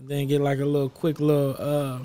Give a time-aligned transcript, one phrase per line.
[0.00, 1.98] then get like a little quick little uh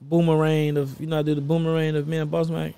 [0.00, 2.74] boomerang of you know I do the boomerang of me and Boss Mac.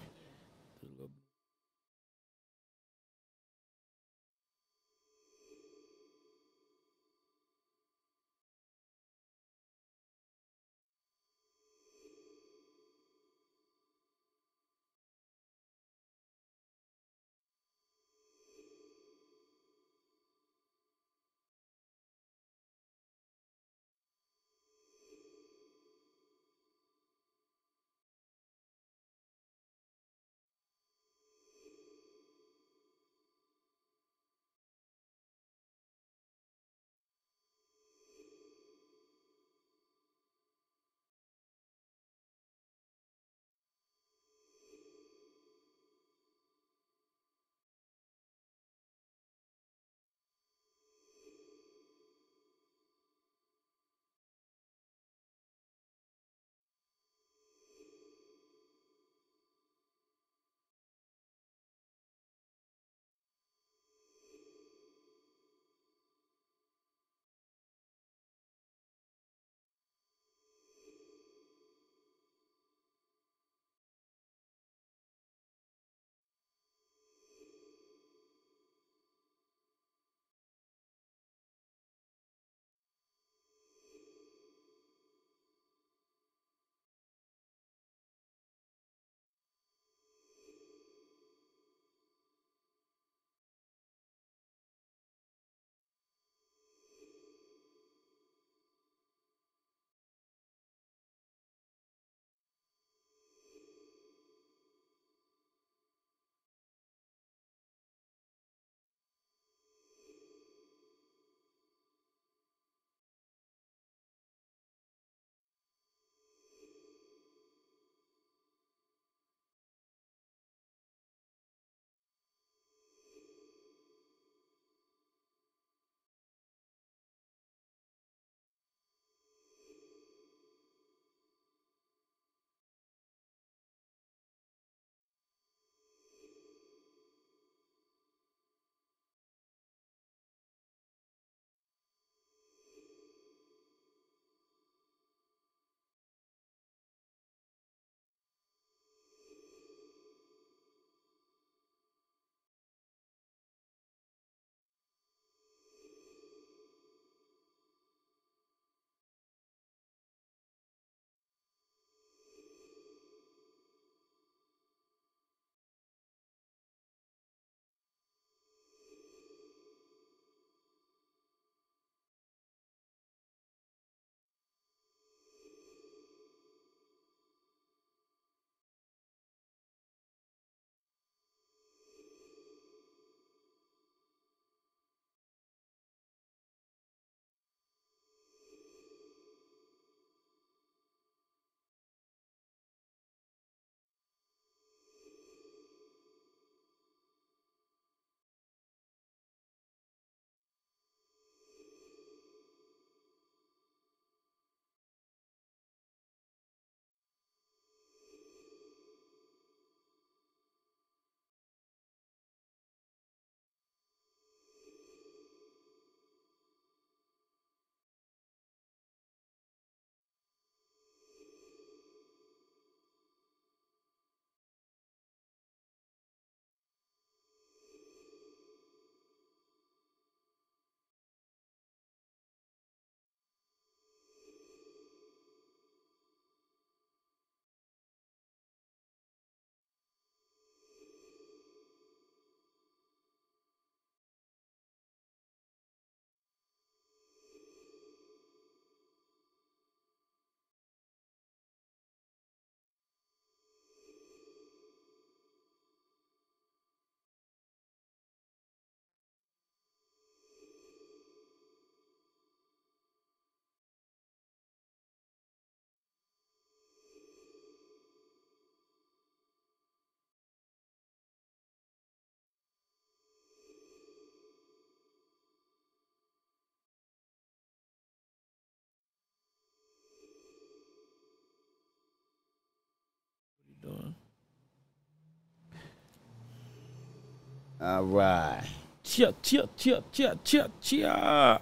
[287.60, 288.42] All right.
[288.82, 291.40] Chia, chia, chia, chia, chia, chia.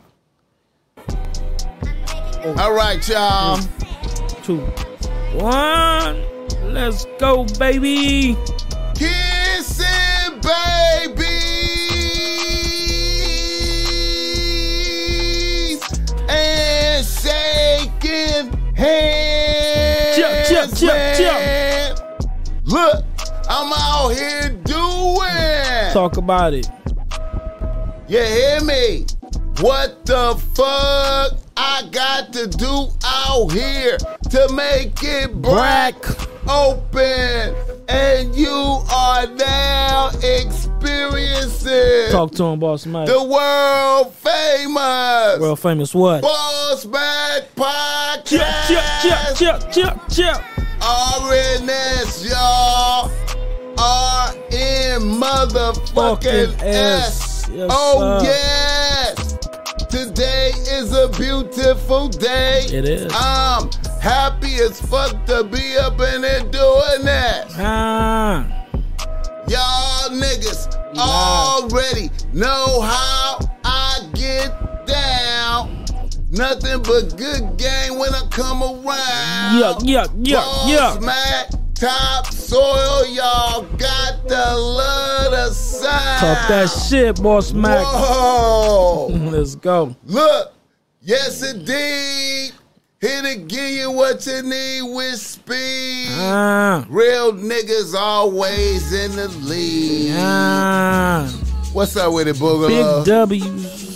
[2.44, 3.58] I'm All right, y'all.
[4.42, 4.58] Two,
[5.38, 6.24] one.
[6.72, 8.36] Let's go, baby.
[25.92, 26.68] Talk about it.
[28.08, 29.04] You hear me?
[29.60, 35.94] What the fuck I got to do out here to make it black
[36.48, 37.54] open?
[37.88, 38.48] And you
[38.90, 43.06] are now experiencing Talk to him, boss Mike.
[43.06, 46.22] the world famous World famous what?
[46.22, 47.44] Boss Back
[48.24, 49.36] Chip, chip, chip, Podcast.
[49.38, 50.36] chip, chip, chip.
[50.80, 53.10] RNS, y'all.
[53.78, 54.41] RN
[55.00, 57.44] motherfucking Fucking S.
[57.44, 57.48] S.
[57.52, 58.26] Yes, oh, sir.
[58.26, 59.38] yes.
[59.88, 62.62] Today is a beautiful day.
[62.66, 63.12] It is.
[63.14, 67.46] I'm happy as fuck to be up in there doing that.
[67.58, 68.46] Ah.
[69.48, 75.84] Y'all niggas already know how I get down.
[76.30, 79.58] Nothing but good game when I come around.
[79.58, 80.98] Yeah, yeah, yeah, Boss yeah.
[81.04, 81.50] Mac,
[81.82, 86.20] top soil, y'all got the love sign.
[86.20, 87.84] Talk that shit, boss Mac.
[87.84, 89.06] Whoa.
[89.10, 89.96] Let's go.
[90.04, 90.52] Look,
[91.00, 92.52] yes indeed.
[93.00, 96.06] Here to give you what you need with speed.
[96.10, 96.86] Ah.
[96.88, 100.14] Real niggas always in the lead.
[100.14, 101.26] Ah.
[101.72, 103.04] What's up with it, Big Boogaloo?
[103.04, 103.91] W's.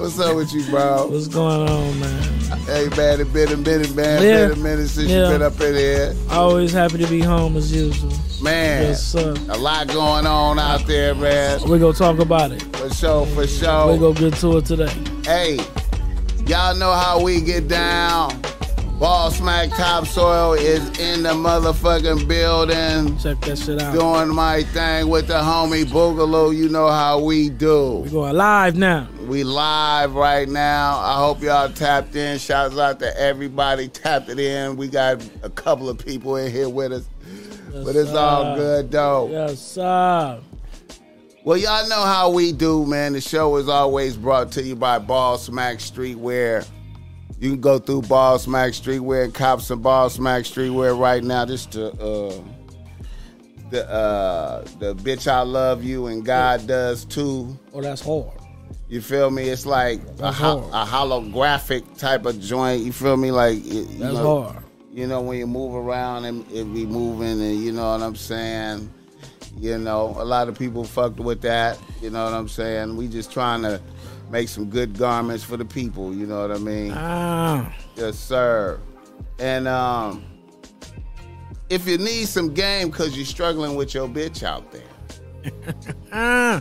[0.00, 1.08] What's up with you, bro?
[1.08, 2.22] What's going on, man?
[2.60, 4.22] Hey, man, it been a minute, man.
[4.22, 4.48] Yeah.
[4.48, 5.26] Been a minute since Yeah.
[5.26, 6.14] you been up in here.
[6.30, 8.10] Always happy to be home as usual.
[8.40, 9.34] Man, Yes, sir.
[9.50, 11.60] a lot going on out there, man.
[11.68, 12.62] We're gonna talk about it.
[12.76, 13.88] For sure, for sure.
[13.88, 14.90] We're gonna get to it today.
[15.26, 15.60] Hey,
[16.46, 18.40] y'all know how we get down.
[18.98, 23.18] Boss Mac Topsoil is in the motherfucking building.
[23.18, 23.94] Check that shit out.
[23.94, 26.56] Doing my thing with the homie Boogaloo.
[26.56, 28.02] You know how we do.
[28.04, 29.06] We're going live now.
[29.30, 30.98] We live right now.
[30.98, 32.36] I hope y'all tapped in.
[32.40, 34.76] Shouts out to everybody tapped it in.
[34.76, 37.08] We got a couple of people in here with us.
[37.72, 39.28] But it's all good though.
[39.30, 40.40] Yes, sir.
[41.44, 43.12] Well, y'all know how we do, man.
[43.12, 46.66] The show is always brought to you by Boss Mac Streetwear.
[47.38, 51.46] You can go through Boss Mac Streetwear and cop some Boss Mac Streetwear right now.
[51.46, 52.42] Just to uh,
[53.70, 57.56] the uh, the bitch I love you and God does too.
[57.72, 58.39] Oh, that's hard.
[58.90, 59.44] You feel me?
[59.48, 62.82] It's like a, ho- a holographic type of joint.
[62.82, 63.30] You feel me?
[63.30, 64.64] Like it- you That's know, hard.
[64.92, 68.16] you know when you move around and it be moving and you know what I'm
[68.16, 68.92] saying.
[69.56, 71.78] You know, a lot of people fucked with that.
[72.02, 72.96] You know what I'm saying?
[72.96, 73.80] We just trying to
[74.30, 76.12] make some good garments for the people.
[76.14, 76.92] You know what I mean?
[76.94, 77.72] Ah.
[77.96, 78.80] Yes, sir.
[79.38, 80.24] And um,
[81.68, 85.52] if you need some game because you're struggling with your bitch out there,
[86.12, 86.60] Ah.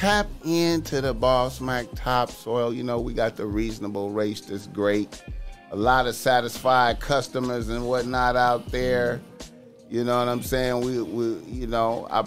[0.00, 2.72] Tap into the Boss Mac topsoil.
[2.72, 5.22] You know, we got the reasonable race that's great.
[5.72, 9.20] A lot of satisfied customers and whatnot out there.
[9.90, 10.80] You know what I'm saying?
[10.80, 12.24] We, we you know, I,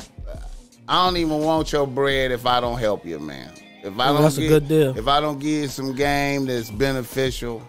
[0.88, 3.52] I don't even want your bread if I don't help you, man.
[3.84, 4.96] If I don't that's a get- good deal.
[4.98, 7.68] If I don't give you some game that's beneficial,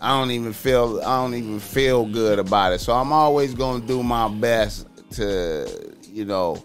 [0.00, 2.78] I don't even feel I don't even feel good about it.
[2.78, 6.62] So I'm always gonna do my best to, you know,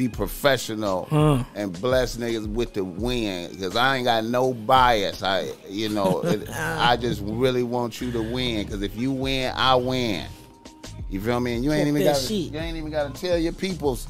[0.00, 1.44] be professional Huh.
[1.54, 5.22] and bless niggas with the win because I ain't got no bias.
[5.22, 9.52] I, you know, it, I just really want you to win because if you win,
[9.54, 10.24] I win.
[11.10, 11.56] You feel me?
[11.56, 14.08] And you ain't Fuck even got you ain't even got to tell your peoples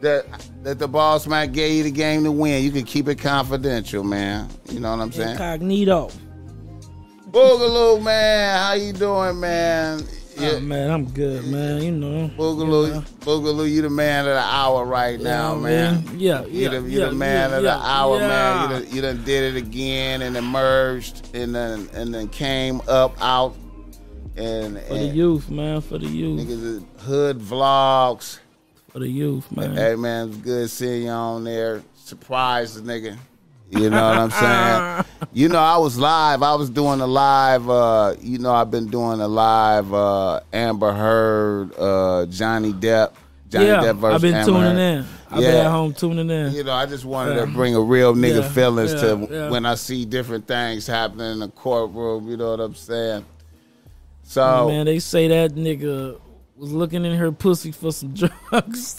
[0.00, 0.24] that
[0.62, 2.64] that the boss man gave you the game to win.
[2.64, 4.48] You can keep it confidential, man.
[4.70, 5.32] You know what I'm saying?
[5.32, 6.10] Incognito.
[7.30, 10.00] Boogaloo, man, how you doing, man?
[10.40, 11.82] Oh, Yeah, man, I'm good, man.
[11.82, 12.30] You know.
[12.36, 13.00] Boogaloo, you know.
[13.20, 16.04] Boogaloo, you the man of the hour right now, Yeah, man.
[16.16, 18.70] Yeah, You yeah, the, you yeah, the man yeah, of the hour, man.
[18.70, 23.16] You done, you done did it again and emerged and then and then came up
[23.20, 23.54] out
[24.36, 25.80] and, For the youth, man.
[25.80, 26.46] For the youth.
[26.46, 28.38] niggas hood vlogs.
[28.90, 29.76] For the youth, man.
[29.76, 31.82] Hey man, it's good seeing you on there.
[31.96, 33.16] Surprise the nigga.
[33.70, 35.04] You know what I'm saying?
[35.32, 36.42] you know, I was live.
[36.42, 37.68] I was doing a live.
[37.68, 39.92] Uh, you know, I've been doing a live.
[39.92, 43.12] Uh, Amber Heard, uh, Johnny Depp.
[43.50, 44.78] Johnny yeah, Depp versus I've been Amber tuning Heard.
[44.78, 45.06] in.
[45.30, 45.64] I've been Yeah.
[45.66, 46.52] at home tuning in.
[46.54, 47.44] You know, I just wanted Yeah.
[47.44, 49.16] to bring a real nigga Yeah, feelings to
[49.50, 52.28] when I see different things happening in the courtroom.
[52.28, 53.24] You know what I'm saying?
[54.22, 56.18] So, Man, they say that nigga
[56.56, 58.12] was looking in her pussy for some
[58.50, 58.98] drugs.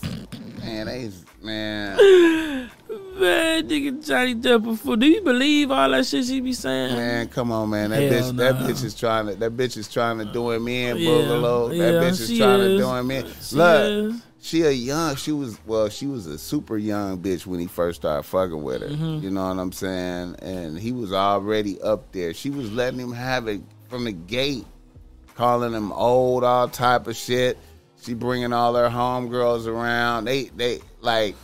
[0.59, 1.11] man, they,
[1.43, 2.69] man,
[3.19, 4.95] Man, nigga Johnny Depp before.
[4.95, 6.95] Do you believe all that shit she be saying?
[6.95, 7.89] Man, come on, man.
[7.89, 9.35] That Hell bitch, that bitch is trying to.
[9.35, 11.69] That bitch is trying to do him in, Yeah, Boogaloo.
[11.69, 12.67] That yeah, bitch is trying is.
[12.67, 13.25] to do him in.
[13.41, 14.21] She Look, is.
[14.41, 15.15] she a young.
[15.17, 15.89] She was well.
[15.89, 18.87] She was a super young bitch when he first started fucking with her.
[18.87, 19.23] Mm-hmm.
[19.23, 20.35] You know what I'm saying?
[20.41, 22.33] And he was already up there.
[22.33, 24.65] She was letting him have it from the gate,
[25.35, 27.57] calling him old, all type of shit.
[28.01, 30.23] She bringing all her homegirls around.
[30.25, 31.35] They they like.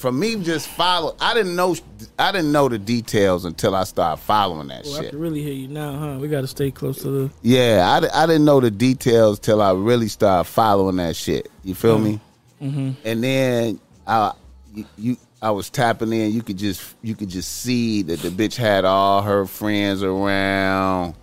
[0.00, 1.14] For me, just follow.
[1.20, 1.76] I didn't know.
[2.18, 5.10] I didn't know the details until I started following that Well, I shit.
[5.10, 6.18] can really hear you now, huh?
[6.18, 7.30] We got to stay close to the.
[7.42, 11.50] Yeah, I, I didn't know the details till I really started following that shit.
[11.64, 12.18] You feel me?
[12.62, 12.92] Mm-hmm.
[13.04, 14.32] And then I
[14.74, 16.32] you, you I was tapping in.
[16.32, 21.14] You could just you could just see that the bitch had all her friends around,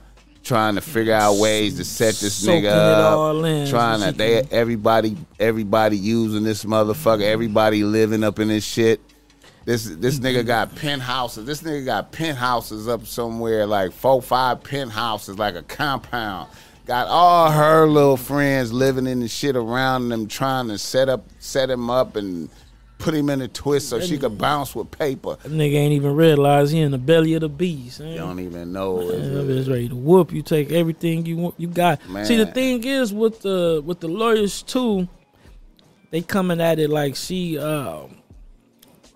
[0.48, 3.46] trying to figure out ways to set this Soaking nigga up.
[3.46, 3.68] in.
[3.68, 7.22] Trying to they everybody everybody using this motherfucker.
[7.24, 9.02] Everybody living up in this shit.
[9.66, 11.46] This this nigga got penthouses.
[11.46, 16.50] This nigga got penthouses up somewhere like four five penthouses like a compound.
[16.86, 21.26] Got all her little friends living in the shit around them, trying to set up
[21.40, 22.50] set him up and
[22.98, 25.38] put him in a twist so she could bounce with paper.
[25.44, 28.00] That nigga ain't even realize he in the belly of the beast.
[28.00, 28.98] You don't even know.
[28.98, 29.10] Man,
[29.50, 30.42] It's- that ready to whoop you.
[30.42, 31.56] Take everything you want.
[31.58, 32.00] You got.
[32.24, 35.08] See, the thing is with the with the lawyers too.
[36.10, 37.58] They coming at it like she.
[37.60, 38.18] Um,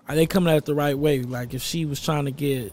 [0.08, 1.22] they coming at it the right way.
[1.22, 2.72] Like if she was trying to get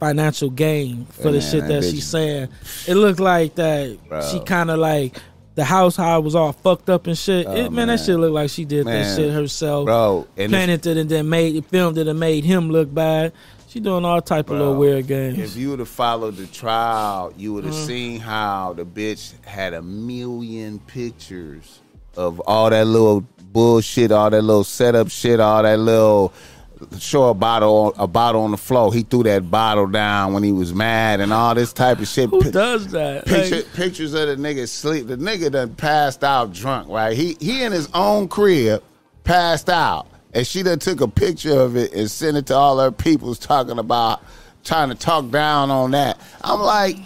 [0.00, 2.48] financial gain for the Man, shit that that she's saying,
[2.88, 4.22] it looked like that Bro.
[4.22, 5.16] she kind of like
[5.54, 7.46] the house how it was all fucked up and shit.
[7.46, 9.02] Oh, it, man, that shit looked like she did Man.
[9.02, 9.84] that shit herself.
[9.86, 10.26] bro.
[10.36, 13.32] And Planted it and then made it, filmed it and made him look bad.
[13.68, 15.38] She doing all type of little weird games.
[15.38, 17.86] If you would have followed the trial, you would have Mm-hmm.
[17.86, 21.80] seen how the bitch had a million pictures
[22.16, 26.32] of all that little bullshit, all that little setup shit, all that little
[26.98, 28.92] show a bottle a bottle on the floor.
[28.92, 32.30] He threw that bottle down when he was mad and all this type of shit.
[32.30, 33.26] Who Pi- does that?
[33.26, 35.06] Picture, Like, pictures of the nigga sleep.
[35.06, 37.16] The nigga done passed out drunk, right?
[37.16, 38.82] He he in his own crib,
[39.24, 40.06] passed out.
[40.34, 43.38] And she done took a picture of it and sent it to all her peoples
[43.38, 44.22] talking about
[44.64, 46.18] trying to talk down on that.
[46.42, 46.96] I'm like,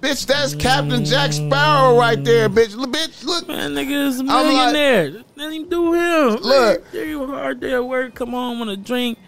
[0.00, 2.76] bitch, that's Captain Jack Sparrow right there, bitch.
[2.76, 3.48] Look, bitch, look.
[3.48, 5.24] man, nigga is a like- millionaire.
[5.36, 6.28] Let him do him.
[6.42, 6.84] Look.
[6.92, 8.14] Like, you hard day at work.
[8.14, 9.18] Come on, want to drink.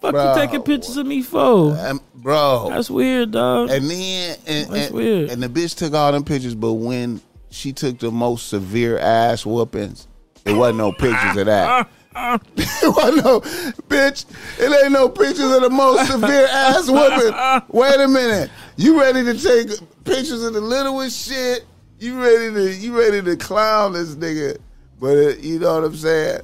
[0.00, 0.34] Fuck Bro.
[0.34, 1.76] you taking pictures of me for?
[1.78, 2.68] Um, bro.
[2.70, 3.70] That's weird, dog.
[3.70, 5.30] And then and, That's and, weird.
[5.30, 9.46] and the bitch took all them pictures, but when she took the most severe ass
[9.46, 10.06] whoopings,
[10.44, 11.88] there wasn't no pictures of that.
[12.16, 13.40] it wasn't no
[13.88, 14.24] bitch.
[14.58, 17.62] It ain't no pictures of the most severe ass whooping.
[17.68, 18.50] Wait a minute.
[18.76, 19.68] You ready to take
[20.04, 21.66] pictures of the littlest shit?
[21.98, 24.58] You ready to you ready to clown this nigga?
[24.98, 26.42] But uh, you know what I'm saying?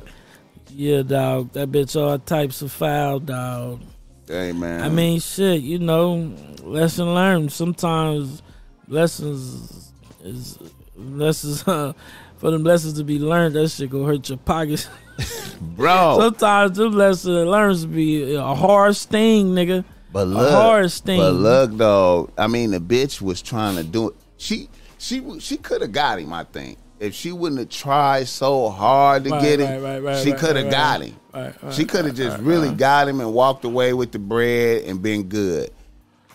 [0.74, 1.52] yeah, dog.
[1.52, 3.80] That bitch all types of foul, dog.
[4.26, 4.82] Hey man.
[4.82, 5.62] I mean, shit.
[5.62, 7.52] You know, lesson learned.
[7.52, 8.42] Sometimes
[8.88, 10.58] lessons is
[10.96, 11.66] lessons.
[11.66, 11.92] Uh,
[12.42, 14.88] for them lessons to be learned, that shit go hurt your pockets.
[15.60, 16.18] bro.
[16.20, 19.84] Sometimes them lessons learns to be a hard sting, nigga.
[20.12, 21.18] But a look, hard sting.
[21.18, 22.30] but look though.
[22.36, 24.16] I mean, the bitch was trying to do it.
[24.36, 26.32] She she she could have got him.
[26.32, 30.22] I think if she wouldn't have tried so hard to Right, get him, right, right,
[30.22, 31.16] she could have got him.
[31.72, 35.28] She could have just really got him and walked away with the bread and been
[35.28, 35.70] good.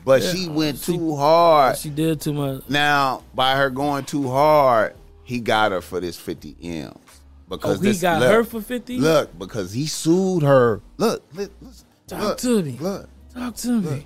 [0.03, 1.77] But she went she- too hard.
[1.77, 2.69] She did too much.
[2.69, 6.97] now, by her going too hard, he got her for this fifty m's.
[7.49, 8.97] Because Oh, he this- got look, her for 50?
[8.97, 10.81] Look, because he sued her.
[10.97, 12.77] Look, look, listen, Talk look, to me.
[12.79, 14.05] Look, Talk to me.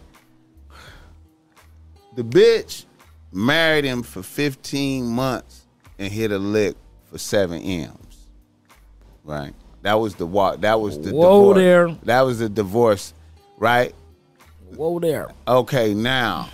[2.16, 2.86] The bitch
[3.32, 5.66] married him for 15 months
[5.98, 6.76] and hit a lick
[7.10, 8.28] for seven M's.
[9.24, 9.54] Right?
[9.82, 10.62] That was the walk.
[10.62, 11.58] That was the Whoa divorce.
[11.58, 11.98] there.
[12.04, 13.14] That was the divorce,
[13.58, 13.96] right?
[14.76, 15.30] Whoa there.
[15.48, 16.50] Okay, now.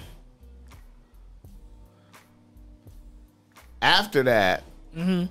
[3.82, 4.64] After that,
[4.96, 5.26] Mm-hmm.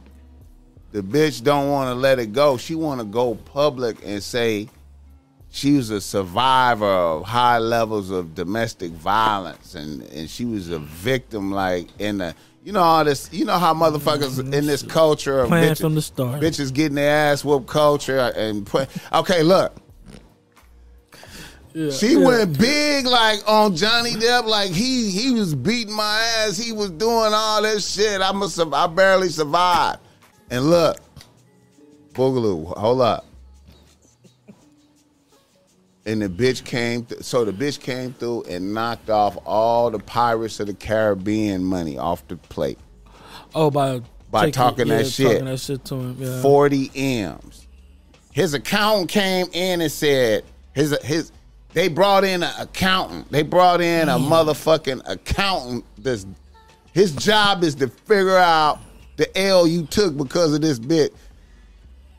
[0.96, 2.56] The bitch don't want to let it go.
[2.56, 4.66] She want to go public and say
[5.50, 10.78] she was a survivor of high levels of domestic violence and, and she was a
[10.78, 12.34] victim like in the
[12.64, 14.90] you know all this you know how motherfuckers in this mm-hmm.
[14.90, 16.40] culture of bitches, from the start.
[16.40, 19.74] bitches getting their ass whooped culture and put okay look
[21.74, 22.26] Yeah, she yeah.
[22.26, 26.88] went big like on Johnny Depp, like he he was beating my ass, he was
[26.90, 28.22] doing all this shit.
[28.22, 30.00] I must have, I barely survived.
[30.50, 30.98] And look,
[32.12, 33.26] Boogaloo, hold up.
[36.04, 39.98] And the bitch came, th- so the bitch came through and knocked off all the
[39.98, 42.78] Pirates of the Caribbean money off the plate.
[43.54, 44.00] Oh, by
[44.30, 45.26] By taking- talking that yeah, shit.
[45.32, 46.16] Talking that shit to him.
[46.20, 46.42] Yeah.
[46.42, 47.66] 40 M's.
[48.32, 51.32] His accountant came in and said, His his
[51.72, 53.30] they brought in an accountant.
[53.32, 55.84] They brought in a motherfucking accountant.
[55.98, 56.26] This
[56.92, 58.78] his job is to figure out
[59.16, 61.14] the L you took because of this bit.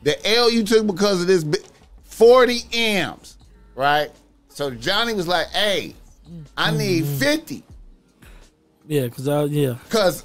[0.02, 1.68] The L you took because of this bit.
[2.04, 3.38] 40 M's,
[3.74, 4.10] right?
[4.48, 5.94] So Johnny was like, hey,
[6.56, 7.16] I need mm-hmm.
[7.18, 7.62] 50.
[8.88, 9.76] Yeah, cause I yeah.
[9.90, 10.24] Cause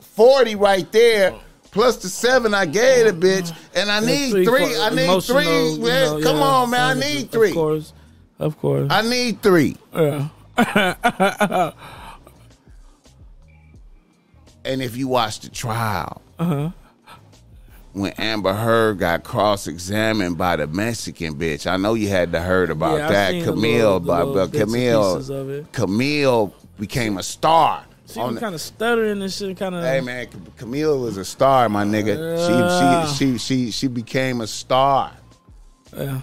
[0.00, 1.40] 40 right there, oh.
[1.70, 4.76] plus the seven I gave the oh, bitch, and I need three three.
[4.76, 5.44] I need three.
[5.44, 6.42] you know, Come yeah.
[6.42, 6.96] on, man.
[6.96, 7.48] I need three.
[7.48, 7.92] Of course,
[8.38, 8.88] of course.
[8.90, 9.76] I need three.
[9.92, 10.28] yeah.
[14.64, 16.70] And if you watch the trial, Uh-huh.
[17.92, 22.40] when Amber Heard got cross examined by the Mexican bitch, I know you had to
[22.40, 23.44] heard about Yeah, that.
[23.44, 25.64] Camille, little- the but, but Camille.
[25.72, 27.84] Camille became a star.
[28.06, 29.82] She was kind of stuttering and shit, kind of.
[29.84, 30.26] Hey man,
[30.58, 32.38] Camille was a star, my nigga.
[32.38, 33.06] Yeah.
[33.06, 35.12] She she she she she became a star.
[35.96, 36.20] Yeah.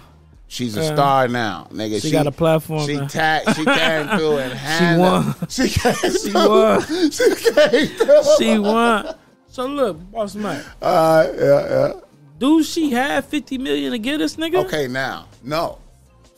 [0.52, 0.94] She's a Yeah.
[0.94, 2.02] star now, nigga.
[2.02, 3.06] She got a platform She now.
[3.06, 5.24] ta- She came through and handled.
[5.26, 5.34] won.
[5.48, 5.94] She came.
[5.94, 6.48] She through.
[6.48, 6.80] won.
[7.12, 8.22] She came through.
[8.36, 9.14] She won.
[9.46, 11.92] So look, boss Mike, Uh, yeah, yeah.
[12.38, 14.64] do she have fifty million to get this nigga?
[14.64, 15.78] Okay, now, no.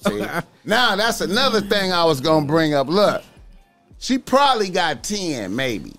[0.06, 0.22] See,
[0.66, 2.88] now that's another thing I was gonna bring up.
[2.88, 3.22] Look,
[3.98, 5.94] she probably got ten, maybe.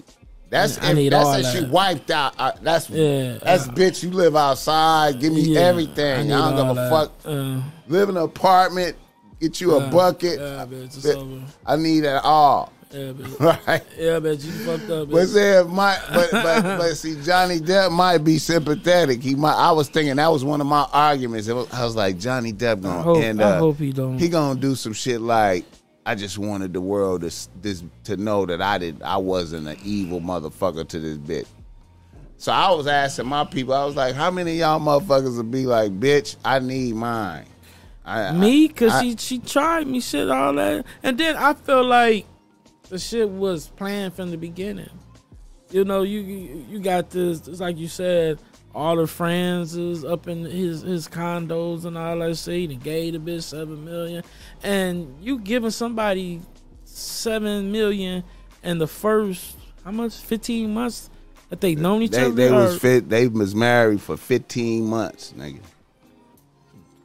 [0.54, 1.70] That's I if, that's if she that.
[1.72, 2.34] wiped out.
[2.38, 4.04] Uh, that's Yeah, That's bitch.
[4.04, 5.20] You live outside.
[5.20, 6.28] Give me Yeah, everything.
[6.28, 7.12] need I, don't give a fuck.
[7.26, 8.96] Uh, Live in an apartment.
[9.40, 10.40] Get you a bucket.
[10.40, 11.44] yeah, bitch.
[11.66, 12.72] I need it all.
[12.92, 13.40] Yeah, bitch.
[13.68, 13.82] Right.
[13.98, 15.10] Yeah, bitch, you fucked up.
[15.10, 15.34] But Bitch.
[15.34, 19.24] say it might, but, but but see, Johnny Depp might be sympathetic.
[19.24, 19.56] He might.
[19.56, 21.48] I was thinking that was one of my arguments.
[21.50, 23.60] Was- I was like, Johnny Depp gonna I hope, end I up.
[23.60, 24.20] hope he don't.
[24.20, 25.66] he gonna do some shit like
[26.06, 27.32] I just wanted the world to
[27.62, 31.48] this to know that I did I wasn't an evil motherfucker to this bitch.
[32.38, 35.50] So I was asking my people, I was like, how many of y'all motherfuckers would
[35.52, 37.46] be like, bitch, I need mine.
[38.06, 41.86] I, me, cause I- she she tried me, shit, all that, and then I feel
[41.86, 42.26] like
[42.90, 44.90] the shit was planned from the beginning.
[45.72, 47.48] You know, you you, you got this.
[47.48, 48.40] It's like you said.
[48.76, 52.72] All the friends is up in his his condos and all that shit.
[52.72, 54.24] He gave the bitch seven million,
[54.64, 56.42] and you giving somebody
[56.84, 58.24] seven million
[58.64, 61.10] in the first how much fifteen months
[61.50, 62.32] that they known each they other.
[62.32, 63.10] they was fit.
[63.10, 65.60] They was married for fifteen months, nigga.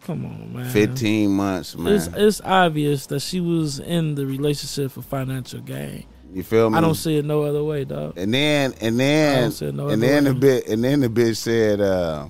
[0.02, 0.70] come on, man.
[0.70, 1.92] Fifteen months, man.
[1.92, 6.04] It's it's obvious that she was in the relationship for financial gain.
[6.32, 6.78] You feel me?
[6.78, 8.16] I don't see it no other way, dog.
[8.16, 10.40] And then and then don't see it no and then the way.
[10.40, 12.26] bit and then the bitch said, uh,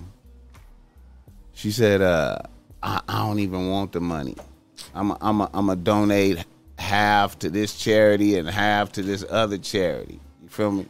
[1.53, 2.39] she said, uh,
[2.83, 4.37] I, I don't even want the money.
[4.95, 6.45] I'm a, I'm a, I'm a donate
[6.79, 10.21] half to this charity and half to this other charity.
[10.43, 10.87] You feel me?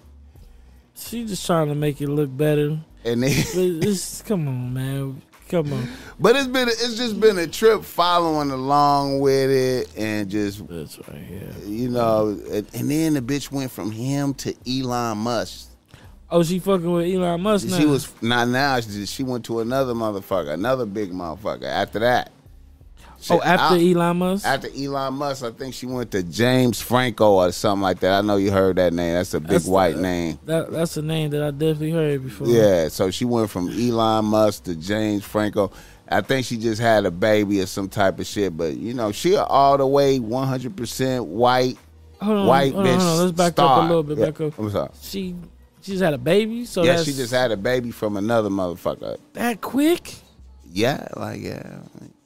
[0.95, 2.79] She just trying to make it look better.
[3.05, 5.23] And then, it's come on, man.
[5.49, 5.89] Come on.
[6.21, 10.99] but it's been it's just been a trip following along with it and just That's
[11.09, 11.67] right yeah.
[11.67, 15.71] you know and, and then the bitch went from him to Elon Musk.
[16.31, 17.79] Oh, she fucking with Elon Musk now.
[17.79, 18.79] She was not now.
[18.81, 21.65] She, she went to another motherfucker, another big motherfucker.
[21.65, 22.31] After that,
[23.31, 24.47] Oh, after I- Elon Musk.
[24.47, 28.13] after Elon Musk, I think she went to James Franco or something like that.
[28.13, 29.15] I know you heard that name.
[29.15, 30.39] That's a big That's white the- name.
[30.47, 32.47] that that's a name that I definitely heard before.
[32.47, 35.71] Yeah, so she went from Elon Musk to James Franco.
[36.11, 39.13] I think she just had a baby or some type of shit, but you know,
[39.13, 41.77] she all the way 100% white,
[42.23, 43.01] Hold on, white hold on, bitch.
[43.01, 43.19] on.
[43.19, 43.79] Let's back star.
[43.81, 44.19] up a little bit.
[44.19, 44.59] Yeah, Back up.
[44.59, 44.91] I'm sorry.
[45.03, 45.35] She
[45.83, 46.65] she just had a baby.
[46.65, 49.19] So yeah, she just had a baby from another motherfucker.
[49.35, 50.15] that quick.
[50.73, 51.79] Yeah, like yeah.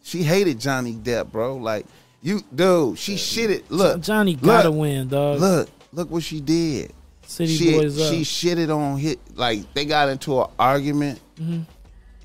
[0.03, 1.57] She hated Johnny Depp, bro.
[1.57, 1.87] Like
[2.23, 2.99] you, dude.
[2.99, 3.65] She shitted.
[3.69, 5.41] Look, Johnny gotta look, win, dog.
[5.41, 6.93] Look, look what she did.
[7.27, 8.13] City she, boys up.
[8.13, 9.19] she shitted on hit.
[9.37, 11.63] Like they got into an argument, Mm-hmm.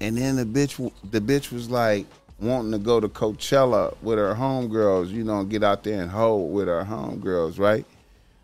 [0.01, 2.05] and then the bitch, the bitch was like
[2.39, 5.09] wanting to go to Coachella with her homegirls.
[5.09, 7.85] You know, get out there and hold with her homegirls, right?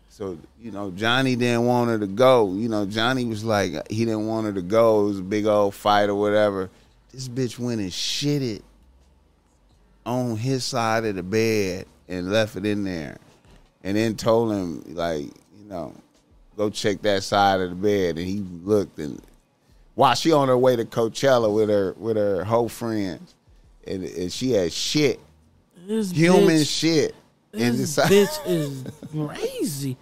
[0.08, 2.52] So you know, Johnny didn't want her to go.
[2.54, 5.02] You know, Johnny was like he didn't want her to go.
[5.02, 6.70] It was a big old fight or whatever.
[7.12, 8.62] This bitch went and shitted
[10.06, 13.16] on his side of the bed and left it in there,
[13.82, 15.94] and then told him like, you know,
[16.56, 18.18] go check that side of the bed.
[18.18, 19.20] And he looked and
[19.94, 23.34] while she on her way to Coachella with her with her whole friends,
[23.86, 25.20] and, and she had shit,
[25.86, 27.14] this human bitch, shit,
[27.52, 28.10] This side.
[28.10, 29.96] bitch is crazy.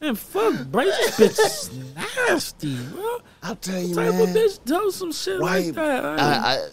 [0.00, 3.18] And fuck, this bitch is nasty, bro.
[3.42, 4.22] I'll tell you, Type man.
[4.22, 6.04] of bitch does some shit Why- like that.
[6.04, 6.68] I, I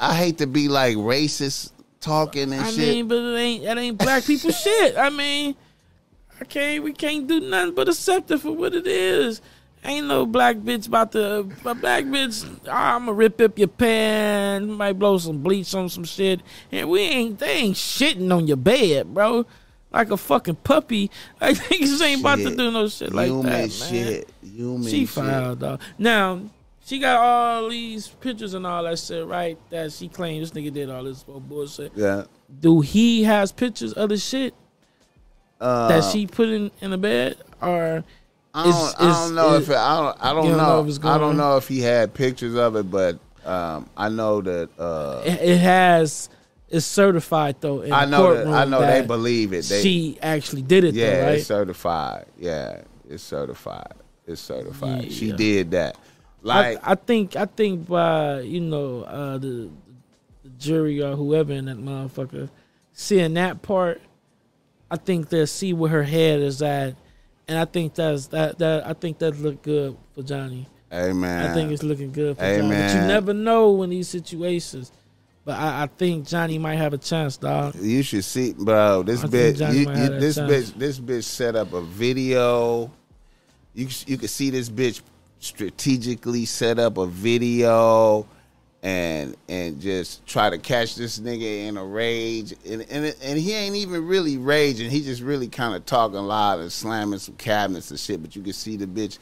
[0.00, 2.88] I hate to be like racist talking and I shit.
[2.88, 4.96] I mean, but it ain't that ain't black people shit.
[4.96, 5.54] I mean,
[6.40, 9.40] I can't we can't do nothing but accept it for what it is.
[9.84, 12.44] Ain't no black bitch about to a black bitch.
[12.68, 16.40] Ah, I'm gonna rip up your pan, might blow some bleach on some shit,
[16.72, 19.46] and we ain't they ain't shitting on your bed, bro.
[19.90, 21.10] Like a fucking puppy.
[21.40, 23.68] Like niggas ain't about to do no shit like Human that, man.
[23.70, 24.28] shit.
[24.42, 25.08] Human She shit.
[25.10, 25.80] foul, dog.
[25.96, 26.40] Now
[26.88, 29.58] she got all these pictures and all that shit, right?
[29.70, 31.92] That she claimed this nigga did all this bullshit.
[31.94, 32.24] Yeah.
[32.60, 34.54] Do he has pictures of the shit
[35.60, 38.02] Uh, that she put in in the bed, or
[38.54, 40.66] I don't, is- I don't know is- if it, I don't I don't don't know
[40.76, 44.08] know, if it's I don't know if he had pictures of it, but um, I
[44.08, 46.30] know that uh, it, it has
[46.70, 49.64] it's certified though in I know that I know they believe it.
[49.66, 51.34] They, she actually did it yeah, though, right?
[51.38, 52.26] it's certified.
[52.38, 53.92] Yeah, it's certified.
[54.26, 55.10] It's certified.
[55.12, 55.36] She Yeah.
[55.36, 55.96] did that.
[56.42, 59.70] Like I, I think I think by you know uh, the,
[60.44, 62.48] the jury or whoever in that motherfucker
[62.98, 64.00] seeing that part,
[64.90, 66.96] I think they'll see where her head is at,
[67.46, 70.68] and I think that's that that I think that look good for Johnny.
[70.92, 71.50] Amen.
[71.50, 72.68] I think it's looking good for Johnny.
[72.68, 74.90] But you never know in these situations.
[75.44, 77.74] But I, I think Johnny might have a chance, dog.
[77.76, 79.02] You should see, bro.
[79.02, 80.50] This I bitch, you, you, this chance.
[80.50, 82.90] bitch, this bitch set up a video.
[83.74, 85.00] You you can see this bitch
[85.40, 88.26] strategically set up a video,
[88.82, 93.52] and and just try to catch this nigga in a rage, and and and he
[93.54, 94.90] ain't even really raging.
[94.90, 98.22] He just really kind of talking loud and slamming some cabinets and shit.
[98.22, 99.18] But you can see the bitch.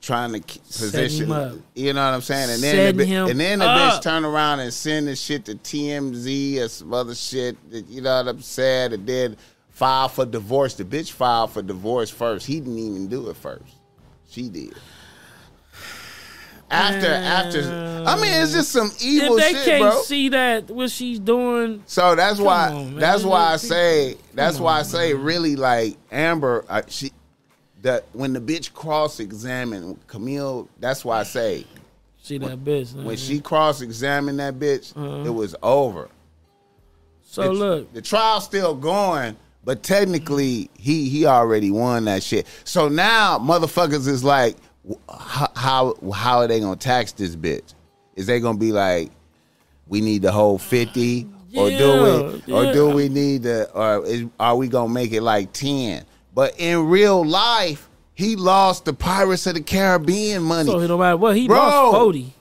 [0.00, 1.52] Trying to position, up.
[1.76, 3.92] you know what I'm saying, and then Setting the, bi- and then the up.
[3.94, 8.00] bitch turn around and send the shit to TMZ or some other shit that you
[8.00, 9.36] know what I'm saying, and then
[9.70, 10.74] file for divorce.
[10.74, 12.46] The bitch filed for divorce first.
[12.48, 13.62] He didn't even do it first.
[14.28, 14.74] She did.
[16.72, 20.00] After, after, I mean, it's just some evil if they shit, can't bro.
[20.02, 22.70] see that what she's doing, So that's why.
[22.72, 24.16] on, that's why I say.
[24.34, 26.64] That's come why I say really like Amber.
[26.68, 27.12] Uh, she
[27.82, 30.68] that when the bitch cross examined Camille.
[30.80, 31.66] That's why I say
[32.22, 32.94] see that bitch.
[32.94, 33.16] when man.
[33.16, 35.24] she cross examined that bitch, Uh-huh.
[35.28, 36.08] it was over.
[37.22, 42.46] so the, look, the trial's still going, but technically he he already won that shit.
[42.64, 44.56] So now motherfuckers is like,
[45.08, 47.74] how how, how are they gonna tax this bitch?
[48.16, 49.10] Is they gonna be like,
[49.86, 54.04] we need the whole fifty, or do we, Yeah, or do we need the, or
[54.06, 56.04] is, are we gonna make it like ten?
[56.34, 60.70] But in real life, he lost the Pirates of the Caribbean money.
[60.70, 61.56] so no matter what, he Bro.
[61.56, 62.34] lost forty.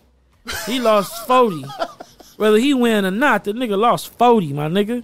[0.66, 1.64] He lost forty.
[2.38, 5.04] Whether he win or not, the nigga lost forty, my nigga.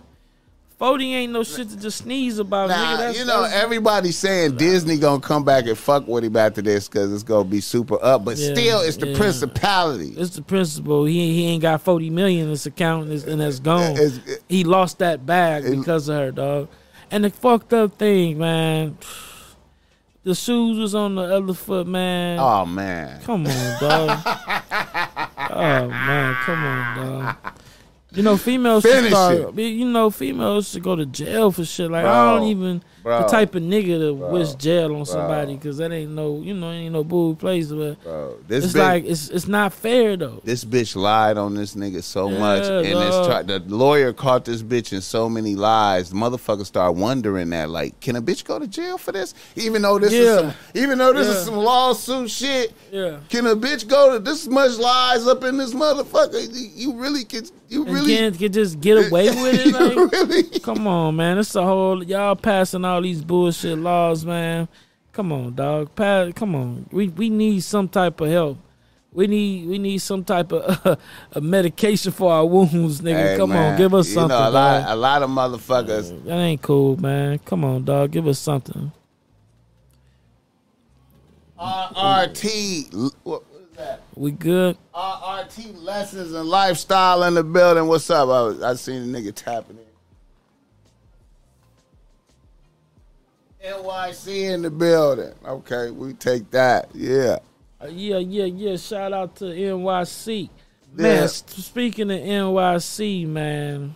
[0.78, 2.76] Forty ain't no shit to just sneeze about, nigga.
[2.76, 6.38] Nah, That's, you know, that's- everybody's saying Disney gonna come back and fuck with him
[6.38, 8.24] after this because it's gonna be super up.
[8.24, 9.18] But Yeah, still, it's the yeah.
[9.18, 10.14] principality.
[10.16, 11.06] it's the principle.
[11.06, 13.94] He he ain't got forty million in his account and it's, and that's gone.
[13.98, 16.68] It's- he lost that bag It- because of her, dog.
[17.10, 18.98] And the fucked up thing, man.
[20.26, 22.38] The shoes was on the other foot, man.
[22.40, 24.20] Oh man, Come on, dog.
[24.28, 27.36] oh man, come on, dog.
[28.18, 29.54] You know, females should Finish start.
[29.56, 31.92] You know, females should go to jail for shit.
[31.92, 35.06] Like I Bro, don't even bro, the type of nigga to bro, wish jail on
[35.06, 37.68] somebody because that ain't no, you know, ain't no boo place.
[37.68, 38.38] But bro.
[38.48, 40.42] This it's bitch, like it's it's not fair though.
[40.44, 44.46] this bitch lied on this nigga so Yeah, much, and it's try, the lawyer caught
[44.46, 46.10] this bitch in so many lies.
[46.10, 49.36] The motherfucker start wondering that, like, can a bitch go to jail for this?
[49.56, 51.34] Even though this is some, even though this Yeah.
[51.34, 52.74] is some lawsuit shit.
[52.92, 53.20] Yeah.
[53.30, 56.48] Can a bitch go to this much lies up in this motherfucker?
[56.76, 59.74] You really could, you And really, can't, can just get away with it.
[59.74, 60.60] Like, really.
[60.60, 61.38] come on, man.
[61.38, 64.68] It's a whole y'all passing all these bullshit laws, man.
[65.12, 65.96] Come on, dog.
[65.96, 66.88] Pass, come on.
[66.92, 68.58] We we need some type of help.
[69.12, 71.00] We need we need some type of
[71.32, 73.32] a medication for our wounds, nigga.
[73.32, 74.86] Hey, come man, on, give us you something, know, a lot, dog.
[74.90, 76.24] a lot of motherfuckers.
[76.26, 77.40] That ain't cool, man.
[77.40, 78.12] Come on, dog.
[78.12, 78.92] Give us something.
[81.60, 84.02] RRT, l- what is that?
[84.16, 84.78] We good?
[84.94, 87.88] RRT lessons and lifestyle in the building.
[87.88, 88.28] What's up?
[88.30, 89.84] I, was, I seen a nigga tapping in.
[93.66, 95.34] NYC in the building.
[95.46, 96.90] Okay, we take that.
[96.94, 97.40] Yeah.
[97.82, 98.76] Uh, yeah, yeah, yeah.
[98.78, 100.50] Shout out to NYC.
[100.94, 101.24] Man, Yeah.
[101.24, 103.96] s- speaking of NYC, man,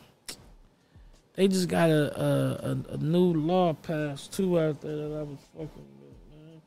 [1.35, 5.23] they just got a a, a, a new law passed too out there that I
[5.23, 5.69] was fucking
[6.01, 6.61] with, man.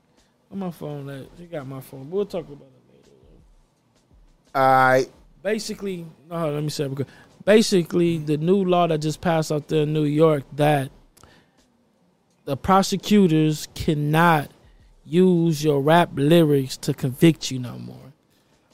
[0.51, 2.11] On my phone, that she got my phone.
[2.11, 2.74] We'll talk about it.
[4.55, 5.07] All right.
[5.43, 7.07] Basically, no, let me say it.
[7.45, 10.91] Basically, the new law that just passed out there in New York that
[12.45, 14.51] the prosecutors cannot
[15.05, 17.99] use your rap lyrics to convict you no more.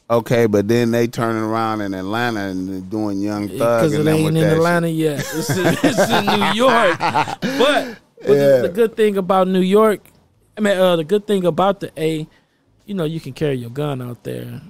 [0.09, 4.37] Okay, but then they turning around in Atlanta and doing Young Thug because it ain't
[4.37, 5.21] in Atlanta yet.
[5.21, 6.99] It's in, it's in New York.
[6.99, 7.97] But, but
[8.29, 8.57] Yeah.
[8.57, 10.01] the, the good thing about New York,
[10.57, 12.29] I mean, uh, the good thing about the A
[12.87, 14.61] you know, you can carry your gun out there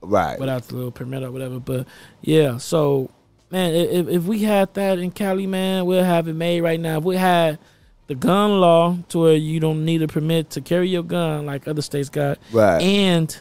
[0.00, 0.38] Right.
[0.38, 1.58] without the little permit or whatever.
[1.58, 1.86] But
[2.20, 3.10] yeah, so
[3.50, 6.98] man, if if we had that in Cali, man, we'll have it made right now.
[6.98, 7.58] If we had
[8.06, 11.68] the gun law to where you don't need a permit to carry your gun like
[11.68, 12.80] other states got, right.
[12.80, 13.40] and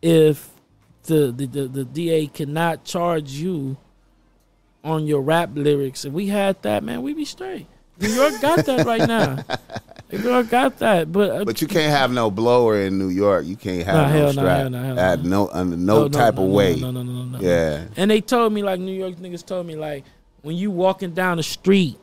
[0.00, 0.50] if
[1.04, 3.76] the the, the the DA cannot charge you
[4.84, 7.66] on your rap lyrics, if we had that, man, we'd be straight.
[8.00, 9.44] New York got that right now.
[10.12, 13.46] New York got that, but uh, But you can't have no blower in New York.
[13.46, 15.44] You can't have Nah, no hell no, strap hell no, hell at no.
[15.46, 16.76] no under no, type no, of no, way.
[16.76, 17.40] No, no, no, no, no.
[17.40, 17.84] Yeah.
[17.96, 20.04] And they told me like New York niggas told me like
[20.42, 21.98] when you walking down the street,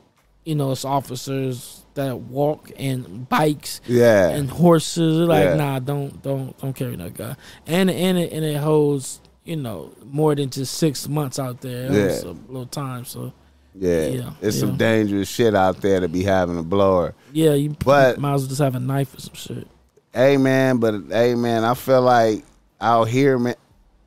[0.46, 4.30] you know, it's officers that walk and bikes Yeah.
[4.30, 5.28] and horses.
[5.28, 5.56] Like, Yeah.
[5.56, 7.36] nah, don't don't don't carry that gun.
[7.68, 11.86] And and it and it holds, you know, more than just six months out there.
[11.86, 12.32] It Yeah.
[12.32, 13.06] a little time.
[13.06, 13.34] So
[13.76, 14.08] yeah.
[14.08, 14.62] yeah, It's yeah.
[14.62, 17.14] some dangerous shit out there to be having a blower.
[17.34, 19.68] yeah, you But- might as well just have a knife or some shit.
[20.14, 22.44] Hey man, but hey man, I feel like
[22.82, 23.56] out here, man,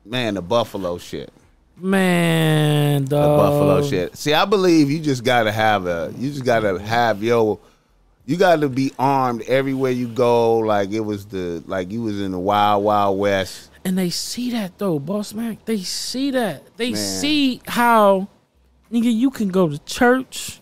[0.05, 1.31] man, the buffalo shit.
[1.77, 4.15] Man, The buffalo shit.
[4.17, 7.59] See, I believe you just gotta have a you just gotta have your
[8.25, 12.31] you gotta be armed everywhere you go, like it was the like you was in
[12.31, 13.69] the wild, wild west.
[13.85, 15.57] And they see that though, Boss man.
[15.65, 16.75] They see that.
[16.77, 16.97] They Man.
[17.01, 18.27] see how
[18.93, 20.61] nigga you can go to church,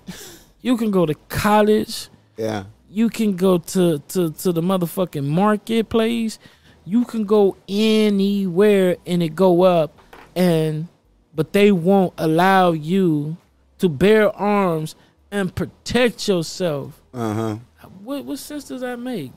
[0.62, 2.64] you can go to college, Yeah.
[2.90, 6.40] you can go to to to the motherfucking marketplace,
[6.86, 9.98] you can go anywhere and it go up,
[10.36, 10.88] and
[11.36, 13.38] but they won't allow you
[13.80, 14.96] to bear arms
[15.32, 17.02] and protect yourself.
[17.14, 17.58] Uh-huh.
[18.04, 19.32] What what sense does that make?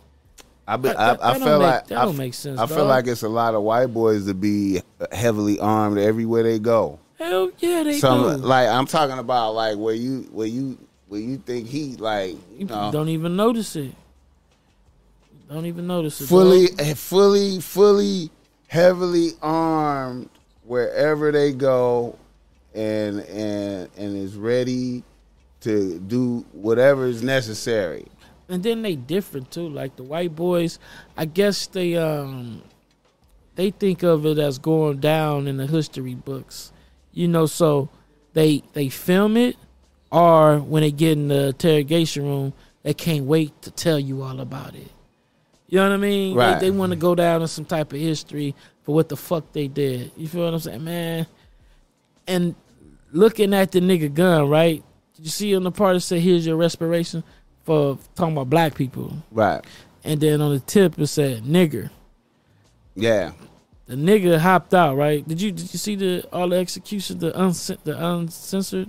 [0.67, 2.87] I, be, I, that- I feel make- like that I, don't make sense, I feel
[2.87, 4.81] like it's a lot of white boys to be
[5.13, 6.99] heavily armed everywhere they go.
[7.19, 8.47] Hell yeah, they Some do.
[8.47, 12.67] like I'm talking about like where you where you where you think he like you
[12.67, 13.95] know don't even notice it.
[15.49, 16.27] Don't even notice it.
[16.27, 16.97] fully dog.
[16.97, 18.31] fully fully
[18.67, 20.29] heavily armed
[20.65, 22.19] wherever they go
[22.75, 25.05] and and and is ready
[25.61, 28.07] to do whatever is necessary.
[28.49, 29.69] And then they different too.
[29.69, 30.79] Like the white boys,
[31.17, 32.63] I guess they um
[33.55, 36.73] they think of it as going down in the history books.
[37.15, 37.89] You know, so
[38.35, 39.57] they they film it
[40.11, 44.41] or when they get in the interrogation room, they can't wait to tell you all
[44.41, 44.89] about it.
[45.69, 46.35] You know what I mean?
[46.37, 46.61] Right.
[46.61, 49.53] They, they want to go down in some type of history for what the fuck
[49.53, 50.13] they did.
[50.17, 51.27] You feel what I'm saying, man?
[52.27, 52.55] And
[53.13, 54.83] looking at the nigga gun, right?
[55.17, 57.23] Did you see on the part that said, "Here's your respiration,"
[57.65, 59.65] for talking about black people, Right.
[60.05, 61.91] and then on the tip it said "nigger."
[62.95, 63.33] Yeah.
[63.87, 65.27] The nigga hopped out, right?
[65.27, 68.89] Did you did you see the all the execution, the uncen- the uncensored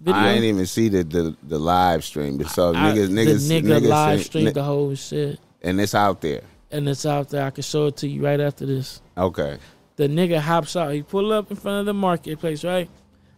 [0.00, 0.20] video?
[0.20, 3.62] I ain't even see the the, the live stream, but so I- niggas niggas the
[3.62, 6.42] nigga niggas live streamed ni- the whole shit, and it's out there.
[6.70, 7.46] and it's out there.
[7.46, 9.00] I can show it to you right after this.
[9.16, 9.56] Okay.
[9.96, 10.92] The nigga hops out.
[10.92, 12.88] He pull up in front of the marketplace, right?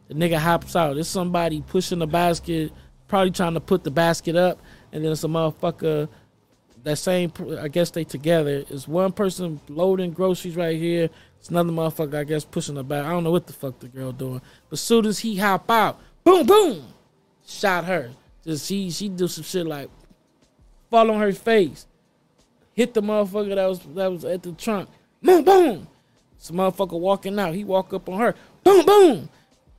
[0.09, 0.95] The nigga hops out.
[0.95, 2.73] There's somebody pushing the basket,
[3.09, 4.59] probably trying to put the basket up,
[4.93, 6.09] and then it's a motherfucker.
[6.85, 8.65] That same, I guess they together.
[8.69, 11.09] It's one person loading groceries right here.
[11.39, 13.05] It's another motherfucker, I guess, pushing the back.
[13.05, 14.41] I don't know what the fuck the girl doing.
[14.69, 16.85] But as soon as he hop out, boom, boom,
[17.47, 18.11] shot her.
[18.45, 19.89] Just he, she do some shit like
[20.91, 21.87] fall on her face,
[22.75, 24.89] hit the motherfucker that was that was at the trunk.
[25.23, 25.89] Boom, boom.
[26.39, 27.55] Some motherfucker walking out.
[27.55, 28.35] He walk up on her.
[28.65, 29.29] Boom, boom.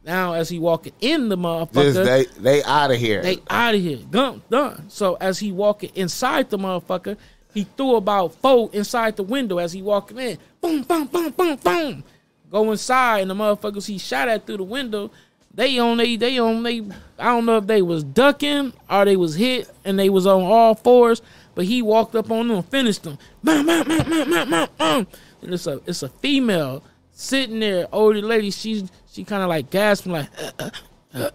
[0.05, 3.21] Now as he walking in the motherfucker, Just they they out of here.
[3.21, 3.97] they out of here.
[3.97, 4.85] Done, done.
[4.89, 7.17] So as he walking inside the motherfucker,
[7.53, 10.37] he threw about four inside the window as he walking in.
[10.59, 12.03] Boom, boom, boom, boom, boom.
[12.51, 15.09] Go inside and the motherfuckers he shot at through the window.
[15.53, 16.81] They on they they on they
[17.17, 20.41] I don't know if they was ducking or they was hit and they was on
[20.41, 21.21] all fours,
[21.55, 23.17] but he walked up on them and finished them.
[23.43, 25.07] Bam, bam, bam, bam, bam, bam.
[25.41, 28.49] And it's a it's a female sitting there, older lady.
[28.51, 30.27] She's she kind of like gasping like
[30.59, 30.69] uh,
[31.13, 31.29] uh,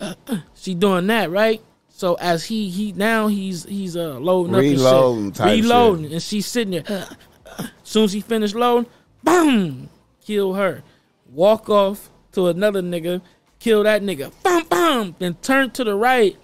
[0.00, 0.14] uh,
[0.54, 1.60] she doing that right.
[1.88, 6.12] So as he he now he's he's uh loading up Reloading and shit, type reloading,
[6.12, 7.08] and she's sitting there.
[7.82, 8.88] soon as he finished loading,
[9.24, 9.88] boom,
[10.24, 10.82] kill her.
[11.32, 13.20] Walk off to another nigga,
[13.58, 15.16] kill that nigga, bam bam.
[15.18, 16.36] Then turn to the right.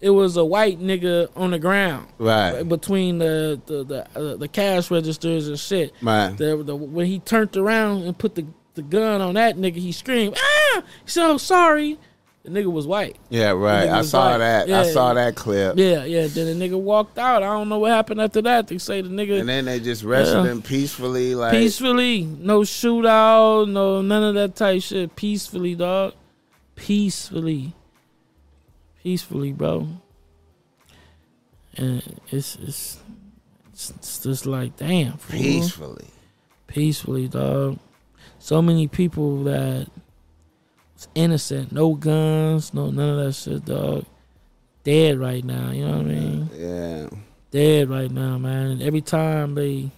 [0.00, 2.62] It was a white nigga on the ground, Right.
[2.62, 5.92] between the the the, uh, the cash registers and shit.
[6.00, 6.36] Right.
[6.36, 8.46] The, the, when he turned around and put the,
[8.78, 11.98] the gun on that nigga, he screamed, "Ah!" So sorry.
[12.44, 13.16] The nigga was white.
[13.28, 13.88] Yeah, right.
[13.90, 14.70] I saw like- that.
[14.70, 15.76] I saw that clip.
[15.76, 16.28] Yeah, yeah.
[16.28, 17.42] Then the nigga walked out.
[17.42, 18.68] I don't know what happened after that.
[18.68, 20.52] They say the nigga And then they just rested Yeah.
[20.52, 25.14] him peacefully, like peacefully, no shootout, no none of that type shit.
[25.14, 26.14] Peacefully, dog.
[26.76, 27.74] Peacefully,
[29.02, 29.88] peacefully, bro.
[31.76, 32.98] And it's it's
[33.72, 35.38] It's, it's just like damn, fool.
[35.38, 36.06] Peacefully.
[36.66, 37.78] peacefully, dog.
[38.38, 39.88] So many people that
[40.94, 44.04] was innocent, no guns, no none of that shit, dog.
[44.84, 46.50] Dead right now, you know what I mean?
[46.54, 47.08] Yeah.
[47.50, 48.70] Dead right now, man.
[48.70, 49.90] And every time they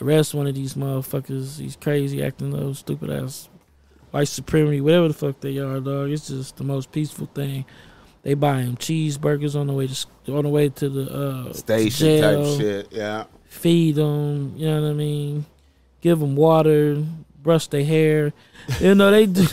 [0.00, 3.48] arrest one of these motherfuckers, these crazy acting those stupid ass
[4.10, 6.10] white supremacy, whatever the fuck they are, dog.
[6.10, 7.66] It's just the most peaceful thing.
[8.22, 12.06] They buy him cheeseburgers on the way to on the way to the uh, Station
[12.06, 12.88] jail type shit.
[12.90, 13.24] Yeah.
[13.44, 15.46] feed them, you know what I mean?
[16.00, 17.04] Give them water,
[17.46, 18.34] brush their hair.
[18.80, 19.46] You know, they do.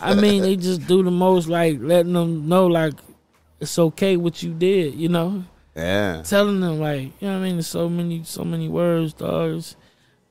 [0.00, 2.92] I mean, they just do the most, like letting them know, like,
[3.58, 5.42] it's okay what you did, you know?
[5.74, 6.22] Yeah.
[6.22, 7.56] Telling them, like, you know what I mean?
[7.56, 9.76] There's so many, so many words, dogs.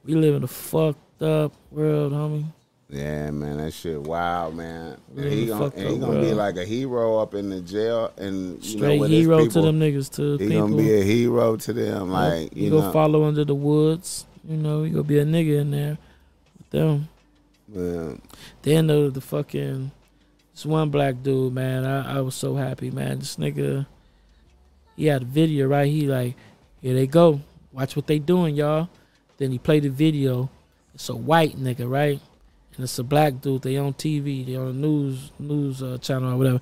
[0.05, 2.45] We live in a fucked up world, homie.
[2.87, 4.97] Yeah, man, that shit wild, man.
[5.17, 8.63] And he gonna, and he gonna be like a hero up in the jail, and
[8.63, 10.67] you know, Straight his hero people, to them niggas, to He people.
[10.67, 12.91] gonna be a hero to them, like you you go know.
[12.91, 14.27] follow under the woods.
[14.47, 15.97] You know, you gonna be a nigga in there
[16.75, 17.09] them.
[17.73, 18.13] yeah.
[18.61, 19.91] Then the the fucking
[20.55, 23.19] this one black dude, man, I, I was so happy, man.
[23.19, 23.85] This nigga,
[24.95, 25.91] he had a video, right?
[25.91, 26.37] He like,
[26.81, 27.41] here they go,
[27.73, 28.87] watch what they doing, y'all.
[29.37, 30.49] Then he played the video.
[30.93, 32.21] It's a white nigga, right?
[32.75, 33.63] And it's a black dude.
[33.63, 34.45] They on TV.
[34.45, 36.61] They on a news news uh, channel or whatever.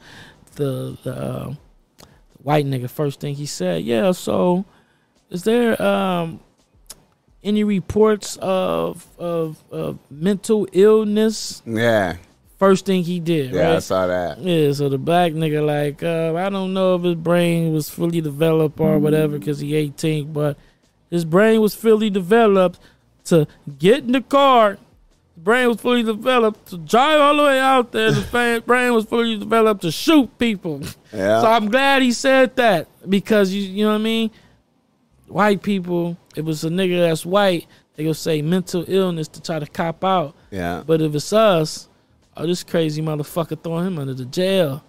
[0.55, 1.53] The the, uh,
[1.99, 2.05] the
[2.41, 4.11] white nigga first thing he said, yeah.
[4.11, 4.65] So,
[5.29, 6.39] is there um
[7.43, 11.61] any reports of of, of mental illness?
[11.65, 12.17] yeah,
[12.59, 14.39] First thing he did, yeah, I saw that.
[14.39, 18.21] Yeah, so the black nigga like, uh, I don't know if his brain was fully
[18.21, 20.57] developed or whatever because he 18, but
[21.09, 22.79] his brain was fully developed
[23.25, 23.47] to
[23.79, 24.77] get in the car.
[25.35, 28.11] His brain was fully developed to drive all the way out there.
[28.11, 30.81] The brain was fully developed to shoot people.
[31.11, 34.31] Yeah, So I'm glad he said that because you you know what I mean.
[35.33, 37.65] White people, if it was a nigga that's white,
[37.95, 40.35] they gonna say mental illness to try to cop out.
[40.51, 41.89] yeah, But if it's us,
[42.37, 44.83] oh, this crazy motherfucker throwing him under the jail.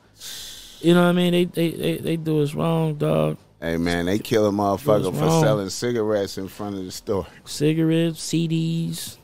[0.81, 1.33] You know what I mean?
[1.33, 3.39] They they they, they do us wrong, dog.
[3.59, 5.43] Hey man, they kill a motherfucker for wrong?
[5.43, 7.27] selling cigarettes in front of the store.
[7.47, 9.17] Cigarettes, CDs,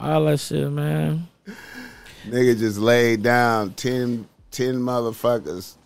[0.00, 1.28] all that shit, man.
[2.26, 5.76] Nigga just laid down 10, 10 motherfuckers,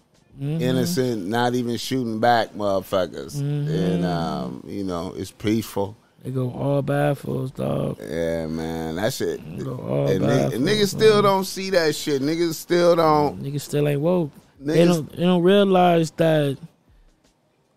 [0.42, 0.61] Mhm.
[0.61, 3.68] innocent, not even shooting back motherfuckers, Mhm.
[3.68, 5.96] and um, you know it's peaceful.
[6.24, 7.98] They go all bad for us, dog.
[8.00, 9.40] Yeah, man, that shit.
[9.59, 10.28] They go all And, bad.
[10.31, 11.24] nigg- for and niggas still man.
[11.24, 12.22] don't see that shit.
[12.22, 13.42] Niggas still don't.
[13.42, 14.31] Niggas still ain't woke.
[14.61, 16.57] They Niggas, don't they don't realize that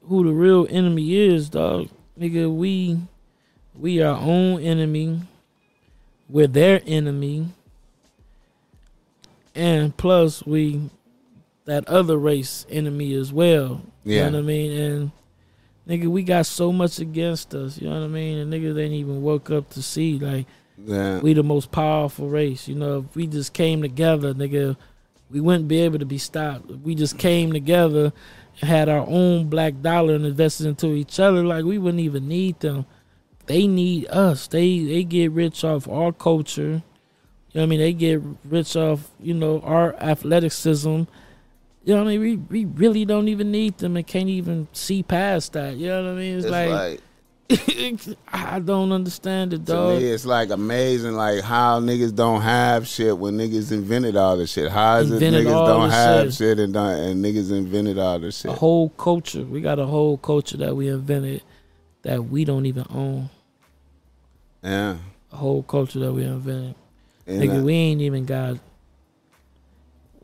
[0.07, 1.87] who the real enemy is, dog.
[2.19, 2.97] Nigga, we
[3.79, 5.21] we our own enemy.
[6.29, 7.47] We're their enemy.
[9.55, 10.81] And plus we
[11.65, 13.81] that other race enemy as well.
[14.03, 14.71] You know what I mean?
[14.71, 15.11] And
[15.87, 18.37] nigga, we got so much against us, you know what I mean?
[18.37, 20.45] And nigga, niggas ain't even woke up to see like
[20.77, 22.67] yeah, we the most powerful race.
[22.67, 24.77] You know, if we just came together, nigga,
[25.29, 26.69] we wouldn't be able to be stopped.
[26.69, 28.13] If we just came together
[28.61, 32.27] and had our own black dollar and invested into each other, like we wouldn't even
[32.27, 32.85] need them.
[33.47, 34.47] They need us.
[34.47, 36.83] They they get rich off our culture.
[37.51, 37.79] You know what I mean?
[37.79, 41.03] They get rich off, you know, our athleticism.
[41.85, 42.49] You know what I mean?
[42.49, 45.77] We we really don't even need them and can't even see past that.
[45.77, 46.37] You know what I mean?
[46.37, 47.01] It's, it's like, like
[48.33, 49.99] I don't understand it, to dog.
[49.99, 54.51] me, it's like amazing, like how niggas don't have shit when niggas invented all this
[54.51, 54.71] shit.
[54.71, 56.33] How is it niggas don't have shit.
[56.33, 58.49] shit, and don't, and niggas invented all this shit?
[58.49, 59.43] a whole culture.
[59.43, 61.43] We got a whole culture that we invented
[62.01, 63.29] that we don't even own.
[64.63, 64.97] yeah,
[65.31, 66.73] A whole culture that we invented.
[67.27, 68.57] and, Nigga, uh, we ain't even got.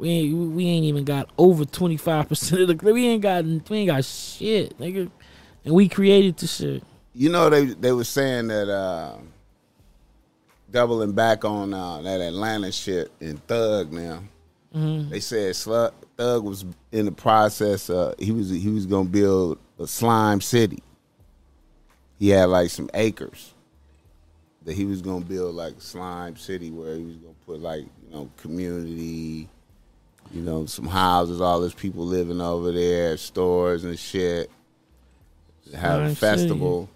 [0.02, 2.92] We ain't, we ain't even got over twenty five percent of the.
[2.94, 5.12] We ain't got we ain't got shit, nigga,
[5.64, 6.84] and we created the shit.
[7.14, 9.18] you know they they were saying that uh,
[10.72, 14.24] doubling back on uh, that Atlanta shit and Thug now.
[14.74, 17.90] hmm They said Slug, Thug was in the process.
[17.90, 20.82] Uh, he was he was gonna build a slime city.
[22.18, 23.54] He had like some acres
[24.64, 27.82] that he was gonna build like a slime city where he was gonna put like
[27.84, 29.48] you know community,
[30.34, 34.50] you know some houses, all those people living over there, stores and shit.
[35.75, 36.90] Have a festival.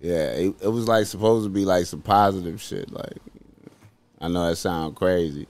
[0.00, 2.92] Yeah, it, it was like supposed to be like some positive shit.
[2.92, 3.16] Like
[4.20, 5.46] I know that sounds crazy.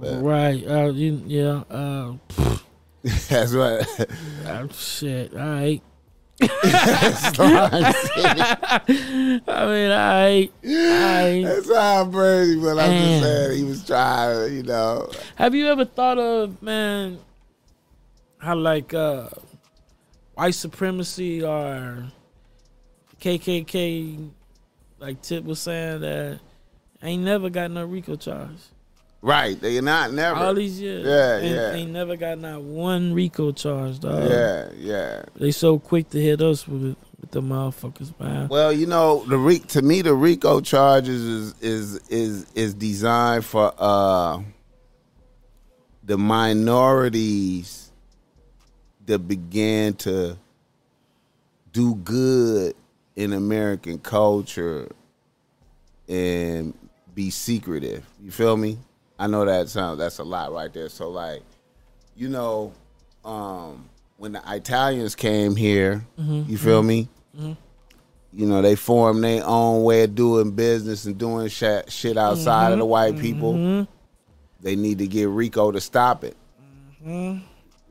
[0.00, 0.66] Right?
[0.66, 1.62] Uh, you, yeah.
[1.70, 2.14] Uh,
[3.02, 4.08] That's what.
[4.46, 5.32] uh, shit.
[5.34, 5.82] All right.
[6.42, 7.94] I
[9.06, 10.50] mean, all right.
[10.64, 11.42] All right.
[11.44, 13.20] That sounds crazy, but I'm Man.
[13.20, 15.10] just saying he was trying, you know.
[15.36, 17.18] Have you ever thought of man
[18.38, 19.28] how like uh
[20.34, 22.06] white supremacy or
[23.20, 24.30] KKK,
[24.98, 26.40] like Tip was saying that
[27.02, 28.56] ain't never got no RICO charge.
[29.22, 29.60] Right.
[29.60, 30.38] They not never.
[30.40, 31.72] All these years, Yeah, ain't, yeah.
[31.72, 34.30] ain't never got not one RICO charge, dog.
[34.30, 35.22] yeah, yeah.
[35.36, 38.48] They so quick to hit us with it, with the motherfuckers, man.
[38.48, 43.44] Well, you know, the Re- to me the RICO charges is is is is designed
[43.44, 44.40] for uh
[46.02, 47.92] the minorities
[49.04, 50.36] that began to
[51.72, 52.74] do good
[53.16, 54.88] in American culture
[56.08, 56.72] and
[57.14, 58.04] be secretive.
[58.22, 58.78] You feel me?
[59.20, 60.88] I know that sounds that's a lot right there.
[60.88, 61.42] So like,
[62.16, 62.72] you know,
[63.22, 66.50] um when the Italians came here, mm-hmm.
[66.50, 67.06] you feel me?
[67.36, 67.50] Mm-hmm.
[67.50, 68.40] Mm-hmm.
[68.40, 72.72] You know, they formed their own way of doing business and doing shit, shit outside
[72.72, 73.86] of the white people.
[74.60, 76.36] They need to get Rico to stop it.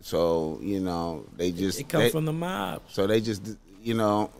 [0.01, 2.81] So you know, they just it come they- from the mob.
[2.87, 4.31] so they just, you know,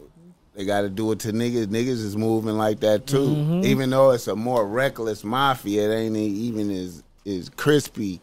[0.56, 1.68] they got to do it to niggas.
[1.68, 3.30] Niggas is moving like that too.
[3.30, 3.66] Mm-hmm.
[3.66, 8.22] Even though it's a more reckless mafia, it ain't even as as crispy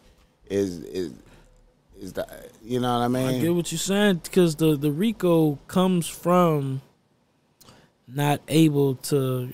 [0.50, 1.12] as is
[1.98, 2.26] is the.
[2.62, 3.26] You know what I mean?
[3.26, 6.82] I get what you're saying because the the RICO comes from
[8.08, 9.52] not able to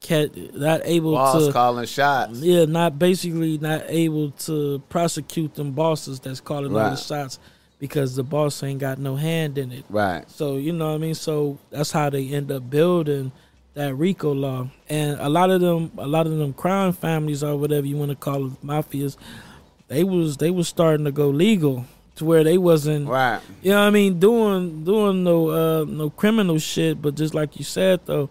[0.00, 2.40] catch, not able to Boss to calling shots.
[2.40, 7.38] Yeah, not basically not able to prosecute them bosses that's calling all the shots
[7.78, 9.84] because the boss ain't got no hand in it.
[9.88, 10.28] Right.
[10.30, 11.14] So you know what I mean.
[11.14, 13.32] So that's how they end up building
[13.74, 17.56] that RICO law, and a lot of them, a lot of them crime families or
[17.58, 19.18] whatever you want to call it, mafias,
[19.88, 23.40] they was they was starting to go legal to where they wasn't Right.
[23.62, 24.18] you know what I mean?
[24.18, 28.30] Doing doing no uh no criminal shit, but just like you said though,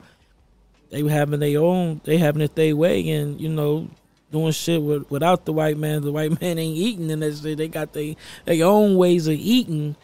[0.90, 3.88] they having their own they having it their way and, you know,
[4.36, 6.02] doing shit with, without the white man.
[6.02, 9.96] The white man ain't eating and they they got they their own ways of eating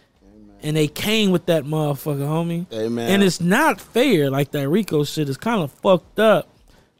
[0.63, 2.71] and they came with that motherfucker, homie.
[2.71, 3.09] Amen.
[3.11, 6.47] And it's not fair, like that Rico shit is kinda fucked up.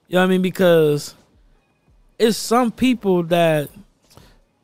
[0.08, 0.42] You know what I mean?
[0.42, 1.16] Because
[2.20, 3.70] it's some people that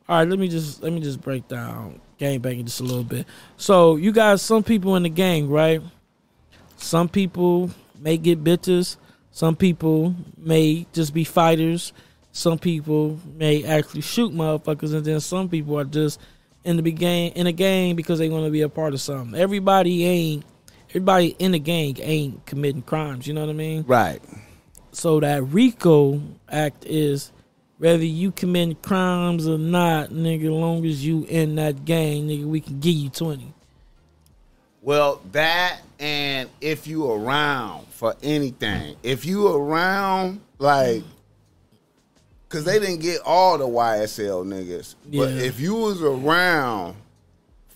[0.10, 3.04] all right, let me just let me just break down gang banging just a little
[3.04, 3.26] bit.
[3.56, 5.82] So you got some people in the gang, right?
[6.76, 8.98] Some people may get bitches.
[9.32, 11.94] Some people may just be fighters.
[12.38, 16.20] Some people may actually shoot motherfuckers, and then some people are just
[16.64, 19.34] in the gang in a gang because they want to be a part of something.
[19.34, 20.46] Everybody ain't
[20.90, 23.26] everybody in the gang ain't committing crimes.
[23.26, 23.86] You know what I mean?
[23.88, 24.22] right.
[24.92, 27.32] So that RICO Act is
[27.80, 30.52] whether you commit crimes or not, nigga.
[30.52, 33.52] Long as you in that gang, nigga, we can give you twenty.
[34.84, 41.02] Well, that and if you around for anything, if you around like,
[42.50, 46.96] cause they didn't get all the YSL niggas, but if you was around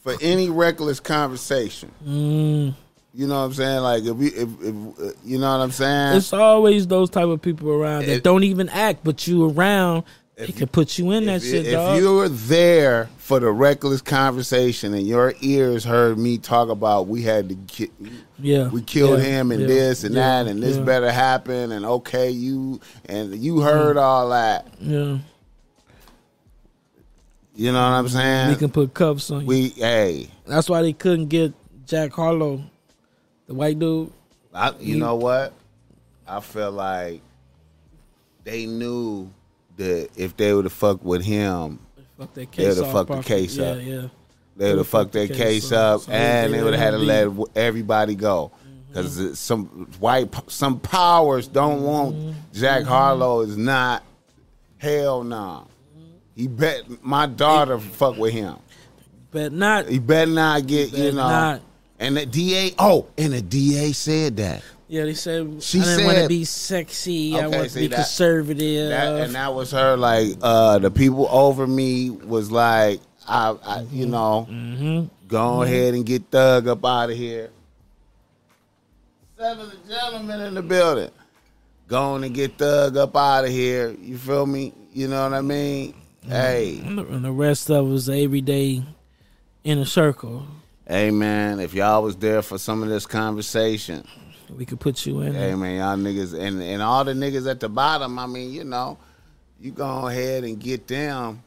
[0.03, 2.73] for any reckless conversation, Mm.
[3.13, 3.81] you know what I'm saying?
[3.81, 6.17] Like if we, if, if uh, you know what I'm saying?
[6.17, 10.03] It's always those type of people around that If- don't even act, but you around,
[10.49, 11.99] If can put you in that if, shit, if dog.
[11.99, 17.21] you were there for the reckless conversation and your ears heard me talk about we
[17.21, 17.91] had to ki-
[18.39, 21.71] yeah, we killed yeah, him and yeah, this and yeah, that and this better happen
[21.71, 23.63] and okay you and you mm.
[23.63, 24.67] heard all that.
[24.79, 25.19] Yeah,
[27.55, 28.49] you know what i'm saying?
[28.49, 29.47] We can put cuffs on you.
[29.47, 30.29] we hey.
[30.45, 31.53] That's why they couldn't get
[31.85, 32.63] Jack Harlow,
[33.47, 34.11] the white dude.
[34.53, 35.53] I, you know what?
[36.27, 37.21] I feel like
[38.43, 39.31] they knew
[39.81, 41.79] that if they would have fucked with him
[42.33, 43.77] They'd case have fucked the case up.
[43.81, 44.07] Yeah,
[44.55, 46.01] they would have fucked their case up.
[46.07, 48.51] and they they would have had to wouldn't let everybody go.
[48.63, 48.87] Mm-hmm.
[48.87, 49.65] Because some
[49.99, 51.85] white some powers don't mm-hmm.
[51.85, 54.03] want jack harlow is not
[54.77, 55.67] hell no.
[56.35, 58.57] He bet my daughter fuck with him.
[59.31, 59.87] but not.
[59.87, 61.27] He better not get, you know.
[61.27, 61.61] not.
[61.99, 64.63] And the DA, oh, and the DA said that.
[64.91, 67.39] Yeah, they said She I didn't want to be sexy.
[67.39, 68.89] I want to be that- conservative.
[68.89, 73.85] that and that was her, like, uh, the people over me was like, I, I
[73.89, 75.05] you know, mm-hmm.
[75.29, 77.51] go ahead and get Thug up out of here.
[79.37, 81.11] Seven gentlemen in the building.
[81.87, 83.95] Going and get Thug up out of here.
[83.97, 84.73] You feel me?
[84.91, 85.93] You know what I mean?
[86.27, 88.83] Hey, And the- and the rest of us every day
[89.63, 90.47] in a circle.
[90.85, 94.05] hey, man, if y'all was there for some of this conversation,
[94.57, 95.33] We could put you in.
[95.33, 98.19] Hey man, y'all niggas and and all the niggas at the bottom.
[98.19, 98.97] I mean, you know,
[99.59, 101.43] you go ahead and get them.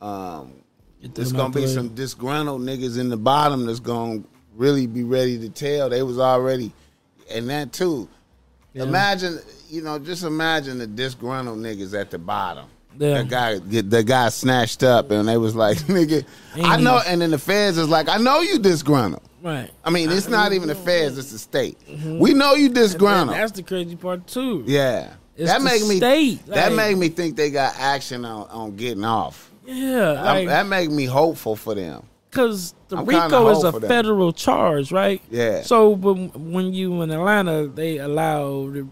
[0.00, 0.52] Um,
[1.00, 4.22] Get there's gonna be some disgruntled niggas in the bottom that's gonna
[4.54, 5.90] really be ready to tell.
[5.90, 6.72] They was already,
[7.30, 8.08] and that too.
[8.72, 8.84] Yeah.
[8.84, 12.66] Imagine, you know, just imagine the disgruntled niggas at the bottom.
[12.98, 13.18] Yeah.
[13.18, 16.24] The guy, get the guy snatched up, and they was like, "Nigga,
[16.54, 19.70] I know." And then the feds is like, "I know you disgruntled." Right.
[19.84, 21.76] I mean, it's not even the feds; it's the state.
[21.86, 22.74] We know you Mm-hmm.
[22.74, 23.36] Disgruntled.
[23.36, 24.64] that's the crazy part too.
[24.66, 28.48] Yeah, It's that the make me state, that make me think they got action on,
[28.48, 29.50] on getting off.
[29.66, 32.04] Yeah, like that make me hopeful for them.
[32.30, 35.20] because the I'm RICO is a federal charge, right?
[35.30, 35.60] Yeah.
[35.62, 38.88] So, but when you in Atlanta, they allow the,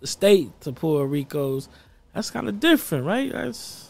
[0.00, 1.68] the state to pull RICOs.
[2.14, 3.30] That's kind of different, right?
[3.32, 3.81] That's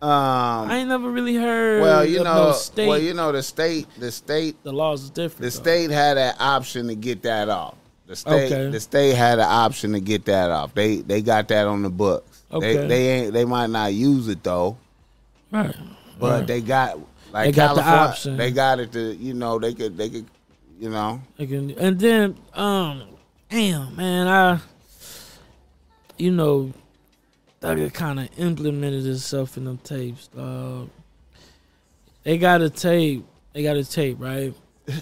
[0.00, 1.82] Um, I ain't never really heard.
[1.82, 2.86] well, you of know, no state.
[2.86, 5.38] well, you know, the state, the state, the laws is different.
[5.40, 5.62] the though.
[5.62, 7.74] state had an option to get that off.
[8.06, 8.70] The state, Okay.
[8.70, 10.72] the state had an option to get that off.
[10.74, 12.42] They they got that on the books.
[12.52, 12.76] Okay.
[12.76, 14.76] They they ain't they might not use it though,
[15.50, 15.74] right?
[16.20, 16.46] but Right.
[16.46, 16.98] they got
[17.32, 18.36] like They got the option.
[18.36, 20.26] They got it to you know they could they could
[20.78, 23.02] you know Like, and and then, um,
[23.50, 24.60] damn, man, I,
[26.16, 26.72] you know,
[27.60, 30.28] Thugger kind of implemented himself in them tapes.
[30.28, 30.90] Dog.
[32.22, 33.24] They got a tape.
[33.52, 34.54] They got a tape, right?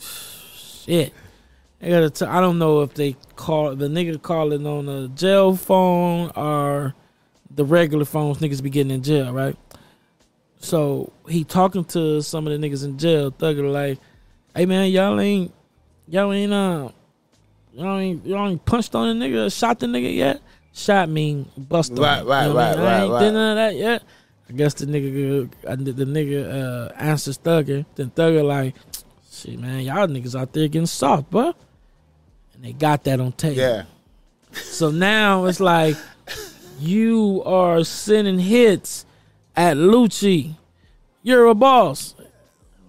[0.00, 1.12] Shit.
[1.80, 5.08] They got a ta- I don't know if they call the nigga calling on a
[5.08, 6.94] jail phone or
[7.50, 9.56] the regular phones niggas be getting in jail, right?
[10.58, 13.32] So he talking to some of the niggas in jail.
[13.32, 13.98] Thugger like,
[14.54, 15.52] hey man, y'all ain't
[16.06, 16.90] y'all ain't uh
[17.72, 20.40] y'all ain't y'all ain't punched on the nigga, shot the nigga yet?
[20.74, 22.86] Shot mean bust on Right, right, You know what I right, mean?
[22.86, 23.20] I ain't right.
[23.20, 24.02] did none of that yet.
[24.48, 27.84] I guess the nigga uh, the nigga uh answers Thugger.
[27.94, 28.74] Then Thugger like,
[29.30, 31.54] shit man, y'all niggas out there getting soft, bro.
[32.54, 33.56] And they got that on tape.
[33.56, 33.84] yeah
[34.52, 35.96] So now it's like
[36.80, 39.04] you are sending hits
[39.56, 40.54] at Lucci.
[41.22, 42.14] You're a boss.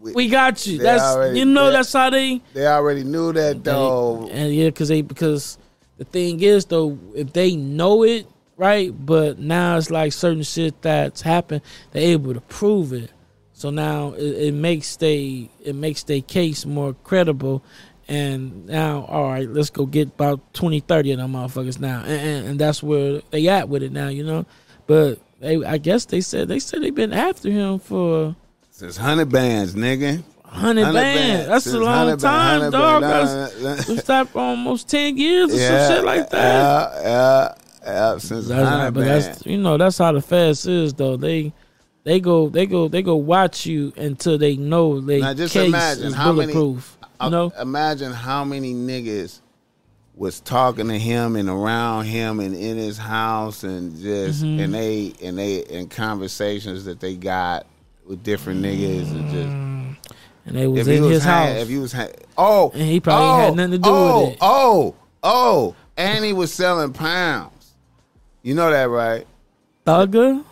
[0.01, 0.79] We got you.
[0.79, 4.25] That's already- you know they- that's how they they already knew that though.
[4.25, 5.57] they- and yeah, because they because
[5.97, 8.27] the thing is though, if they know it
[8.57, 13.11] right, but now it's like certain shit that's happened, they're able to prove it.
[13.53, 17.63] So now it, it makes they it makes their case more credible.
[18.07, 22.11] And now, all right, let's go get about 20, 30 of them motherfuckers now, and,
[22.11, 24.45] and, and that's where they at with it now, you know.
[24.87, 28.35] But they, I guess they said they said they've been after him for
[28.71, 30.23] Since hundred bands, nigga.
[30.53, 31.47] Hundred 100 bands.
[31.47, 33.01] That's a long time, 100 dog.
[33.01, 33.61] bands.
[33.61, 37.01] That's it's that almost ten years or yeah, some shit like that.
[37.03, 37.53] Yeah, yeah,
[38.13, 38.17] yeah.
[38.17, 41.17] Since That's, hundred but that's you know that's how the fast is though.
[41.17, 41.53] They
[42.03, 45.67] they go they go they go watch you until they know they Now, just case
[45.67, 49.39] imagine is how many- you know, Imagine how many niggas
[50.15, 54.59] was talking to him and around him and in his house and just Mm-hmm.
[54.59, 57.65] and they and they in conversations that they got
[58.05, 59.82] with different niggas and just
[60.45, 61.61] and they was if in was his hang- house.
[61.63, 64.33] if he was hang- oh And he probably oh, had nothing to do oh, with
[64.33, 64.37] it.
[64.41, 67.73] oh oh and he was selling pounds
[68.41, 69.25] you know that right
[69.85, 70.43] Thugger,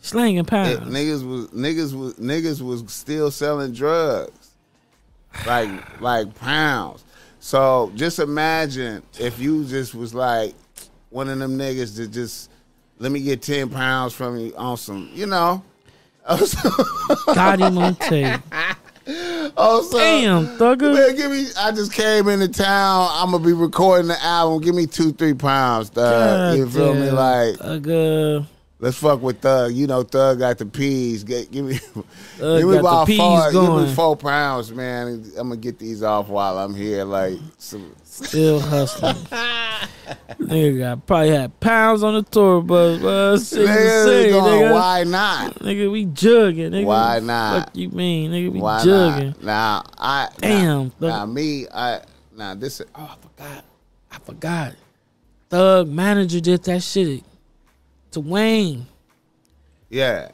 [0.00, 0.70] slanging pounds.
[0.70, 4.52] It- niggas was niggas was niggas was still selling drugs,
[5.46, 7.04] like like pounds.
[7.40, 10.54] So just imagine if you just was like
[11.10, 12.50] one of them niggas that just
[12.98, 15.62] let me get ten pounds from you on some, you know.
[17.34, 18.40] Got him on tape.
[19.56, 20.94] oh, Damn, Thugger.
[20.94, 21.46] Man, give me.
[21.58, 23.08] I just came into town.
[23.12, 24.60] I'm gonna be recording the album.
[24.60, 26.58] Give me two, three pounds, Thug.
[26.58, 27.06] you feel me?
[27.10, 28.46] Goddamn, Like, Thugger.
[28.80, 29.72] let's fuck with Thug.
[29.72, 31.24] You know, Thug got the peas.
[31.24, 32.04] Get, give me, Thug
[32.60, 33.52] give me got the about four.
[33.52, 35.24] Give me four pounds, man.
[35.38, 37.04] I'm gonna get these off while I'm here.
[37.04, 37.94] Like, some,
[38.26, 39.14] Still hustling.
[40.40, 43.52] nigga got probably had pounds on the tour bus.
[43.52, 44.72] Nigga, going, nigga.
[44.72, 45.54] why not?
[45.56, 46.70] Nigga, we jugging.
[46.70, 46.84] Nigga.
[46.84, 47.66] Why not?
[47.66, 48.52] Fuck you mean, nigga?
[48.52, 49.42] We Why jugging.
[49.42, 52.00] Now, I Damn, Now, now me, I
[52.36, 52.80] now this.
[52.80, 53.64] Is, Oh, I forgot.
[54.10, 54.74] I forgot.
[55.50, 57.22] Thug manager did that shit
[58.10, 58.86] to Wayne.
[59.90, 60.28] Yeah,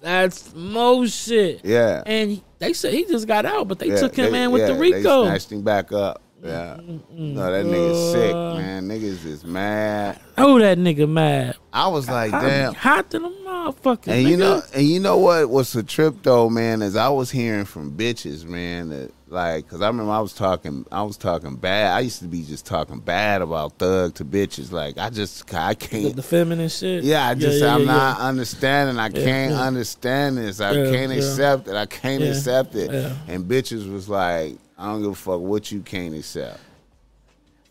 [0.00, 1.60] That's most shit.
[1.64, 2.02] yeah.
[2.06, 4.62] And they said he just got out, but they Yeah, took him they- in with
[4.62, 5.24] yeah, the They Rico.
[5.26, 6.22] snatched him back up.
[6.42, 6.78] Yeah.
[7.10, 8.54] No, that nigga's sick, uh.
[8.54, 8.88] man.
[8.88, 10.20] Niggas is mad.
[10.36, 11.56] Oh, that nigga mad.
[11.72, 12.74] I was like, I damn.
[12.74, 14.08] hot to the motherfucker.
[14.08, 14.40] And you nigga.
[14.40, 16.80] know, and you know what was a trip though, man?
[16.82, 20.86] Is I was hearing from bitches, man, that like, cause I remember I was talking,
[20.92, 21.94] I was talking bad.
[21.96, 24.70] I used to be just talking bad about Thug to bitches.
[24.72, 26.14] Like, I just, I can't.
[26.16, 27.02] the feminine shit.
[27.04, 28.98] Yeah, I just, yeah, I'm yeah, not understanding.
[28.98, 29.60] I can't yeah.
[29.60, 30.60] understand this.
[30.60, 31.18] I Yeah, can't yeah.
[31.18, 31.74] accept it.
[31.74, 32.90] I can't Yeah, accept it.
[32.90, 33.12] yeah.
[33.26, 36.60] And bitches was like, I don't give a fuck what you can't accept.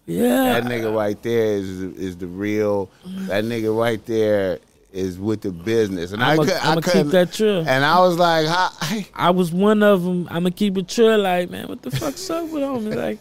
[0.05, 0.59] Yeah.
[0.59, 2.89] That nigga right there is is the real.
[3.27, 4.59] That nigga right there
[4.93, 7.03] is with the business, and I I'ma could, I I'ma couldn't.
[7.03, 7.63] keep that true.
[7.67, 10.27] And I was like, I, I was one of them.
[10.29, 11.15] I'm gonna keep it true.
[11.17, 12.89] Like, man, what the fuck's up with him?
[12.91, 13.19] Like,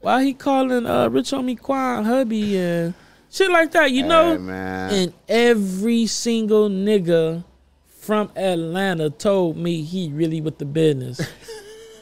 [0.00, 2.94] why he calling uh, Rich Homie Quan hubby and
[3.30, 3.90] shit like that?
[3.92, 4.32] You know.
[4.32, 4.94] Hey, man.
[4.94, 7.44] And every single nigga
[7.98, 11.20] from Atlanta told me he really with the business.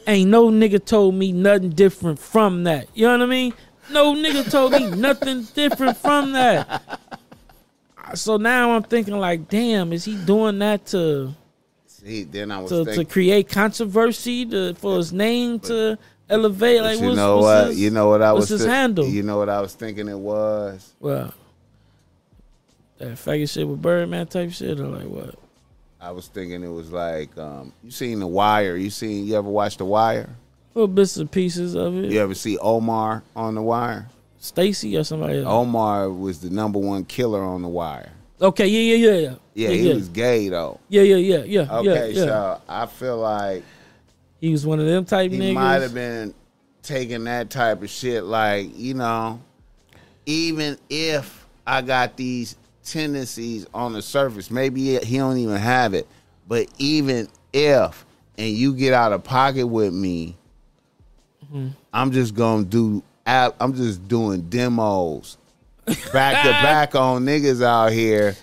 [0.07, 2.87] Ain't no nigga told me nothing different from that.
[2.93, 3.53] You know what I mean?
[3.91, 6.99] No nigga told me nothing different from that.
[8.13, 11.33] So now I'm thinking like, damn, is he doing that to
[11.87, 15.97] See, then I was to, to create controversy to, for his name to
[16.29, 16.81] elevate?
[16.81, 17.67] Like, you what's, know what's what?
[17.69, 19.07] his- you know what I was his thi- handle?
[19.07, 20.93] You know what I was thinking it was.
[20.99, 21.33] Well,
[22.99, 25.35] that faggot shit with Birdman type shit, or like what?
[25.99, 28.75] I was thinking it was like um, you seen The Wire.
[28.75, 30.29] You seen you ever watch The Wire?
[30.73, 32.11] Little bits and pieces of it.
[32.11, 34.09] You ever see Omar on The Wire?
[34.37, 35.47] Stacy or somebody else.
[35.47, 38.11] Omar was the number one killer on The Wire.
[38.41, 39.35] Okay, yeah, yeah, yeah, yeah.
[39.53, 39.93] Yeah, yeah, he yeah.
[39.95, 40.79] was gay though.
[40.89, 43.63] yeah, yeah, yeah, yeah, Okay, yeah, so I feel like
[44.41, 45.33] he was one of them type niggas.
[45.33, 45.53] he niggas.
[45.53, 46.33] might have been
[46.83, 48.25] taking that type of shit.
[48.25, 49.39] Like you know,
[50.25, 56.07] even if I got these tendencies on the surface, maybe he don't even have it.
[56.47, 58.05] But even if
[58.37, 60.37] and you get out of pocket with me,
[61.45, 61.69] Mm-hmm.
[61.93, 63.03] I'm just gonna do.
[63.25, 65.37] I'm just doing demos
[66.13, 68.35] back to back on niggas out here.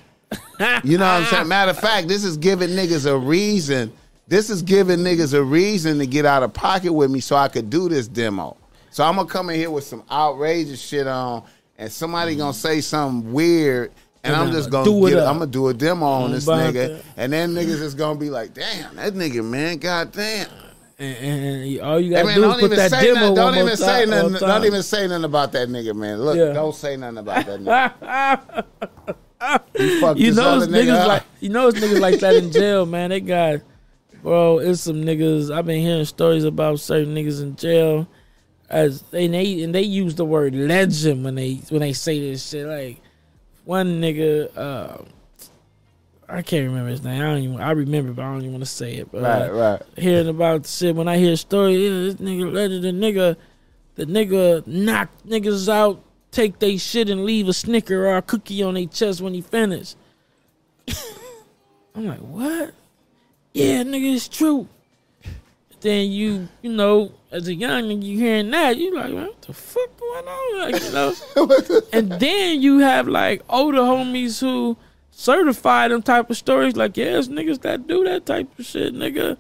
[0.85, 1.49] You know what I'm saying?
[1.49, 3.93] Matter of fact, this is giving niggas a reason.
[4.29, 7.49] This is giving niggas a reason to get out of pocket with me so I
[7.49, 8.57] could do this demo.
[8.91, 11.45] So I'm gonna come in here with some outrageous shit on,
[11.79, 13.93] and somebody gonna say something weird,
[14.25, 15.29] and And I'm just gonna do it up.
[15.29, 17.03] I'm gonna do a demo on this nigga, that.
[17.17, 20.47] and then niggas is gonna be like, "Damn, that nigga, man, goddamn."
[20.99, 23.35] and, and, all you gotta man, do is put that demo nothing.
[23.35, 24.35] Don't even say nothing.
[24.35, 26.21] Don't even say nothing about that nigga, man.
[26.21, 26.53] Look, Yeah.
[26.53, 28.65] don't say nothing about that nigga.
[30.17, 31.09] you You know, it's nigga niggas up.
[31.09, 33.11] like you know, it's niggas like that in jail, man.
[33.11, 33.61] They got,
[34.23, 34.59] bro.
[34.59, 35.53] It's some niggas.
[35.53, 38.07] I've been hearing stories about certain niggas in jail,
[38.71, 42.49] as and they and they use the word legend when they when they say this
[42.49, 42.67] shit.
[42.69, 43.02] Like
[43.65, 45.05] one nigga, uh,
[46.29, 47.21] I can't remember his name.
[47.21, 47.61] I don't even.
[47.61, 49.13] I remember, but I don't even want to say it.
[49.13, 49.83] But right, right.
[49.97, 53.37] hearing about shit when I hear stories, yeah, this nigga legend, the nigga,
[53.97, 58.63] the nigga knock niggas out, take they shit and leave a snicker or a cookie
[58.63, 59.97] on their chest when he finished.
[61.95, 62.73] I'm like, what?
[63.53, 64.69] Yeah, nigga, it's true.
[65.83, 69.53] Then you, you know, as a young nigga, you hearing that, you like, what the
[69.53, 70.59] fuck going on?
[70.61, 71.81] Like, you know.
[71.93, 74.77] and then you have like older homies who
[75.11, 76.77] certify them type of stories.
[76.77, 79.37] Like, it's niggas that do that type of shit, nigga.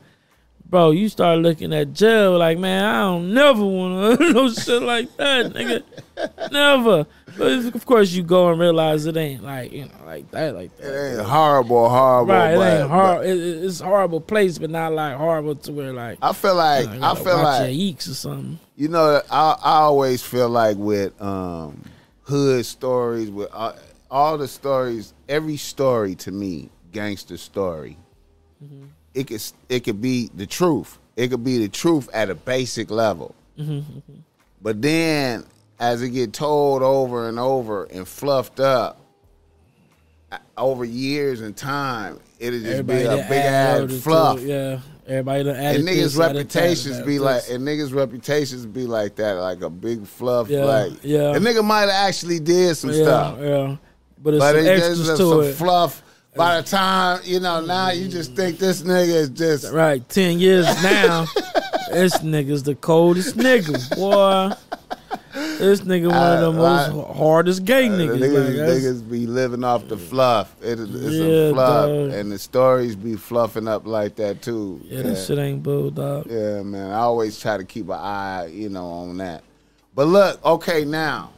[0.68, 4.82] Bro, you start looking at jail like, man, I don't never want to no shit
[4.82, 5.84] like that, nigga.
[6.52, 7.06] Never.
[7.38, 10.76] But of course, you go and realize it ain't like you know like that, like
[10.76, 10.86] that.
[10.92, 12.32] It ain't horrible, horrible.
[12.34, 13.26] Right, it but, ain't hard.
[13.26, 16.88] It, it- it's horrible place, but not like horrible to where like I feel like
[16.88, 18.58] you know, I feel like eeks or something.
[18.76, 21.82] you know I I always feel like with um
[22.24, 23.72] hood stories with uh,
[24.10, 27.96] all the stories every story to me gangster story
[28.62, 28.84] Mm-hmm.
[29.14, 32.90] it could it could be the truth it could be the truth at a basic
[32.90, 33.82] level Mm-hmm,
[34.62, 35.44] but then
[35.82, 39.00] as it get told over and over and fluffed up
[40.56, 44.78] over years and time it'll just be a big ass it, fluff yeah.
[45.04, 49.16] Everybody done added and niggas' this, reputations added be like, and niggas' reputations be like
[49.16, 50.48] that, like a big fluff.
[50.48, 51.32] Yeah, like, yeah.
[51.32, 53.76] the nigga might have actually did some yeah, stuff, yeah.
[54.18, 55.54] But it's but some it's extras just to some it.
[55.54, 56.02] fluff.
[56.36, 60.38] By the time you know, now you just think this nigga is just Right, ten
[60.38, 61.26] years now,
[61.92, 64.54] this nigga's the coldest nigga, boy.
[65.58, 68.18] This nigga one of the Uh, most hardest gay the niggas.
[68.18, 70.54] niggas, like, niggas be living off the fluff.
[70.62, 72.10] It it's Yeah, a fluff, dog.
[72.12, 74.80] and the stories be fluffing up like that too.
[74.84, 76.26] yeah, that shit ain't bull, dog.
[76.28, 76.90] Yeah, man.
[76.90, 79.42] I always try to keep an eye, you know, on that.
[79.94, 81.30] But look, okay, now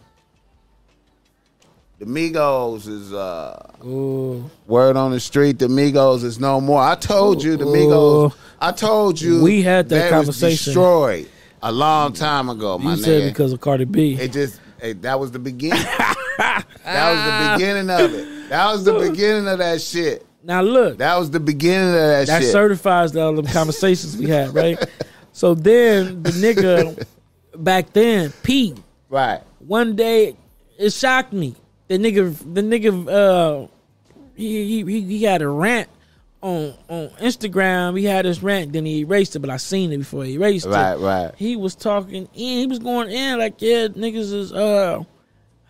[2.04, 4.50] the Migos is uh Ooh.
[4.66, 5.58] word on the street.
[5.58, 6.82] The Migos is no more.
[6.82, 8.30] I told you the Migos.
[8.30, 8.34] Ooh.
[8.60, 10.72] I told you We had that conversation.
[10.72, 11.28] destroyed
[11.62, 13.28] a long time ago, my You said nigga.
[13.28, 14.14] because of Cardi B.
[14.20, 15.82] It just it, that was the beginning.
[15.82, 18.48] that was the beginning of it.
[18.50, 20.26] That was the beginning of that shit.
[20.42, 22.52] now look, That was the beginning of that, that shit.
[22.52, 24.78] certifies all the conversations we had, right?
[25.32, 27.06] so then the nigga
[27.56, 28.76] back then, Pete,
[29.08, 29.40] right.
[29.60, 30.36] one day
[30.78, 31.54] it shocked me.
[31.94, 33.68] The nigga, the nigga, uh,
[34.34, 35.88] he he he, had a rant
[36.42, 37.96] on on Instagram.
[37.96, 40.66] He had his rant, then he erased it, but I seen it before he erased
[40.66, 40.98] Right, it.
[40.98, 41.26] right.
[41.26, 41.34] right.
[41.36, 42.58] He was talking in.
[42.58, 45.04] He was going in like, yeah, niggas is uh.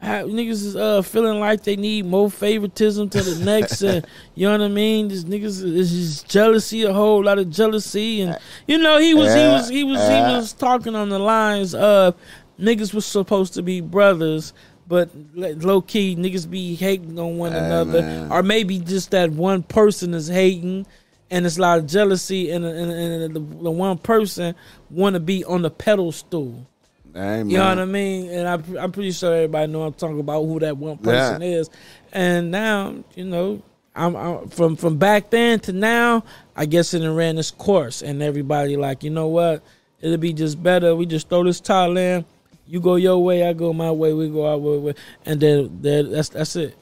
[0.00, 4.46] How, niggas is uh feeling like they need more favoritism to the next, and you
[4.46, 5.08] know what I mean.
[5.08, 9.34] This niggas is just jealousy, a whole lot of jealousy, and you know he was
[9.34, 10.30] he was he was yeah.
[10.30, 12.14] he was talking on the lines of
[12.58, 14.52] niggas was supposed to be brothers,
[14.86, 18.32] but low key niggas be hating on one Hey, another, man.
[18.32, 20.86] or maybe just that one person is hating,
[21.30, 24.54] and it's a lot of jealousy, and and, and the, the one person
[24.90, 26.66] want to be on the pedestal.
[27.14, 28.28] Hey, You know what I mean?
[28.30, 31.70] And I, I'm pretty sure everybody know I'm talking about who that one person is.
[32.12, 33.62] And now, you know,
[33.94, 36.24] I'm, I'm from from back then to now.
[36.56, 39.62] I guess it ran this course, and everybody like, you know what?
[40.00, 40.94] It'll be just better.
[40.96, 42.24] We just throw this tile in.
[42.66, 44.12] You go your way, I go my way.
[44.12, 44.94] We go our way, way.
[45.26, 46.76] and then, then that's that's it.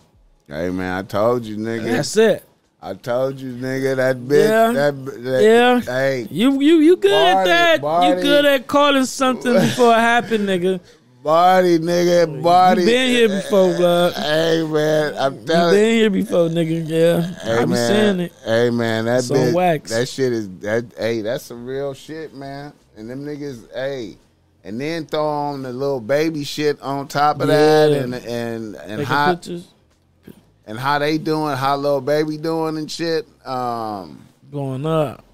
[0.49, 1.85] Hey man, I told you, nigga.
[1.85, 2.45] That's it.
[2.81, 3.97] I told you, nigga.
[3.97, 4.49] That bitch.
[4.49, 4.73] Yeah.
[4.73, 5.43] That, that.
[5.43, 5.81] Yeah.
[5.81, 7.81] Hey, You you you good at that?
[7.81, 8.17] Barty.
[8.17, 10.81] You good at calling something before it happened, nigga?
[11.23, 12.43] body, nigga.
[12.43, 12.81] Body.
[12.83, 14.13] You been here before, eh, eh, blood.
[14.15, 16.89] Hey man, I'm telling You been here before, nigga.
[16.89, 18.33] Yeah, Hey I be man, saying it.
[18.45, 19.91] hey man, that on bitch, wax.
[19.91, 20.85] that shit is that.
[20.99, 22.73] Hey, that's some real shit, man.
[22.97, 24.17] And them niggas, hey,
[24.65, 29.03] and then throw on the little baby shit on top of that, and and and
[29.03, 29.69] how pictures,
[30.67, 33.27] and how they doing, how little baby doing and shit.
[33.47, 35.25] Um, blowing up.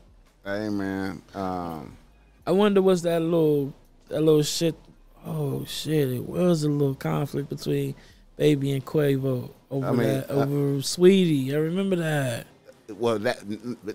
[0.44, 1.96] hey man, um,
[2.46, 3.72] I wonder what's that little
[4.08, 4.74] that little shit.
[5.26, 6.10] Oh shit!
[6.10, 7.94] It was a little conflict between
[8.36, 11.52] Baby and Quavo over I mean, that over Saweetie.
[11.52, 12.46] I remember that.
[12.88, 13.38] Well that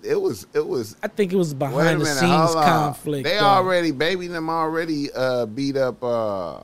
[0.03, 0.95] it was it was.
[1.01, 3.23] I think it was behind the minute, scenes conflict.
[3.23, 3.45] They though.
[3.45, 6.59] already baby them already uh beat up uh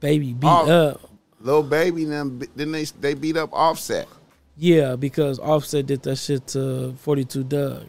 [0.00, 0.70] Baby beat Oh.
[0.70, 1.10] up.
[1.40, 2.40] little baby them.
[2.54, 4.06] Then they they beat up Offset.
[4.56, 7.86] Yeah, because Offset did that shit to Forty Two Dugg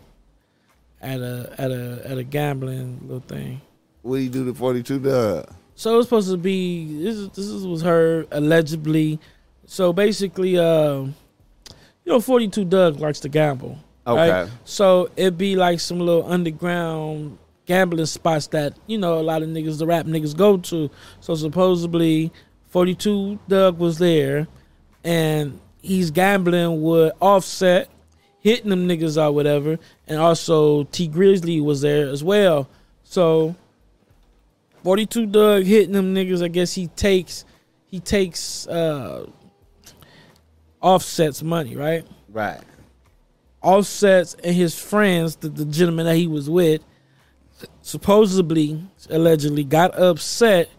[1.01, 3.61] at a at a at a gambling little thing.
[4.01, 5.47] What do you do to forty two Dugg?
[5.75, 7.15] So it was supposed to be this.
[7.17, 9.19] is- This was her allegedly.
[9.67, 11.13] So basically, um,
[12.07, 13.77] you know, Forty Two Dugg likes to gamble.
[14.07, 14.31] Okay.
[14.31, 14.49] Right?
[14.63, 19.49] So it'd be like some little underground gambling spots that you know a lot of
[19.49, 20.89] niggas, the rap niggas, go to.
[21.19, 22.31] So supposedly,
[22.69, 24.47] Forty Two Dugg was there,
[25.03, 27.89] and he's gambling with Offset,
[28.39, 29.77] hitting them niggas or whatever,
[30.07, 32.69] and also Tee Grizzley was there as well.
[33.03, 33.55] So.
[34.83, 36.41] 42 Dugg hitting them niggas.
[36.41, 37.43] I guess he takes
[37.87, 39.25] he takes uh
[40.87, 42.05] offsets money, right?
[42.29, 42.61] Right.
[43.61, 46.81] Offsets and his friends, the, the gentleman that he was with,
[47.81, 50.69] supposedly, allegedly got upset,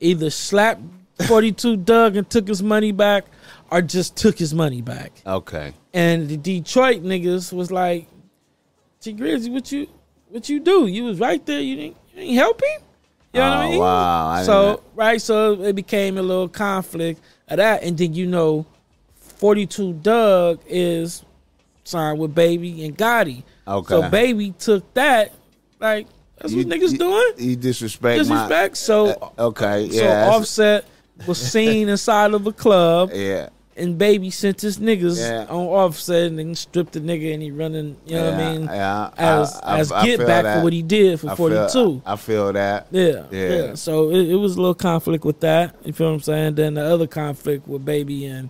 [0.00, 0.82] either slapped
[1.26, 3.26] 42 Dugg and took his money back,
[3.70, 5.12] or just took his money back.
[5.26, 5.72] Okay.
[5.94, 8.08] And the Detroit niggas was like,
[9.00, 9.86] Tee Grizzley, what you
[10.28, 10.86] what you do?
[10.86, 12.82] You was right there, you didn't you ain't help him?
[13.32, 13.78] You know what I Oh, mean?
[13.78, 14.28] wow.
[14.28, 18.66] I so right, so it became a little conflict of that, and then you know,
[19.38, 21.24] forty two Dugg is
[21.84, 23.42] signed with Baby and Gotti.
[23.66, 23.88] Okay.
[23.88, 25.32] So Baby took that
[25.80, 26.06] like
[26.38, 27.32] that's what You- niggas you- doing.
[27.38, 28.72] You disrespect, Disrespect.
[28.72, 28.74] my.
[28.74, 29.06] so
[29.38, 29.88] Uh, okay.
[29.90, 30.02] so Yeah.
[30.06, 30.84] that's- Offset
[31.26, 33.48] was seen inside of a club, Yeah.
[33.76, 35.46] and Baby sent his niggas Yeah.
[35.50, 37.96] on Offset and then stripped the nigga, and he running.
[38.06, 38.64] You know what I mean?
[38.66, 39.10] Yeah.
[39.18, 40.58] As I- I- as I get feel back that.
[40.58, 42.86] for what he did for I forty I, I feel that.
[42.92, 43.48] Yeah, Yeah.
[43.48, 43.74] yeah.
[43.74, 45.74] So it, it was a little conflict with that.
[45.84, 46.54] You feel what I'm saying?
[46.54, 48.48] Then the other conflict with Baby and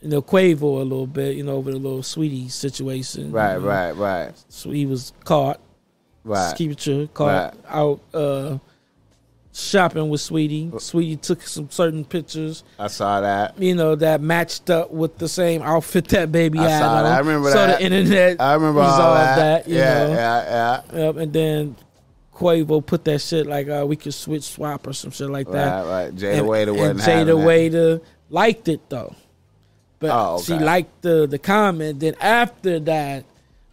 [0.00, 1.36] you know Quavo a little bit.
[1.36, 3.32] You know over the little Saweetie situation.
[3.32, 3.54] Right.
[3.54, 3.66] you know.
[3.66, 3.92] Right.
[3.92, 4.44] Right.
[4.48, 5.60] So he was caught.
[6.24, 6.54] Right.
[6.56, 7.08] keep it true.
[7.14, 8.58] Caught out uh,
[9.52, 10.70] shopping with Saweetie.
[10.72, 12.64] Saweetie took some certain pictures.
[12.78, 13.58] I saw that.
[13.58, 17.12] You know that matched up with the same outfit that Baby I had saw that.
[17.12, 17.78] I remember so that.
[17.78, 19.36] the internet I remember all that.
[19.36, 19.68] that.
[19.68, 20.06] you yeah.
[20.06, 20.12] know.
[20.12, 20.82] Yeah.
[20.92, 20.98] Yeah.
[20.98, 21.76] Yep, and then
[22.34, 25.84] Quavo put that shit like uh, we could switch swap or some shit like that.
[25.84, 26.04] Right.
[26.04, 26.14] Right.
[26.14, 27.36] Jayda and, Wayda and wasn't Jayda having.
[27.36, 29.14] Wayda liked it though,
[30.00, 32.00] but Oh, she liked the the comment.
[32.00, 33.24] Then after that,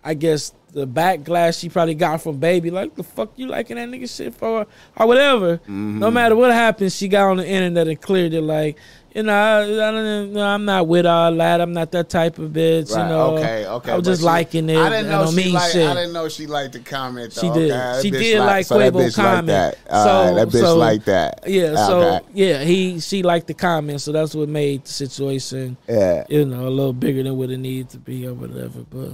[0.04, 3.88] I guess the backlash she probably got from Baby, like the fuck you liking that
[3.90, 4.68] nigga shit for
[4.98, 5.58] or whatever.
[5.58, 6.00] Mm-hmm.
[6.00, 8.78] No matter what happens, she got on the internet and cleared it like.
[9.16, 11.62] You know, I, I don't know, I'm not with all that.
[11.62, 12.92] I'm not that type of bitch.
[12.94, 13.04] Right.
[13.04, 13.66] You know, okay.
[13.66, 13.92] Okay.
[13.94, 14.76] I was just she- liking it.
[14.78, 15.72] I didn't know don't she mean liked.
[15.72, 15.88] shit.
[15.88, 17.34] I didn't know she liked the comment.
[17.34, 17.42] Though.
[17.42, 17.72] She did.
[17.72, 19.36] Okay, She did like so Quavo comment.
[19.38, 19.78] Like that.
[19.90, 21.44] All So- that bitch so- like that.
[21.48, 22.26] Yeah, so Okay.
[22.34, 26.26] yeah, he she liked the comment, so that's what made the situation, Yeah.
[26.28, 28.80] you know, a little bigger than what it needed to be or whatever.
[28.92, 29.12] But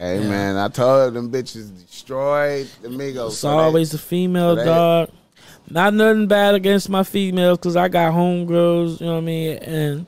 [0.00, 0.28] Hey Yeah.
[0.28, 3.28] man, I told them bitches destroyed the Migos.
[3.28, 5.10] it's so they- always the female so they- dog.
[5.70, 9.56] Not nothing bad against my females because I got homegirls, you know what I mean,
[9.58, 10.06] and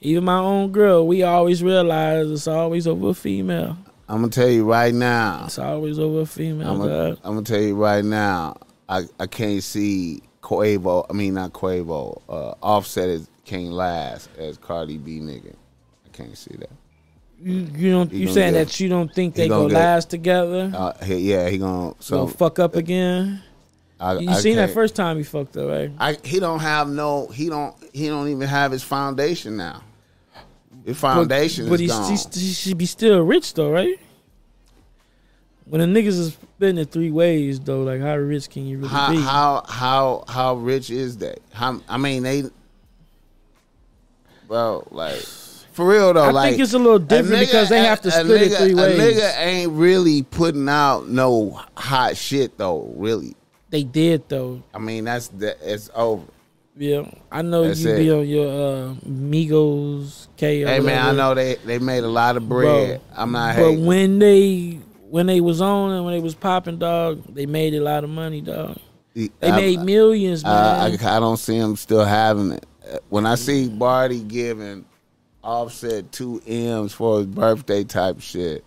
[0.00, 3.76] even my own girl, we always realize it's always over a female.
[4.08, 5.44] I'm gonna tell you right now.
[5.46, 6.70] It's always over a female.
[6.70, 7.10] I'm gonna.
[7.24, 8.56] I'm gonna tell you right now.
[8.88, 11.04] I, I can't see Quavo.
[11.10, 12.22] I mean not Quavo.
[12.28, 15.54] Uh, Offset is can't last as Cardi B nigga.
[16.06, 16.70] I can't see that.
[17.40, 18.10] You, you don't.
[18.10, 20.72] He You saying get- that you don't think they gonna gonna get- last together?
[20.74, 23.42] Uh, he, yeah, he gonna so Gonna fuck up again?
[24.00, 25.90] I, You I seen that can't- first time he fucked up, right?
[25.98, 27.26] I, he don't have no.
[27.28, 27.74] He don't.
[27.92, 29.82] He don't even have his foundation now.
[30.84, 32.10] His foundation but, but is he, gone.
[32.34, 33.98] he, he should be still rich though, right?
[35.66, 39.10] when the niggas is spending three ways though, like how rich can you really How
[39.10, 39.20] be?
[39.20, 41.40] how how how rich is that?
[41.52, 42.44] How I mean they.
[44.48, 45.18] Well, like
[45.72, 48.08] for real though, I like think it's a little different nigga- because they have to
[48.08, 48.98] a- a split it three ways.
[48.98, 52.90] A nigga ain't really putting out no hot shit though.
[52.96, 53.34] Really,
[53.70, 54.62] They did though.
[54.74, 55.58] I mean that's that.
[55.62, 56.24] It's over.
[56.76, 58.12] Yeah, I know That's you be it.
[58.12, 60.60] on your uh, Migos K.
[60.64, 63.00] Hey man, I know they they made a lot of bread.
[63.00, 63.84] Bro, I'm not But hating.
[63.86, 64.78] when they
[65.10, 68.10] when they was on and when they was popping, dog, they made a lot of
[68.10, 68.78] money, dog.
[69.14, 70.52] They I- made millions, man.
[70.52, 72.66] I, I, I don't see them still having it.
[73.08, 74.84] When I see Cardi giving
[75.42, 78.64] Offset two M's for his birthday type shit,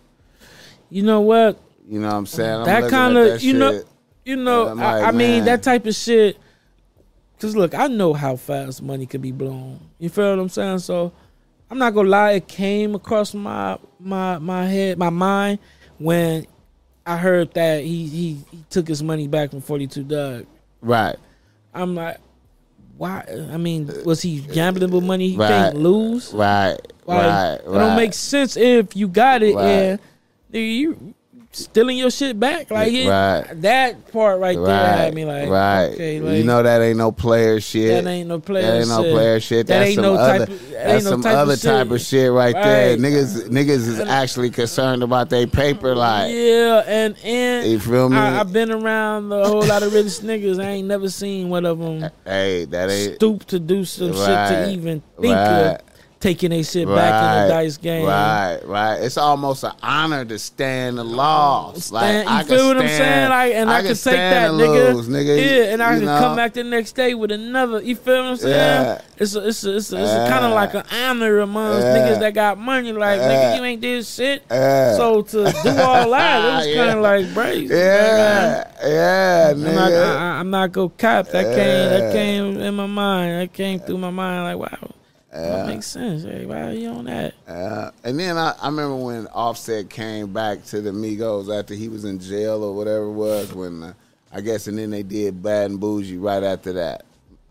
[0.90, 1.58] you know what?
[1.88, 2.60] you know what I'm saying?
[2.60, 3.86] I'm that kind of you know shit.
[4.24, 6.38] You know And I'm I, mean that type of shit
[7.36, 10.78] because look i know how fast money could be blown you feel what i'm saying
[10.78, 11.12] so
[11.70, 15.58] i'm not gonna lie it came across my my my head my mind
[15.98, 16.46] when
[17.04, 20.46] i heard that he he, he took his money back from 42 Dugg
[20.82, 21.16] right.
[21.74, 22.18] i'm like
[22.96, 25.48] why i mean was he gambling with money he Right.
[25.48, 27.78] can't lose Right, like, right, it right.
[27.78, 29.64] don't make sense if you got it Right.
[29.64, 29.98] and
[30.52, 31.12] you
[31.52, 32.70] stealing your shit back.
[32.70, 33.44] Like it, Right.
[33.62, 35.84] that part right, there right, had me like, right.
[35.92, 38.02] okay, like, you know that ain't no player shit.
[38.04, 38.62] that ain't no player.
[38.62, 39.12] That ain't no shit.
[39.12, 39.66] player shit.
[39.66, 40.38] That That's ain't some no other.
[40.38, 41.92] type of- that that's ain't no some type of other type shit.
[41.92, 42.96] of shit right, there.
[42.96, 45.94] Niggas, niggas is actually concerned about their paper.
[45.94, 48.16] Like, Yeah, and and you feel me?
[48.16, 50.62] I, I've been around a whole lot of rich niggas.
[50.62, 54.24] I ain't never seen one of them hey, that ain't stoop to do some shit
[54.26, 55.76] to even think Right.
[55.80, 55.80] of
[56.22, 58.06] taking their shit back in the dice game.
[58.06, 58.94] Right, right.
[58.98, 61.90] It's almost an honor to stand the loss.
[61.90, 63.28] Like you I feel can what I'm saying?
[63.28, 64.94] Like, and I, can, take that, nigga.
[64.94, 65.36] lose, nigga.
[65.36, 66.18] Yeah, and I can know?
[66.20, 67.82] come back the next day with another.
[67.82, 68.54] You feel what I'm saying?
[68.54, 69.00] Yeah.
[69.18, 70.28] It's a, it's a, it's a, it's Yeah.
[70.30, 71.96] kind of like an honor amongst Yeah.
[71.96, 72.92] niggas that got money.
[72.92, 74.44] Like, nigga, you ain't did shit.
[74.48, 75.42] So to do
[75.82, 77.74] all that, it was kind of like crazy.
[77.74, 80.04] Yeah, yeah, I'm not, nigga.
[80.06, 81.28] I, I- I'm not gonna cap.
[81.28, 83.40] That came, that came in my mind.
[83.40, 84.58] That came through my mind.
[84.58, 84.90] Like, wow,
[85.40, 86.24] that makes sense.
[86.24, 87.34] Everybody are you on that?
[87.48, 91.88] Uh, and then I, I remember when Offset came back to the Migos after he
[91.88, 93.52] was in jail or whatever it was.
[93.52, 93.92] When uh,
[94.32, 97.04] I guess, and then they did Bad and Boujee right after that.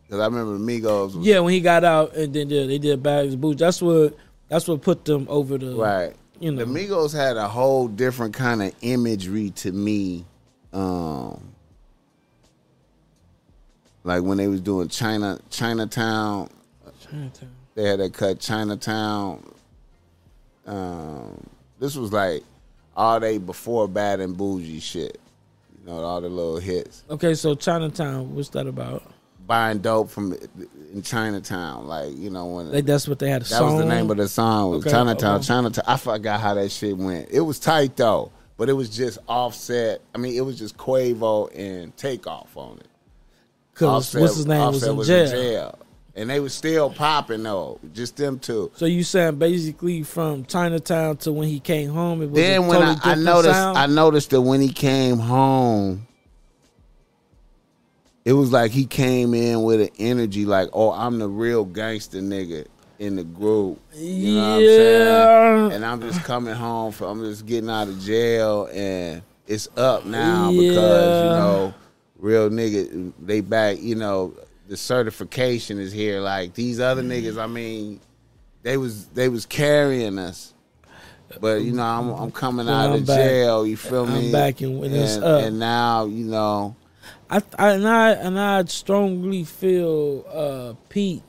[0.05, 1.15] Because I remember the Migos.
[1.15, 3.59] Was, Yeah, when he got out and then yeah, they did bags boots.
[3.59, 4.15] That's what
[4.47, 6.13] that's what put them over the Right.
[6.39, 10.25] You know, The Migos had a whole different kind of imagery to me.
[10.73, 11.53] Um,
[14.03, 16.49] like when they was doing China Chinatown,
[16.99, 17.49] Chinatown.
[17.82, 19.43] They had that cut Chinatown.
[20.67, 21.47] Um,
[21.79, 22.43] this was like
[22.95, 25.19] all they before Bad and Boujee shit.
[25.79, 27.03] You know, all the little hits.
[27.09, 29.01] Okay, so Chinatown, what's that about?
[29.47, 30.38] Buying dope from
[30.93, 33.77] in Chinatown, like you know when Like that's what they had a That song.
[33.77, 34.69] was the name of the song.
[34.69, 35.45] Was Okay, Chinatown, okay.
[35.45, 35.84] Chinatown.
[35.88, 37.29] I forgot how that shit went.
[37.32, 40.01] It was tight though, but it was just offset.
[40.13, 42.88] I mean, it was just Quavo and Takeoff on it.
[43.73, 45.79] Because what's his name was, Offset in, jail.
[46.16, 47.80] And they was still popping though.
[47.93, 48.72] Just them two.
[48.76, 52.68] So you saying basically from Chinatown to when he came home, it was Then a
[52.68, 53.78] when totally I, I noticed, sound?
[53.78, 56.07] I noticed that when he came home,
[58.26, 62.20] it was like he came in with an energy like, "Oh, I'm the real gangster
[62.20, 62.68] nigga
[62.99, 65.72] in the group." You know what I'm saying?
[65.74, 70.05] And I'm just coming home from I'm just getting out of jail and it's up
[70.05, 70.70] now Yeah.
[70.70, 71.74] because you know
[72.20, 74.34] real nigga they back you know
[74.72, 77.99] the certification is here like these other niggas I mean
[78.63, 80.53] they was they was carrying us
[81.41, 83.17] but you know I'm I'm coming out I'm of back.
[83.17, 84.13] jail you feel me?
[84.13, 85.43] I'm me back and when and, up.
[85.43, 86.78] and now you know
[87.30, 91.24] I, I and I and I strongly feel uh, Pete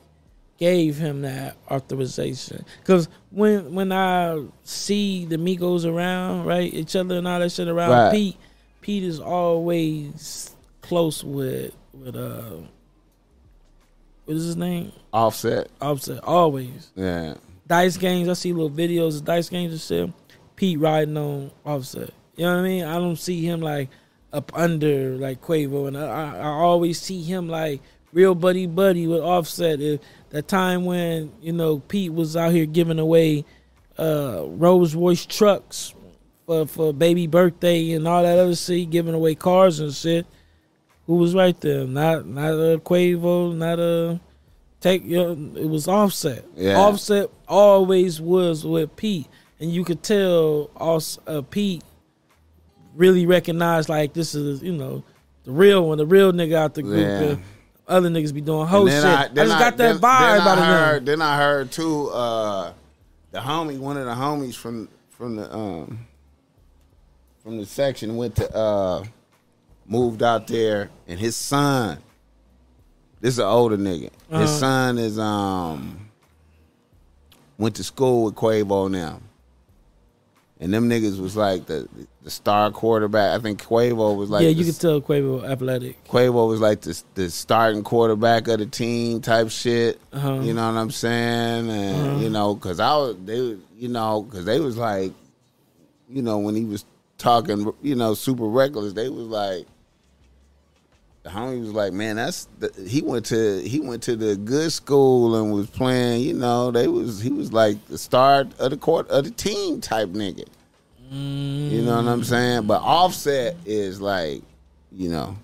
[0.57, 7.17] gave him that authorization because when when I see the Migos around right each other
[7.17, 8.11] and all that shit around Right.
[8.13, 8.37] Pete,
[8.79, 12.61] Pete is always close with with uh
[14.25, 17.35] what is his name offset Offset always yeah
[17.67, 18.29] dice games.
[18.29, 20.15] I see little videos of dice games and shit.
[20.55, 22.11] Pete riding on Offset.
[22.35, 22.83] You know what I mean?
[22.83, 23.89] I don't see him like
[24.31, 29.07] up under like Quavo, and I, I, I always see him like real buddy buddy
[29.07, 29.79] with Offset.
[29.81, 33.45] If that time when you know Pete was out here giving away
[33.97, 35.93] uh, Rolls Royce trucks
[36.45, 40.25] for for baby birthday and all that other shit, giving away cars and shit.
[41.07, 41.85] Who was right there?
[41.85, 44.19] Not not a Quavo, not a
[44.79, 45.03] take.
[45.05, 46.45] You know, it was Offset.
[46.55, 46.77] Yeah.
[46.77, 49.27] Offset always was with Pete,
[49.59, 51.83] and you could tell also, uh, Pete
[52.95, 55.03] really recognized like this is you know
[55.43, 57.37] the real one, the real nigga out the group.
[57.39, 57.43] Yeah.
[57.85, 59.01] Other niggas be doing whole shit.
[59.01, 61.05] then I, then just got that then- vibe then out I of heard, them.
[61.05, 62.71] Then I heard too, uh,
[63.31, 65.99] the homie, one of the homies from from the um
[67.43, 69.03] from the section went to uh
[69.85, 71.97] moved out there and his son
[73.21, 74.09] this is an older nigga.
[74.29, 74.47] His Uh-huh.
[74.47, 76.09] son is um
[77.57, 79.21] went to school with Quavo now.
[80.59, 81.87] And them niggas was like the
[82.21, 83.37] the star quarterback.
[83.37, 86.03] I think Quavo was like yeah, the you could tell Quavo athletic.
[86.07, 89.99] Quavo was like the the starting quarterback of the team type shit.
[90.11, 90.39] Uh-huh.
[90.41, 91.69] You know what I'm saying?
[91.69, 92.19] And Uh-huh.
[92.19, 95.13] you know, cause I was they, you know, cause they was like,
[96.09, 96.83] you know, when he was
[97.17, 99.65] talking, you know, super reckless, they was like.
[101.23, 104.71] The homie was like, man, that's the, he went to he went to the good
[104.71, 106.21] school and was playing.
[106.21, 109.79] You know, they was he was like the star of the court of the team
[109.79, 110.45] type nigga.
[111.13, 112.25] You know what I'm mm.
[112.25, 112.63] saying?
[112.63, 114.41] But Offset is like,
[114.91, 115.37] you know,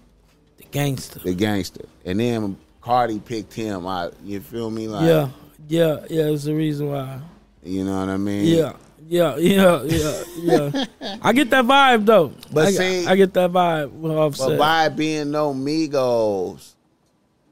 [0.57, 1.19] The gangster.
[1.19, 1.85] the gangster.
[2.05, 4.15] And then Cardi picked him out.
[4.23, 4.87] You feel me?
[4.87, 5.29] Like, yeah,
[5.67, 6.23] yeah, yeah.
[6.23, 7.19] It's the reason why.
[7.63, 8.45] You know what I mean?
[8.45, 8.73] Yeah,
[9.09, 10.85] yeah, yeah, yeah, yeah.
[11.21, 12.31] I get that vibe though.
[12.53, 14.59] But I, see- I get that vibe with But Offset.
[14.59, 16.75] by it being no Migos,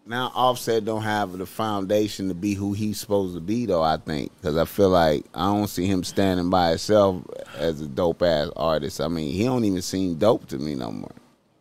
[0.05, 3.81] now Offset don't have the foundation to be who he's supposed to be, though.
[3.81, 7.23] I think because I feel like I don't see him standing by himself
[7.57, 9.01] as a dope ass artist.
[9.01, 11.11] I mean, he don't even seem dope to me no more.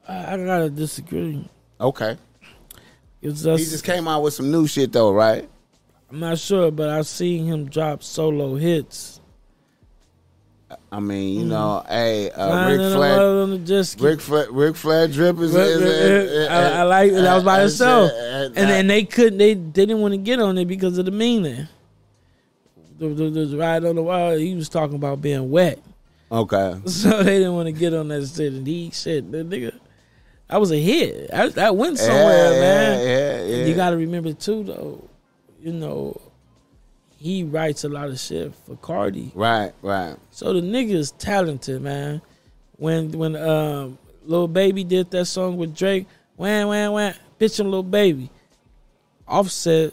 [0.07, 1.49] I, I gotta disagree.
[1.81, 2.17] Okay,
[3.23, 5.49] It's he just, just came out with some new shit though, right?
[6.11, 9.16] I'm not sure, but I've seen him drop solo hits.
[10.93, 13.85] I mean, you know, hey, uh, Flying Ric in the Flair, world on the jet
[13.85, 14.05] ski.
[14.05, 15.53] Ric Flair, Ric Flair drip is.
[15.53, 15.91] Ric- is- Ric-
[16.31, 19.39] is- I, I like that was by itself, and then they couldn't.
[19.39, 21.67] They didn't want to get on it because of the meaning.
[22.99, 25.81] The, the, the ride on the wall, he was talking about being wet,
[26.33, 28.53] Okay, so they didn't want to get on that shit.
[28.55, 29.79] And he shit, the nigga,
[30.49, 31.29] that was a hit.
[31.33, 33.01] I, that went somewhere, yeah, man.
[33.01, 33.07] Yeah,
[33.45, 33.65] yeah, yeah.
[33.67, 35.11] You got to remember too, though.
[35.61, 36.19] You know,
[37.17, 39.33] he writes a lot of shit for Cardi.
[39.35, 40.17] right, right.
[40.31, 42.21] So the nigga is talented, man.
[42.77, 46.07] When when um little Baby did that song with Drake,
[46.37, 48.31] wham wham wham, bitch him Lil Baby.
[49.29, 49.93] Offset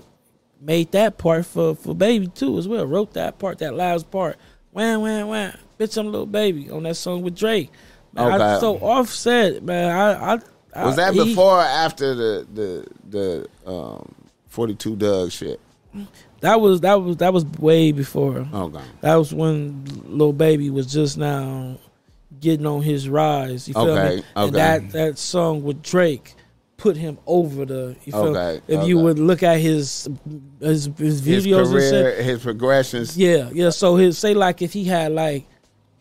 [0.61, 2.85] made that part for for Baby too as well.
[2.85, 4.37] Wrote that part, that last part.
[4.71, 7.69] Wham wham wham, bitch him Lil Baby on that song with Drake.
[8.13, 10.39] Man, I- so Offset, man, I, I
[10.75, 12.87] I- Was that he- before or after the the
[13.65, 14.13] the um,
[14.47, 15.59] forty two Dugg shit?
[16.43, 18.45] That was that was that was way before.
[18.51, 18.81] Oh, okay.
[18.99, 21.77] That was when little Baby was just now
[22.41, 23.69] getting on his rise.
[23.69, 24.23] You feel Okay, me?
[24.35, 26.33] And that that song with Drake
[26.75, 27.95] put him over the.
[28.03, 30.09] You feel Okay, If you would look at his
[30.59, 31.91] his, his His videos and shit.
[31.91, 33.17] career, his progressions.
[33.17, 33.69] Yeah, yeah.
[33.69, 35.45] So his say like if he had like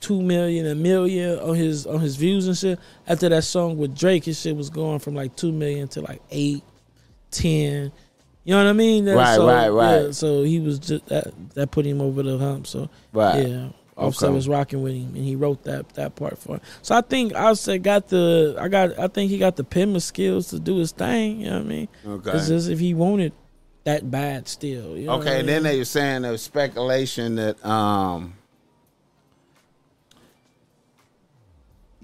[0.00, 2.80] two million, a million on his on his views and shit.
[3.06, 6.20] After that song with Drake, his shit was going from like two million to like
[6.32, 6.64] eight,
[7.30, 7.92] ten.
[8.44, 9.04] You know what I mean?
[9.04, 10.02] That- Right, so, right, right.
[10.06, 12.66] yeah, so he was just that that put him over the hump.
[12.66, 13.46] So Right.
[13.46, 13.68] yeah.
[13.94, 14.34] Offset Okay.
[14.34, 16.60] was rocking with him, and he wrote that that part for him.
[16.80, 20.48] So I think Offset got the I got I think he got the penman skills
[20.48, 21.40] to do his thing.
[21.42, 21.88] You know what I mean?
[22.06, 22.30] Okay.
[22.30, 23.32] It's just if he wanted
[23.84, 24.96] that bad still.
[24.96, 25.46] You know I Okay, mean?
[25.46, 28.32] then they were saying there was speculation that um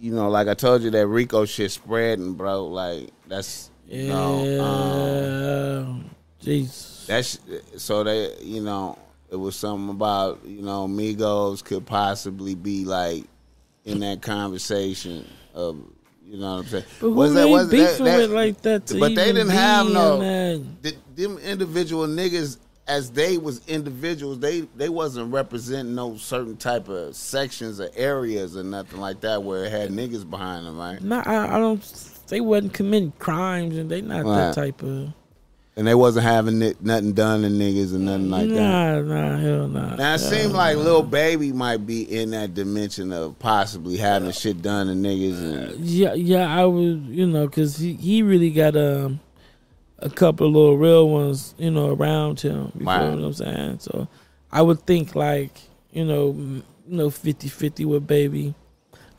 [0.00, 2.66] you know, like I told you that Rico shit spreading, bro.
[2.66, 4.14] Like that's you Yeah.
[4.14, 6.10] know, um,
[6.40, 7.04] Jesus.
[7.06, 7.38] that's
[7.76, 8.98] so they you know,
[9.30, 13.24] it was something about, you know, Migos could possibly be like
[13.84, 15.78] in that conversation of
[16.24, 16.84] you know what I'm saying?
[17.00, 18.86] But who Was they that- was that- beefing that- with like that?
[18.88, 20.62] To but they didn't have no-?
[20.82, 26.88] Th- them individual niggas as they was individuals they they wasn't representing no certain type
[26.88, 31.02] of sections or areas or nothing like that where it had niggas behind them right
[31.02, 31.82] Nah, I, I don't.
[32.28, 34.36] They wasn't committing crimes, and they not Right.
[34.36, 35.12] that type of.
[35.78, 39.36] And they wasn't having it, nothing done to niggas and nothing like that nah, nah,
[39.38, 39.94] hell nah.
[39.94, 40.58] now it Hell seemed nah.
[40.58, 45.38] like Lil Baby might be in that dimension of possibly having shit done to niggas
[45.38, 49.20] and Yeah, yeah, I was, you know, because he, he really got um
[50.00, 52.72] a couple of little real ones, you know, around him.
[52.78, 52.98] You Wow.
[53.10, 53.78] feel what I'm saying?
[53.80, 54.08] So
[54.52, 55.58] I would think like,
[55.92, 56.62] you know, you
[56.96, 58.54] know, 50-50 with baby.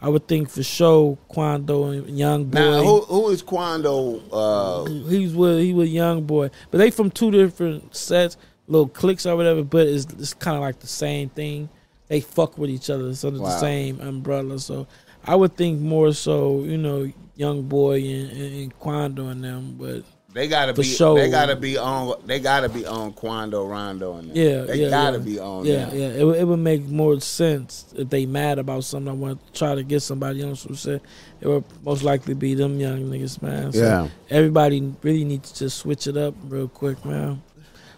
[0.02, 2.60] I would think for sure Quando and Young Boy.
[2.60, 7.12] now who who is Quando uh He's with he was young boy, but they from
[7.12, 8.38] two different sets,
[8.68, 9.64] little cliques or whatever.
[9.64, 11.70] But it's it's kind of like the same thing.
[12.08, 13.50] They fuck with each other, it's under Wow.
[13.50, 14.58] the same umbrella.
[14.60, 14.88] So
[15.26, 19.76] I would think more so, you know, young boy and, and, and Quando and them.
[19.78, 20.04] But
[20.34, 21.16] they gotta For be sure.
[21.16, 24.36] they gotta be on they gotta be on Quando Rondo and them.
[24.38, 25.24] yeah, they yeah, gotta yeah.
[25.24, 25.98] be on Yeah, them.
[26.00, 26.08] yeah.
[26.10, 29.10] It, would- it would make more sense if they mad about something.
[29.10, 31.02] I want to try to get somebody on some shit.
[31.42, 33.72] It would most likely be them young niggas, man.
[33.74, 34.08] So Yeah.
[34.30, 37.42] everybody really needs to just switch it up real quick, man.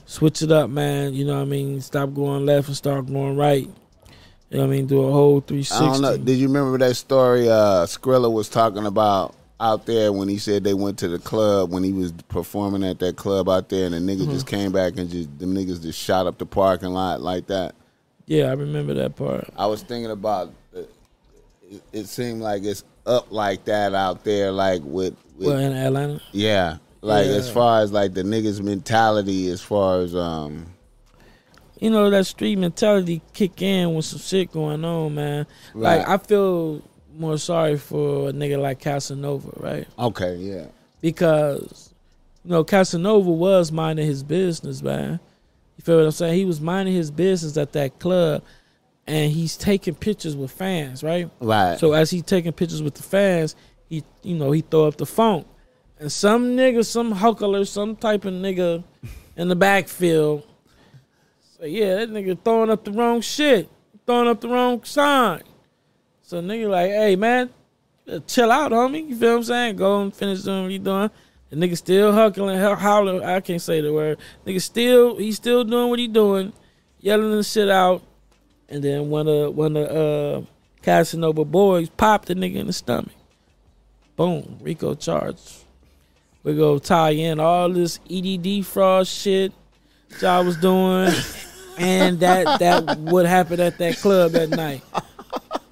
[0.06, 1.14] Switch it up, man.
[1.14, 1.82] You know what I mean?
[1.82, 3.68] Stop going left and start going right.
[4.50, 4.86] You know what I mean?
[4.86, 5.76] Do a whole 360.
[5.86, 6.18] I don't know.
[6.18, 10.64] Did you remember that story uh Skrilla was talking about out there when he said
[10.64, 13.94] they went to the club when he was performing at that club out there and
[13.94, 14.32] the nigga Mm-hmm.
[14.32, 17.76] just came back and just the niggas just shot up the parking lot like that.
[18.26, 19.48] Yeah, I remember that part.
[19.56, 20.90] I was thinking about it,
[21.94, 26.22] it seemed like it's up like that out there like with, with Well, in Atlanta.
[26.32, 26.78] yeah.
[27.02, 27.34] Like Yeah.
[27.34, 30.68] as far as like the niggas mentality as far as um
[31.80, 35.48] you know that street mentality kick in with some shit going on, man.
[35.74, 36.82] Like I feel
[37.22, 39.88] more sorry for a nigga like Casanova, right?
[39.98, 40.66] okay, yeah.
[41.00, 41.94] Because
[42.44, 45.20] you know Casanova was minding his business, man.
[45.78, 46.36] You feel what I'm saying?
[46.36, 48.44] He was minding his business at that club,
[49.08, 51.30] and he's taking pictures with fans, right?
[51.40, 51.80] Right.
[51.80, 53.56] So as he taking pictures with the fans,
[53.88, 55.46] he you know he throw up the phone,
[56.00, 58.84] and some nigga, some huckler, some type of nigga
[59.38, 60.46] in the backfield,
[61.60, 63.70] say, yeah, that nigga throwing up the wrong shit,
[64.08, 65.44] throwing up the wrong sign.
[66.32, 67.50] So nigga like, hey man,
[68.26, 69.10] chill out, homie.
[69.10, 69.76] You feel what I'm saying?
[69.76, 71.10] Go and finish doing what you doing.
[71.50, 73.22] The nigga still huckling, howl- howling.
[73.22, 74.18] I can't say the word.
[74.48, 76.54] Nigga still, he's still doing what he doing,
[77.02, 78.02] yelling the shit out.
[78.70, 80.46] And then one of one of uh,
[80.82, 83.12] Casanova boys popped the nigga in the stomach.
[84.16, 85.66] Boom, Rico charge.
[86.44, 89.52] We go tie in all this EDD fraud shit
[90.22, 91.14] y'all was doing,
[91.78, 94.82] and that that what happened at that club that night.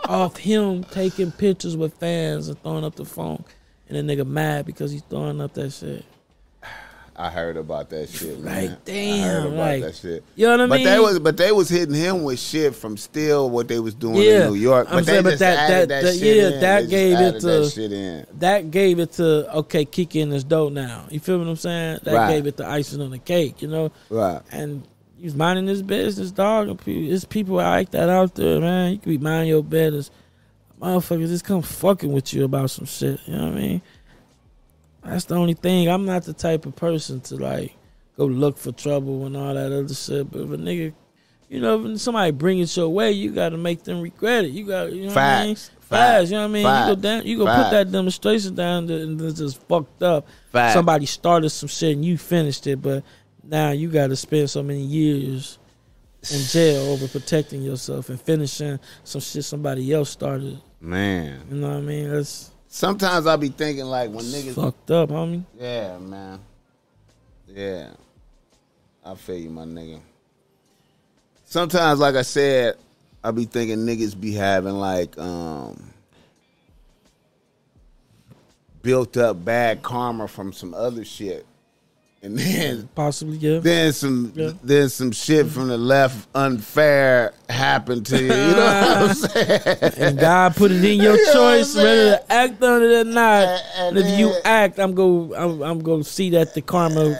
[0.09, 3.43] Off him taking pictures with fans and throwing up the phone,
[3.87, 6.03] and the nigga mad because he's throwing up that shit.
[7.15, 8.45] I heard about that shit, man.
[8.45, 10.23] Like, I heard damn, about like, that shit.
[10.35, 10.85] You know what I mean?
[10.85, 13.93] But they was but they was hitting him with shit from still what they was
[13.93, 14.87] doing Yeah, in New York.
[14.89, 16.59] I'm But they saying, but just that- added that- that, that- shit yeah, in.
[16.61, 18.25] that They gave it to- that shit in.
[18.39, 21.05] that gave it to okay, kick in this dough now.
[21.11, 21.99] You feel what I'm saying?
[22.03, 22.29] That Right.
[22.33, 23.91] gave it the icing on the cake, you know.
[24.09, 24.41] Right.
[24.51, 24.83] And
[25.19, 26.79] he's minding his business, dog.
[26.85, 28.93] There's people like that out there, man.
[28.93, 30.11] You can be minding your business.
[30.81, 33.19] Motherfuckers just come fucking with you about some shit.
[33.25, 33.81] You know what I mean?
[35.03, 35.89] That's the only thing.
[35.89, 37.73] I'm not the type of person to like
[38.17, 40.31] go look for trouble and all that other shit.
[40.31, 40.93] But if a nigga,
[41.49, 44.51] you know, when somebody bring it your way, you got to make them regret it.
[44.51, 45.55] You got, to, you know what I mean?
[45.55, 45.71] Facts.
[45.81, 46.29] Facts.
[46.29, 46.89] You know what I mean?
[46.89, 50.27] You go down, you go put that demonstration down and it's just fucked up.
[50.51, 50.75] Facts.
[50.75, 53.03] Somebody started some shit and you finished it, but
[53.49, 55.57] now you got to spend so many years
[56.31, 60.59] in jail over protecting yourself and finishing some shit somebody else started.
[60.79, 61.41] Man.
[61.49, 62.09] You know what I mean?
[62.09, 65.43] That's Sometimes I be thinking like when niggas fucked up, homie.
[65.57, 66.39] Yeah, man.
[67.47, 67.89] Yeah.
[69.03, 69.99] I feel you, my nigga.
[71.45, 72.75] Sometimes, like I said,
[73.23, 75.91] I be thinking niggas be having like um
[78.83, 81.47] built up bad karma from some other shit.
[82.21, 83.59] And then Possibly, yeah.
[83.59, 84.51] then some Yeah.
[84.61, 88.23] then some shit from the left unfair happened to you.
[88.23, 89.93] You know what I'm saying?
[89.97, 93.43] and God put it in your You choice, whether to act on it or not.
[93.47, 96.61] And- And, and if you act, I'm go, I'm, I'm going to see that the
[96.61, 97.17] karma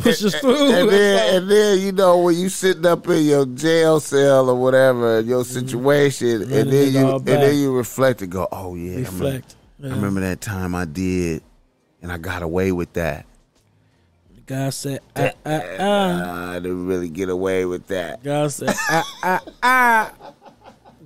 [0.00, 0.72] pushes through.
[0.72, 4.54] And then, and then you know when you sitting up in your jail cell or
[4.54, 5.66] whatever, your mm-hmm.
[5.66, 9.24] situation, Running and then you and then you reflect and go, "Oh yeah, I remember,
[9.24, 9.56] reflect.
[9.84, 11.42] I remember that time I did,
[12.00, 13.26] and I got away with that.
[14.48, 15.82] God said, ah, ah, ah.
[15.82, 18.24] Uh, I didn't really get away with that.
[18.24, 20.14] God said, ah, ah, ah.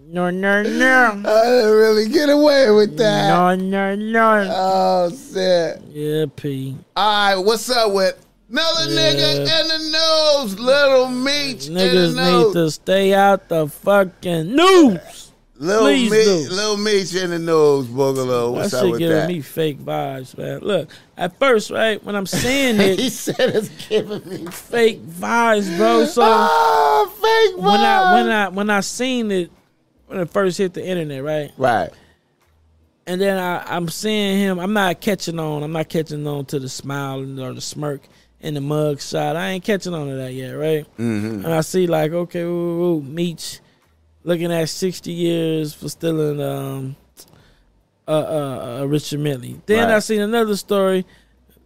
[0.06, 1.22] No, no, no.
[1.26, 3.30] I didn't really get away with that.
[3.30, 4.48] No, no, no.
[4.48, 5.82] Oh shit!
[5.88, 6.76] Yeah, P.
[6.94, 9.12] All right, what's up with another Yeah.
[9.12, 10.60] nigga in the news?
[10.60, 15.31] Little the Niggas need to stay out the fucking news.
[15.56, 16.54] Little Please Meech, do.
[16.54, 18.52] Little Meech in the news, Boogaloo.
[18.52, 19.28] What's that up with giving that?
[19.28, 20.60] me fake vibes, man.
[20.60, 25.76] Look, at first, right, when I'm saying it, he said it's giving me fake vibes,
[25.76, 26.06] bro.
[26.06, 28.30] So oh, fake when I when.
[28.30, 29.50] I when I seen it
[30.06, 31.50] when it first hit the internet, right?
[31.56, 31.90] right,
[33.06, 34.58] And then I, I'm seeing him.
[34.58, 35.62] I'm not catching on.
[35.62, 38.02] I'm not catching on to the smile or the smirk
[38.40, 39.36] in the mug shot.
[39.36, 40.84] I ain't catching on to that yet, right?
[40.98, 41.44] mm-hmm.
[41.44, 43.60] And I see like, okay, ooh, ooh, Meech
[44.24, 46.96] looking at 60 years for stealing um
[48.08, 49.60] uh uh, uh Richard Mille.
[49.66, 50.02] Then I Right.
[50.02, 51.04] seen another story.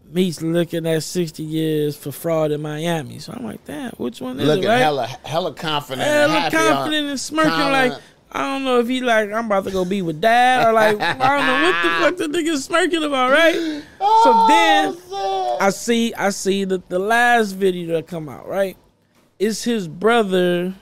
[0.08, 3.18] Meech looking at 60 years for fraud in Miami.
[3.18, 4.78] So I'm like, damn, which one is looking it, right?
[4.78, 7.92] hella, hella confident, Hella confident and smirking confident.
[7.94, 10.72] like I don't know if he like I'm about to go be with dad or
[10.72, 13.54] like I don't know what the fuck the nigga smirking about, right?
[13.98, 18.76] So then Oh, I see I see that the last video that come out, right?
[19.40, 20.74] It's his brother,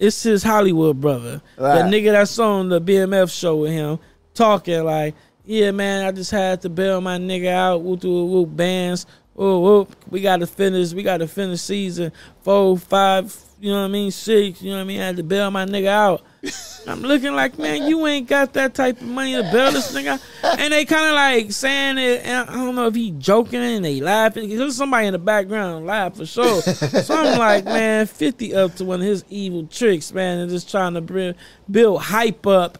[0.00, 1.40] it's his Hollywood brother.
[1.56, 1.76] Right.
[1.76, 4.00] That nigga that's on the BMF show with him
[4.34, 5.14] talking like,
[5.44, 9.06] yeah, man, I just had to bail my nigga out, whoop whoop whoop bands,
[9.36, 10.92] oh, oh, we got to finish.
[10.92, 12.12] We got to finish season
[12.42, 13.34] four, five.
[13.60, 14.10] You know what I mean?
[14.10, 14.62] Six.
[14.62, 15.00] You know what I mean?
[15.00, 16.22] I had to bail my nigga out.
[16.88, 20.18] I'm looking like, man, you ain't got that type of money to bail this nigga.
[20.42, 22.24] And they kind of like saying it.
[22.24, 24.48] And I don't know if he joking and they laughing.
[24.48, 26.62] There's somebody in the background laugh for sure.
[26.62, 30.70] so I'm like, man, 50 up to one of his evil tricks, man, and just
[30.70, 31.34] trying to bring,
[31.70, 32.78] build hype up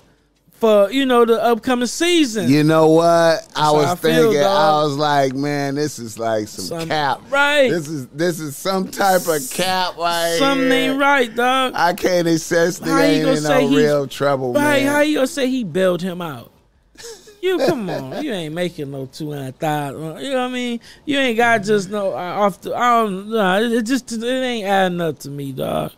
[0.61, 2.49] for you know the upcoming season.
[2.51, 3.49] You know what?
[3.57, 4.43] I was I feel, thinking.
[4.43, 7.21] I was like, man, this is like some, Some- cap.
[7.31, 7.71] right.
[7.71, 10.91] This is this is some type of cap right Something here.
[10.93, 11.73] ain't right, dog.
[11.75, 14.85] I can't assess you ain't gonna in say no he- real trouble, Right?
[14.85, 14.93] man.
[14.93, 16.53] How you gonna say he bailed him out?
[17.43, 20.23] You come on, you ain't making no two hundred thousand.
[20.23, 20.79] You know what I mean?
[21.07, 22.75] You ain't got just no uh, off the.
[22.77, 23.63] I don't know.
[23.63, 25.93] It just it ain't adding up to me, dog.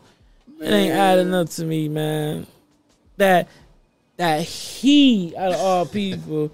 [0.61, 2.47] It ain't adding up to me, man.
[3.17, 3.49] That
[4.23, 6.53] that he out of all people,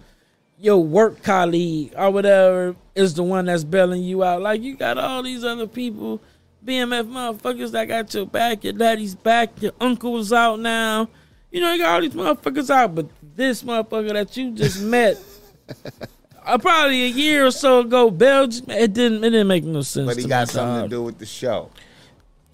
[0.59, 4.41] your work colleague or whatever is the one that's bailing you out.
[4.41, 6.19] Like you got all these other people,
[6.65, 8.65] BMF motherfuckers that got your back.
[8.65, 9.61] Your daddy's back.
[9.61, 11.11] Your uncle's out now.
[11.51, 15.19] You know you got all these motherfuckers out, but this motherfucker that you just met.
[16.47, 18.71] Uh, probably a year or so ago, Belgium.
[18.71, 19.23] It didn't.
[19.23, 20.07] It didn't make no sense.
[20.07, 21.71] but he got me, something to do with the show.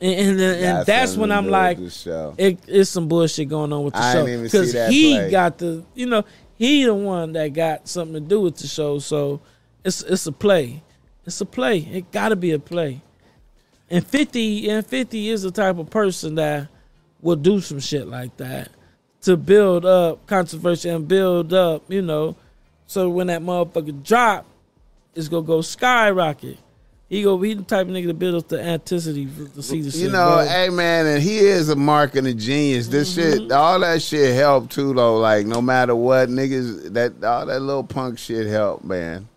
[0.05, 4.01] And, and, and that's when I'm like, it, it's some bullshit going on with the
[4.01, 5.31] I show didn't even see that he play.
[5.31, 6.25] got the, you know,
[6.57, 8.99] he the one that got something to do with the show.
[8.99, 9.41] So
[9.83, 10.83] it's it's a play.
[11.25, 11.79] It's a play.
[11.79, 13.01] It got to be a play.
[13.89, 16.69] And fifty and fifty is the type of person that
[17.23, 18.69] will do some shit like that
[19.23, 22.37] to build up controversy and build up, you know,
[22.87, 24.45] so when that motherfucker drop,
[25.15, 26.59] it's gonna go skyrocket.
[27.09, 29.91] He go he the type of nigga to build up the anticipation to see the
[29.91, 30.01] shit.
[30.01, 30.47] You know, grow.
[30.47, 32.89] hey man, and he is a marketing genius.
[32.89, 33.43] This Mm-hmm.
[33.45, 35.19] shit, all that shit helped too, though.
[35.19, 39.29] Like no matter what, niggas, that all that little punk shit helped, man.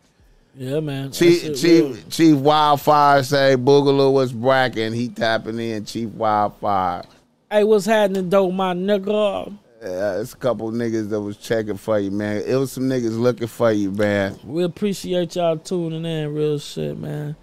[0.56, 1.12] yeah, man.
[1.12, 1.98] Chief Chief real.
[2.10, 4.94] Chief Wildfire say Boogaloo was bracking.
[4.94, 5.84] He tapping in.
[5.86, 7.04] Chief Wildfire.
[7.52, 9.54] Hey, what's happening though, my nigga?
[9.84, 12.42] Uh, it's a couple niggas that was checking for you, man.
[12.48, 14.40] It was some niggas looking for you, man.
[14.44, 17.36] We appreciate y'all tuning in, real shit, man.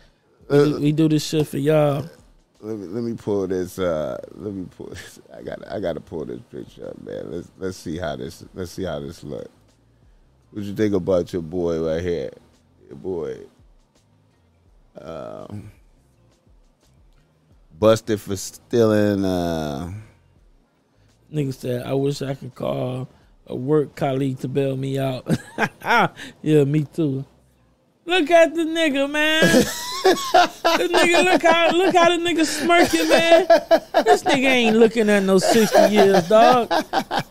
[0.48, 2.08] We, Uh, do- we do this shit for y'all.
[2.60, 3.78] let me let me pull this.
[3.78, 4.86] Uh, let me pull.
[4.88, 5.20] This.
[5.36, 7.30] I got I got to pull this picture up, man.
[7.30, 9.48] Let's let's see how this let's see how this look.
[10.52, 12.30] What you think about your boy right here?
[12.88, 13.38] Your boy.
[15.00, 15.70] Um,
[17.78, 19.24] busted for stealing.
[19.24, 19.92] Uh,
[21.32, 23.08] Nigga said, I wish I could call
[23.48, 25.26] a work colleague to bail me out.
[26.42, 27.24] yeah, me too.
[28.06, 29.42] Look at the nigga, man.
[30.04, 33.46] this nigga, look how look how the nigga smirking, man.
[34.04, 36.70] This nigga ain't looking at no sixty years, dog.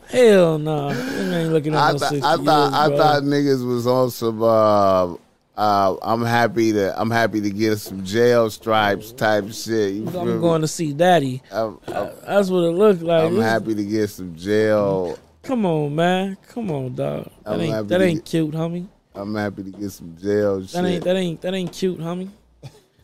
[0.09, 2.45] Hell no, ain't looking at I, no th- sixty I years.
[2.45, 2.97] thought I bro.
[2.97, 4.41] thought niggas was on some.
[4.41, 5.15] Uh,
[5.55, 9.93] uh, I'm happy to I'm happy to get some jail stripes type shit.
[9.93, 10.39] You I'm me?
[10.39, 11.43] going to see Daddy.
[11.51, 13.25] I'm, I'm, That's what it looked like.
[13.25, 15.19] I'm happy to get some jail.
[15.43, 16.37] Come on, man.
[16.47, 17.29] Come on, dog.
[17.43, 18.87] That I'm ain't that ain't get- cute, homie.
[19.15, 20.85] I'm happy to get some jail That shit.
[20.85, 22.29] ain't that ain't that ain't cute, homie.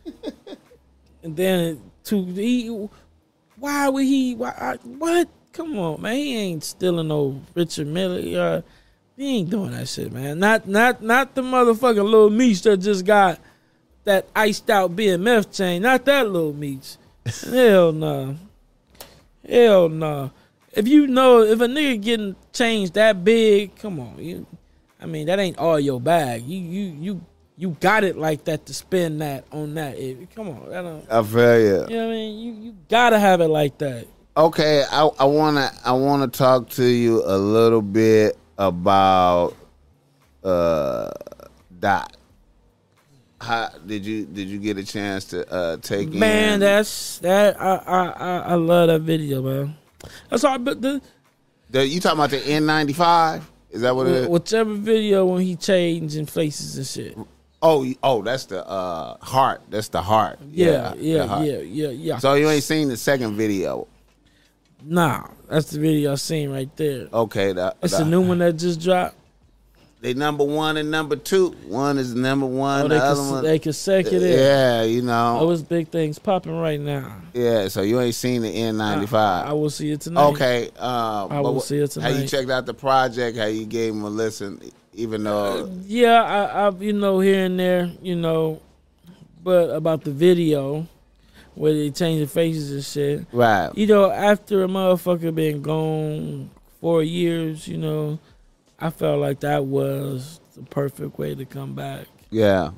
[1.22, 2.88] and then to he,
[3.56, 4.34] why would he?
[4.34, 4.48] Why?
[4.50, 5.28] I, what?
[5.52, 6.16] Come on, man.
[6.16, 8.40] He ain't stealing no Richard Miller.
[8.40, 8.62] Uh,
[9.16, 10.38] he ain't doing that shit, man.
[10.38, 13.38] Not not not the motherfucking little Meech that just got
[14.04, 15.82] that iced out BMF chain.
[15.82, 16.96] Not that little Meech.
[17.44, 18.36] Hell no.
[19.46, 20.30] Hell no.
[20.72, 24.46] If you know if a nigga getting changed that big, come on, you.
[25.00, 26.44] I mean that ain't all your bag.
[26.44, 29.98] You you you you got it like that to spend that on that.
[29.98, 31.06] If- come on, that don't.
[31.10, 31.66] I feel you.
[31.66, 32.38] You know what I mean?
[32.38, 34.06] You you gotta have it like that.
[34.36, 39.54] Okay, I, I wanna I wanna talk to you a little bit about
[40.44, 41.10] uh
[41.78, 42.16] Dot.
[43.40, 47.60] How did you did you get a chance to uh take Man, in that's that.
[47.60, 49.76] I I I, I love that video, man.
[50.28, 50.58] That's all.
[50.58, 51.00] But the
[51.70, 53.42] the, you talking about the N95?
[53.70, 54.28] Is that what it is?
[54.28, 57.18] whichever video when he changing faces and shit.
[57.62, 59.62] Oh, oh, that's the uh heart.
[59.68, 60.38] That's the heart.
[60.50, 61.46] Yeah, yeah, heart.
[61.46, 62.18] yeah, yeah, yeah.
[62.18, 63.86] So you ain't seen the second video?
[64.82, 67.06] nah, that's the video I seen right there.
[67.12, 69.16] Okay, the, It's the- a new one that just dropped.
[70.02, 71.50] They number one and number two.
[71.68, 72.80] One is number one.
[72.80, 74.22] Oh, the they other cons- one, they consecutive.
[74.22, 77.16] yeah, you know, Oh, it's big things popping right now.
[77.34, 77.68] yeah.
[77.68, 79.02] So you ain't seen the N95.
[79.02, 79.52] I five.
[79.52, 80.24] will see it tonight.
[80.30, 82.12] Okay, um, I will see it tonight.
[82.14, 83.36] How you checked out the project?
[83.36, 84.60] How you gave him a listen,
[84.94, 88.62] even though Yeah, I, I, you know, here and there, you know,
[89.44, 90.86] but about the video
[91.54, 93.26] where they change the faces and shit.
[93.32, 93.70] right?
[93.76, 96.48] You know, after a motherfucker been gone
[96.80, 98.18] four years, you know,
[98.80, 102.06] I felt like that was the perfect way to come back.
[102.30, 102.70] Yeah,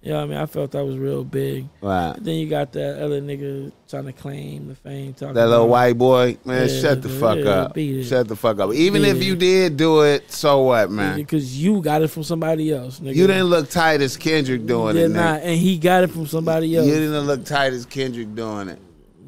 [0.00, 0.38] You know what I mean?
[0.38, 1.68] I felt that was real big.
[1.80, 2.14] Right.
[2.18, 5.12] Then you got that other nigga trying to claim the fame.
[5.12, 7.76] Talking That little white boy, man, Yeah, shut the yeah, fuck yeah, up.
[8.04, 8.72] Shut the fuck up.
[8.72, 11.16] Even if you did do it, so what, man?
[11.16, 13.00] Because you got it from somebody else.
[13.00, 13.14] Nigga.
[13.14, 15.08] You didn't look tight as Kendrick doing it.
[15.10, 16.86] not, and he got it from somebody else.
[16.86, 18.78] You didn't look tight as Kendrick doing it.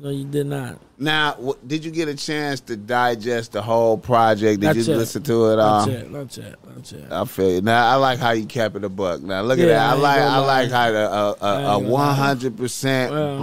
[0.04, 0.78] No, you did not.
[0.98, 4.60] Now, w- did you get a chance to digest the whole project?
[4.60, 4.98] Did Not you yet.
[4.98, 5.86] listen to it all?
[5.86, 6.10] Not yet.
[6.10, 6.54] Not yet.
[6.76, 7.12] Not yet.
[7.12, 7.60] I feel you.
[7.62, 9.22] Now I like how you kept it a buck.
[9.22, 9.90] Now look at that.
[9.90, 11.88] I like I like how the uh, uh, uh, lie.
[11.88, 13.38] one hundred percent Well.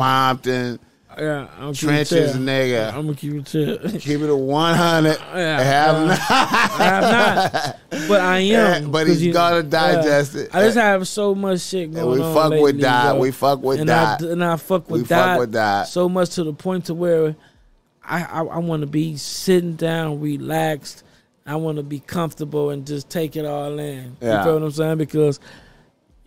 [1.20, 2.94] Yeah, I'm trenches nigga.
[2.94, 3.78] I'm gonna keep it chill.
[4.00, 5.18] Keep it a one hundred.
[5.34, 6.20] Yeah, Have uh, not.
[6.30, 7.54] I have
[7.92, 8.92] not, but I am.
[8.92, 10.56] But 'cause he's gonna digest it.
[10.56, 12.34] I just have so much shit And going we on.
[12.34, 13.18] fuck with lately, bro.
[13.20, 13.90] We fuck with and.
[13.92, 15.88] I, and I fuck with We fuck with Dot.
[15.88, 17.36] so much to the point to where
[18.04, 21.04] I I, I want to be sitting down, relaxed.
[21.46, 24.16] I want to be comfortable and just take it all in.
[24.22, 24.38] Yeah.
[24.40, 24.98] You feel what I'm saying?
[25.00, 25.40] Because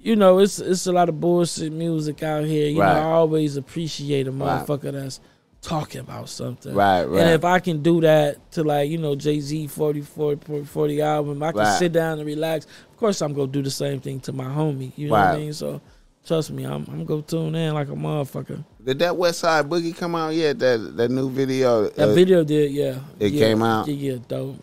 [0.04, 2.68] you know it's it's a lot of bullshit music out here.
[2.68, 2.94] You Right.
[2.94, 4.64] know, I always appreciate a Right.
[4.66, 5.18] motherfucker that's
[5.62, 6.74] talking about something.
[6.74, 7.20] Right, right.
[7.22, 11.00] And if I can do that to like, you know, Jay Z 40, 40, 40
[11.00, 11.78] album, I can Right.
[11.78, 12.66] sit down and relax.
[12.92, 14.92] Of course, I'm going to do the same thing to my homie.
[14.94, 15.52] You know what I mean?
[15.54, 15.80] So
[16.26, 18.62] trust me, I'm, I'm going to tune in like a motherfucker.
[18.84, 20.58] Did that West Side Boogie come out yet?
[20.58, 21.88] That that new video.
[21.88, 22.96] That uh, video did, yeah.
[23.18, 23.88] it Yeah, came out?
[23.88, 24.56] Yeah, yeah, dope.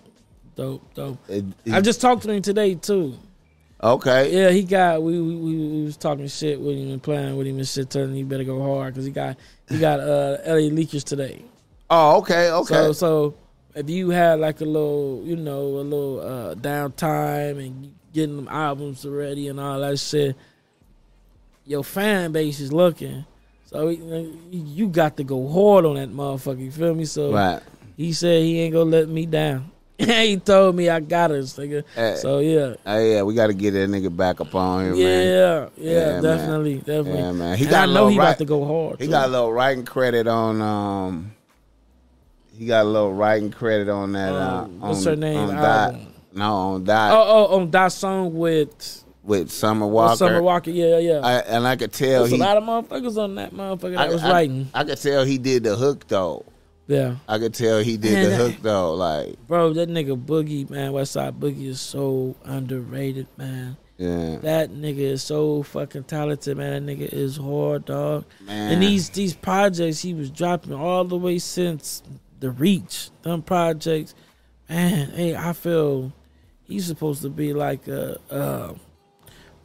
[0.55, 1.17] Dope, dope.
[1.27, 3.15] it- it- I just talked to him today, too.
[3.81, 4.31] Okay.
[4.33, 7.57] Yeah, he got, we, we, we, was talking shit with him and playing with him
[7.57, 9.37] and shit, telling him he better go hard because he got,
[9.69, 11.43] he got uh, LA Leakers today.
[11.93, 12.73] Oh, okay, okay.
[12.73, 13.35] So so
[13.75, 18.47] if you had like a little, you know, a little uh downtime and getting them
[18.47, 20.37] albums ready and all that shit,
[21.65, 23.25] your fan base is looking.
[23.65, 26.59] So you you got to go hard on that motherfucker.
[26.59, 27.03] You feel me?
[27.03, 27.61] So right.
[27.97, 29.69] he said he ain't gonna let me down.
[30.27, 31.83] he told me I got us, nigga.
[31.95, 32.15] Eh.
[32.15, 32.75] So yeah.
[32.85, 34.99] Hey, yeah, we got to get that nigga back up on here, man.
[34.99, 36.23] Yeah, yeah, Yeah, man.
[36.23, 37.13] definitely, definitely.
[37.19, 37.57] Yeah, man.
[37.57, 38.99] He And got I know he right- about to go hard.
[38.99, 39.11] He too.
[39.11, 40.61] got a little writing credit on.
[40.61, 41.31] um
[42.57, 44.33] He got a little writing credit on that.
[44.33, 45.37] Uh, Um, what's on, her name?
[45.49, 46.07] On album?
[46.33, 50.15] No, on Dot Oh, oh, on that song with with Summer Walker.
[50.15, 50.71] Summer Walker.
[50.71, 51.19] Yeah, yeah.
[51.23, 52.37] I, and I could tell There's he.
[52.37, 54.69] a lot of motherfuckers on that motherfucker I, was I- writing.
[54.73, 56.45] I could tell he did the hook though.
[56.91, 58.93] Yeah, I could tell he did Man, the hook though.
[58.95, 63.77] Like, bro, that nigga Boogie, man, Westside Boogie is so underrated, man.
[63.97, 66.85] yeah, That nigga is so fucking talented, man.
[66.85, 68.25] That nigga is hard, dog.
[68.45, 68.73] man.
[68.73, 72.03] And these these projects he was dropping all the way since
[72.41, 74.13] the Reach, them projects,
[74.67, 75.11] man.
[75.11, 76.11] Hey, I feel
[76.63, 78.19] he's supposed to be like a.
[78.29, 78.73] Uh,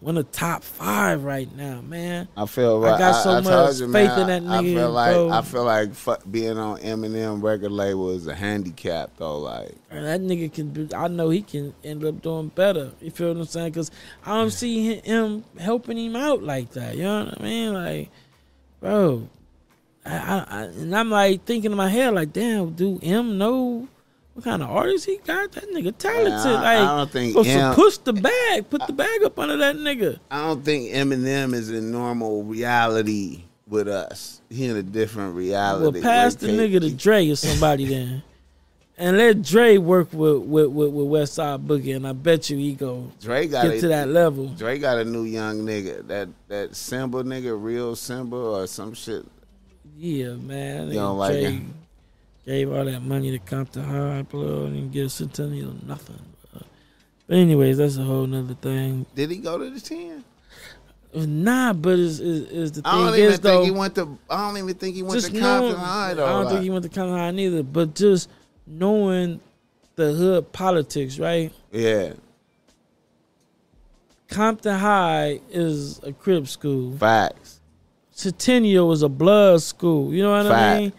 [0.01, 2.29] one of the top five right now, man.
[2.37, 4.71] I feel like I got so I, much you, faith man, in that nigga.
[4.71, 5.31] I feel like bro.
[5.31, 9.39] I feel like being on Eminem record label is a handicap though.
[9.39, 12.93] Like, And that nigga can be, I know he can end up doing better.
[13.01, 13.71] You feel what I'm saying?
[13.73, 13.91] Because
[14.25, 16.97] I don't see him helping him out like that.
[16.97, 17.73] You know what I mean?
[17.73, 18.11] Like,
[18.81, 19.29] bro.
[20.05, 23.89] I, I, I and I'm like thinking in my head, like, damn, do Em know
[24.37, 25.51] what kind of artist he got?
[25.53, 26.31] That nigga talented.
[26.45, 29.25] Man, I- I don't think oh, supposed to M- push the bag, put the bag
[29.25, 30.19] up under that nigga.
[30.31, 34.43] I don't think Eminem is in normal reality with us.
[34.51, 36.01] He in a different reality.
[36.01, 38.23] Well, pass the Like, nigga to Dre or somebody then.
[38.99, 42.59] And let Dre work with with, with, with West Side Boogie, and I bet you
[42.59, 44.49] he go Dre got get a, to that level.
[44.49, 46.07] Dre got a new young nigga.
[46.09, 49.25] That that Simba nigga, real Simba or some shit.
[49.97, 50.89] Yeah, man.
[50.89, 51.63] You don't like Jay it?
[52.47, 56.21] Gave all that money to Compton High, blood, and a Centennial nothing.
[57.27, 59.05] But anyways, that's a whole nother thing.
[59.17, 60.25] Did he go to the ten?
[61.13, 64.19] Nah, but is the I don't thing even is though, think he went to.
[64.31, 66.25] I don't even think he went to knowing, Compton High though.
[66.27, 67.63] I don't like- think he went to Compton High neither.
[67.65, 68.29] But just
[68.67, 69.41] knowing
[69.97, 71.53] the hood politics, right?
[71.73, 72.13] yeah,
[74.29, 76.97] Compton High is a Crip school.
[76.97, 77.61] facts.
[78.11, 80.13] Centennial is a blood school.
[80.15, 80.93] You know what I mean?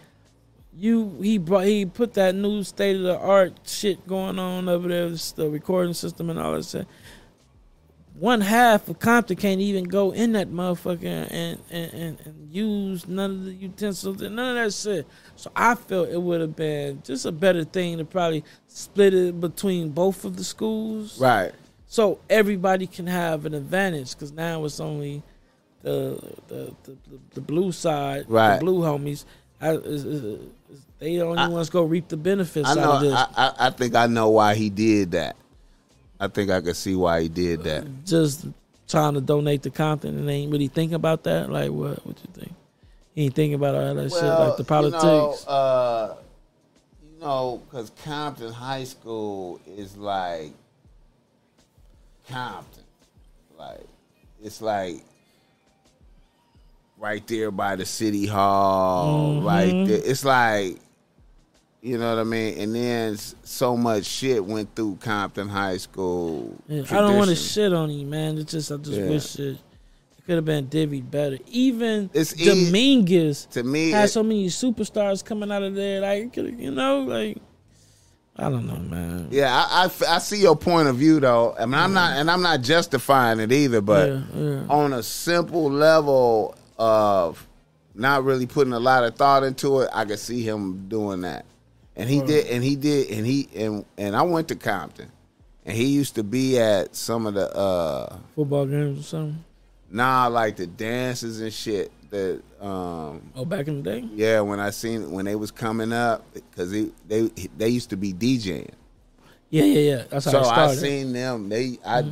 [0.78, 4.86] You he brought he put that new state of the art shit going on over
[4.88, 6.86] there, the recording system and all that shit.
[8.14, 13.08] One half of Compton can't even go in that motherfucker and and, and, and use
[13.08, 15.06] none of the utensils and none of that shit.
[15.34, 19.40] So I felt it would have been just a better thing to probably split it
[19.40, 21.52] between both of the schools Right.
[21.86, 25.22] so everybody can have an advantage because now it's only
[25.82, 26.96] the the, the,
[27.34, 28.58] the, blue side, Right.
[28.58, 29.24] the blue homies.
[29.60, 29.70] I,
[30.98, 33.08] they the only I- ones go reap the benefits I out of know.
[33.08, 33.14] this.
[33.14, 35.36] I, I I think I know why he did that.
[36.20, 37.86] I think I could see why he did that.
[38.04, 38.46] Just
[38.88, 41.50] trying to donate to Compton and they ain't really thinking about that.
[41.50, 42.04] Like what?
[42.06, 42.52] What you think?
[43.14, 45.02] He ain't thinking about all that shit like the politics.
[45.02, 46.14] You know, uh,
[47.14, 50.52] you know, because Compton High School is like
[52.28, 52.84] Compton.
[53.58, 53.86] Like,
[54.42, 55.02] it's like
[56.98, 59.86] right there by the city hall, right Mm-hmm.
[59.90, 60.00] there.
[60.04, 60.78] It's like,
[61.80, 62.58] you know what I mean.
[62.58, 66.56] And then so much shit went through Compton High School.
[66.68, 68.38] Yeah, I don't want to shit on you, man.
[68.38, 69.08] It's just I just Yeah.
[69.08, 69.52] wish it,
[70.18, 71.38] it could have been divvied better.
[71.48, 76.00] Even It's Dominguez To me, had it- so many superstars coming out of there.
[76.00, 77.38] Like, you know, like
[78.40, 79.28] I don't know, man.
[79.32, 81.56] Yeah, I I see your point of view though.
[81.58, 83.80] I mean, I'm not, and I'm not justifying it either.
[83.80, 84.10] But
[84.68, 87.44] on a simple level of
[87.96, 91.46] not really putting a lot of thought into it, I could see him doing that.
[91.98, 95.10] And he did, and he did, and he and and I went to Compton,
[95.66, 99.44] and he used to be at some of the uh Football games or something.
[99.90, 104.08] nah like the dances and shit that um Oh, back in the day.
[104.14, 107.22] yeah when I seen when they was coming up because they they
[107.56, 108.70] they used to be DJing.
[109.50, 110.04] Yeah, yeah, yeah.
[110.08, 111.48] That's how So I seen them.
[111.48, 112.02] They I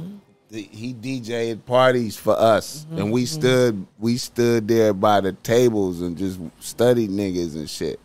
[0.50, 6.00] th- he DJ'd parties for us, and we stood we stood there by the tables
[6.00, 8.00] and just studied niggas and shit.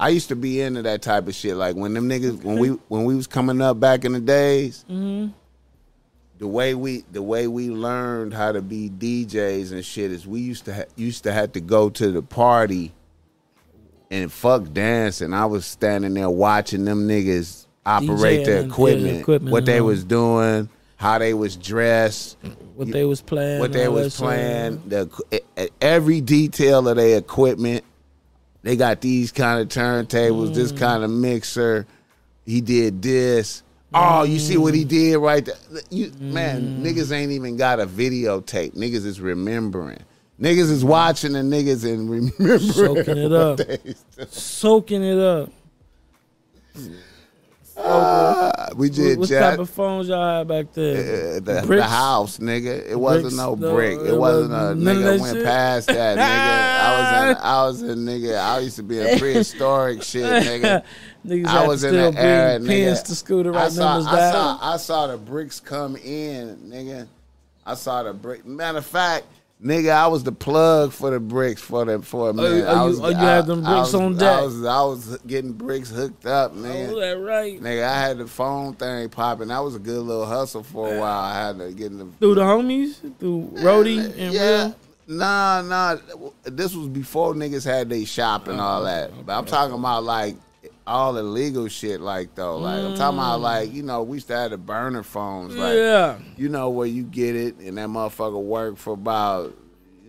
[0.00, 1.56] I used to be into that type of shit.
[1.56, 4.84] Like when them niggas when we when we was coming up back in the days.
[4.90, 5.32] Mm-hmm.
[6.38, 10.40] The way we the way we learned how to be DJs and shit is we
[10.40, 12.92] used to ha- used to have to go to the party
[14.10, 19.20] and fuck dance, and I was standing there watching them niggas operate their equipment, the
[19.20, 22.38] equipment what they was doing, how they was dressed,
[22.74, 23.60] what they was playing.
[23.60, 27.84] what they was playing, the every detail of their equipment.
[28.62, 30.78] They got these kind of turntables, this Mm.
[30.78, 31.86] kind of mixer.
[32.44, 33.62] He did this.
[33.94, 34.88] Oh, you see what he Mm.
[34.88, 35.56] did right there?
[35.90, 38.74] You, Man, niggas ain't even got a videotape.
[38.74, 39.98] Niggas is remembering.
[40.40, 42.08] Niggas is watching the niggas and
[42.38, 42.58] remembering.
[42.60, 43.56] Soaking it up.
[43.58, 45.50] they used to- Soaking it up.
[47.76, 50.96] Ah, we What, did what type of phones y'all had back then?
[50.96, 52.86] Uh, the, the house, nigga.
[52.90, 53.36] It wasn't Bricks?
[53.36, 53.98] no No, brick.
[54.00, 55.44] It, it wasn't a wasn't none nigga went shit?
[55.44, 56.80] past that, nigga.
[56.80, 58.38] I was in I was in nigga.
[58.38, 60.82] I used to be in prehistoric shit, nigga.
[61.26, 63.02] Niggas I was in the era, nigga.
[63.04, 64.32] to school to I saw, I down.
[64.32, 67.06] saw I saw the bricks come in, nigga.
[67.66, 68.44] I saw the brick.
[68.46, 69.26] Matter of fact,
[69.64, 72.64] nigga, I was the plug for the bricks for the for a oh, minute.
[72.66, 74.42] oh, I you- was, oh, you I- had them I bricks was- on I deck.
[74.42, 76.90] was I was getting bricks hooked up, man.
[76.90, 77.60] Oh, that right.
[77.60, 79.48] Nigga, I had the phone thing popping.
[79.48, 81.20] That was a good little hustle for a while.
[81.20, 84.58] I had to get in the Through the homies, through Rody and yeah.
[84.64, 84.74] Real.
[85.08, 85.96] Nah, nah.
[86.44, 89.10] This was before niggas had they shop and oh, all that.
[89.26, 90.36] But I'm talking about like
[90.90, 92.58] all the legal shit, like though.
[92.58, 93.42] Like I'm talking about mm.
[93.42, 96.18] like you know we used to have the burner phones, like yeah.
[96.36, 99.56] you know where you get it and that motherfucker work for about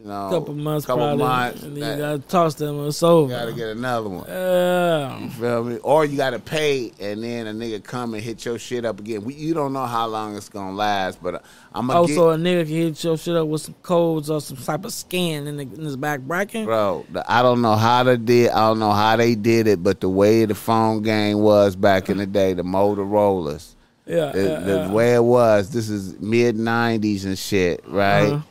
[0.01, 1.61] you know couple months, couple probably, months.
[1.63, 2.87] and then That- you gotta toss them.
[2.87, 3.29] It's over.
[3.31, 4.25] gotta get another one.
[4.27, 5.19] Yeah.
[5.19, 5.77] You feel me?
[5.83, 9.23] Or you gotta pay, and then a nigga come and hit your shit up again.
[9.23, 12.43] We, you don't know how long it's gonna last, but I'm gonna Also, get, a
[12.43, 15.57] nigga can hit your shit up with some codes or some type of scan in,
[15.57, 16.65] the, in his back bracket.
[16.65, 17.05] bro.
[17.11, 18.49] the- I don't know how they did.
[18.49, 22.09] I don't know how they did it, but the way the phone game was back
[22.09, 23.75] in the day, the Motorola's,
[24.07, 24.91] Yeah, the, yeah, the yeah.
[24.91, 25.69] way it was.
[25.69, 28.31] This is mid '90s and shit, right?
[28.33, 28.41] Uh-huh.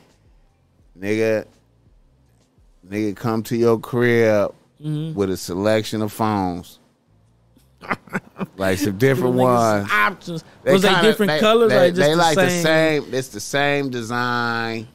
[1.01, 1.45] Nigga,
[2.87, 5.13] nigga, come to your crib Mm-hmm.
[5.15, 6.79] with a selection of phones.
[8.57, 9.87] like some different ones.
[9.91, 10.43] Options.
[10.65, 11.69] Was they kinda- different colors?
[11.69, 12.47] They, or just they the like same?
[12.47, 13.13] the same.
[13.13, 14.87] It's the same design.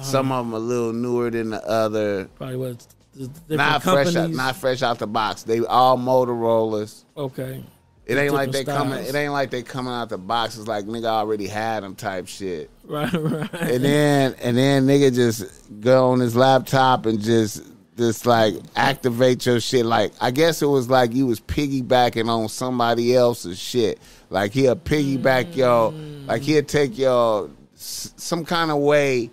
[0.00, 2.26] Some of them a little newer than the other.
[2.36, 2.86] Probably was
[3.16, 4.12] different Not companies.
[4.12, 5.42] fresh, out, not fresh out the box.
[5.42, 7.04] They all Motorola's.
[7.16, 7.64] okay.
[8.08, 9.04] It ain't like they Different coming.
[9.04, 10.56] It ain't like they coming out the box.
[10.56, 12.70] It's like nigga already had them type shit.
[12.84, 13.52] Right, right.
[13.52, 15.44] And then and then nigga just
[15.82, 17.62] go on his laptop and just
[17.98, 19.84] just like activate your shit.
[19.84, 23.98] Like I guess it was like you was piggybacking on somebody else's shit.
[24.30, 25.56] Like he'll piggyback mm.
[25.56, 25.92] your
[26.26, 29.28] like he'll take your some kind of way.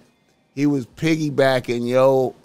[0.54, 2.36] He was piggybacking your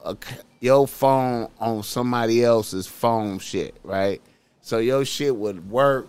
[0.61, 4.23] your phone on somebody else's phone shit, right?
[4.61, 6.07] So your shit would work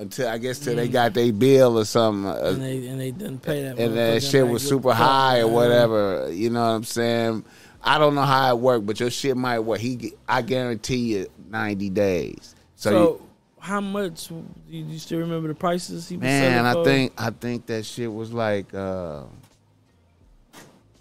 [0.00, 2.26] until I guess till they got their bill or something.
[2.30, 3.78] uh, and they and they didn't pay that.
[3.78, 6.30] and that shit was super high or whatever.
[6.32, 7.44] You know what I'm saying?
[7.82, 9.78] I don't know how it worked, but your shit might work.
[9.80, 12.54] He, I guarantee you, 90 days.
[12.76, 13.22] So, So, you-
[13.58, 14.28] how much?
[14.28, 17.84] Do you, still remember the prices he was man, selling I think I think that
[17.84, 19.24] shit was like uh,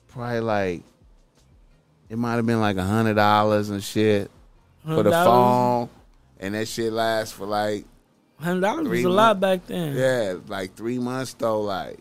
[0.09, 0.83] probably like
[2.09, 4.29] it might have been like a hundred dollars and shit
[4.83, 5.89] for the phone,
[6.39, 7.85] and that shit lasts for like
[8.39, 9.95] Hundred dollars was a lot back then.
[9.95, 11.99] yeah, like three months though, like.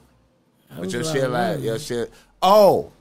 [0.70, 2.12] That But your shit last your shit.
[2.42, 2.92] Oh,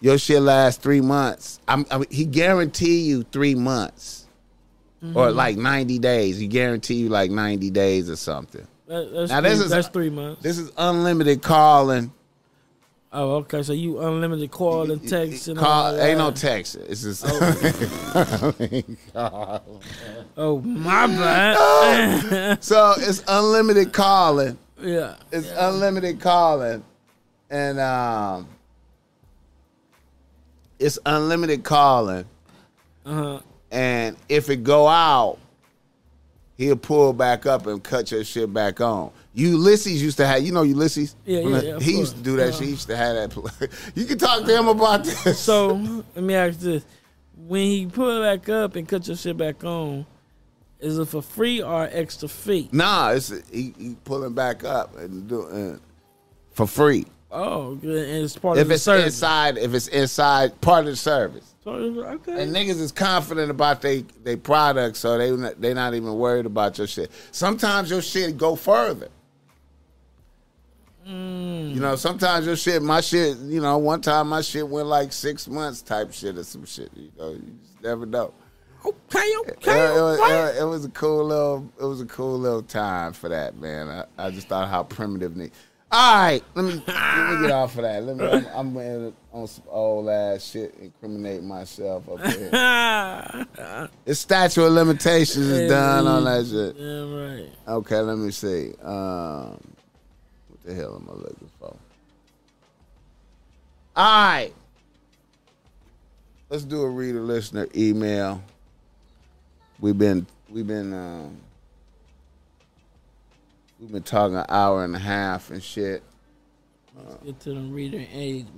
[0.00, 1.58] your shit lasts three months.
[1.66, 4.26] I'm, I mean, he guarantee you three months,
[5.02, 5.16] Mm-hmm.
[5.16, 6.38] or like ninety days.
[6.38, 8.66] He guarantee you like ninety days or something.
[8.88, 10.42] That- that's Now, three, this is- that's three months.
[10.42, 12.12] This is unlimited calling,
[13.10, 13.62] Oh, okay.
[13.62, 16.06] So you unlimited call and text and all Call, that.
[16.08, 16.74] ain't no text.
[16.76, 17.24] It's just
[20.36, 22.62] Oh my bad.
[22.62, 24.58] so it's unlimited calling.
[24.80, 25.16] yeah.
[25.32, 26.84] It's unlimited calling,
[27.50, 28.48] and um,
[30.78, 32.24] it's unlimited calling.
[33.06, 33.40] Uh-huh.
[33.70, 35.38] And if it go out,
[36.56, 39.10] he'll pull back up and cut your shit back on.
[39.38, 41.14] Ulysses used to have, you know, Ulysses.
[41.24, 42.62] Yeah, yeah, yeah, He used to do that Uh, shit.
[42.64, 43.30] He used to have that.
[43.30, 43.68] play.
[43.94, 45.38] you can talk to him about this.
[45.38, 45.74] So
[46.14, 46.84] let me ask this:
[47.46, 50.06] When he pull it back up and cut your shit back on,
[50.80, 52.68] is it for free or extra fee?
[52.72, 55.80] nah, it's he, he pulling back up and doing
[56.52, 57.06] for free.
[57.30, 58.08] Oh, good.
[58.08, 59.04] And it's part If of the it's service.
[59.06, 61.54] inside, if it's inside part of the service.
[61.66, 62.42] Okay.
[62.42, 66.46] And niggas is confident about they they product, so they not- they not even worried
[66.46, 67.10] about your shit.
[67.30, 69.08] Sometimes your shit go further.
[71.08, 71.74] Mm.
[71.74, 75.12] You know, sometimes your shit, my shit, you know, one time my shit went like
[75.12, 76.90] six months type shit or some shit.
[76.94, 78.34] You know, you just never know.
[78.84, 79.86] okay, It, okay.
[79.96, 83.28] it was, it- it was a cool little, it was a cool little time for
[83.30, 83.88] that, man.
[83.88, 85.52] I, I just thought how primitive niggas.
[85.90, 88.02] All right, let me let me get off of that.
[88.04, 88.26] Let me.
[88.26, 92.50] I'm, I'm on some old ass shit, incriminate myself up here.
[94.04, 96.76] The statute of limitations is done on that shit.
[96.76, 97.76] Yeah, right.
[97.78, 98.74] Okay, let me see.
[98.82, 99.58] Um,
[100.68, 101.76] the hell am I looking for?
[103.96, 104.52] All right.
[106.50, 108.42] Let's do a reader listener email.
[109.80, 111.36] We've been we've been um,
[113.80, 116.02] we've been talking an hour and a half and shit.
[116.96, 118.04] Let's get to the reader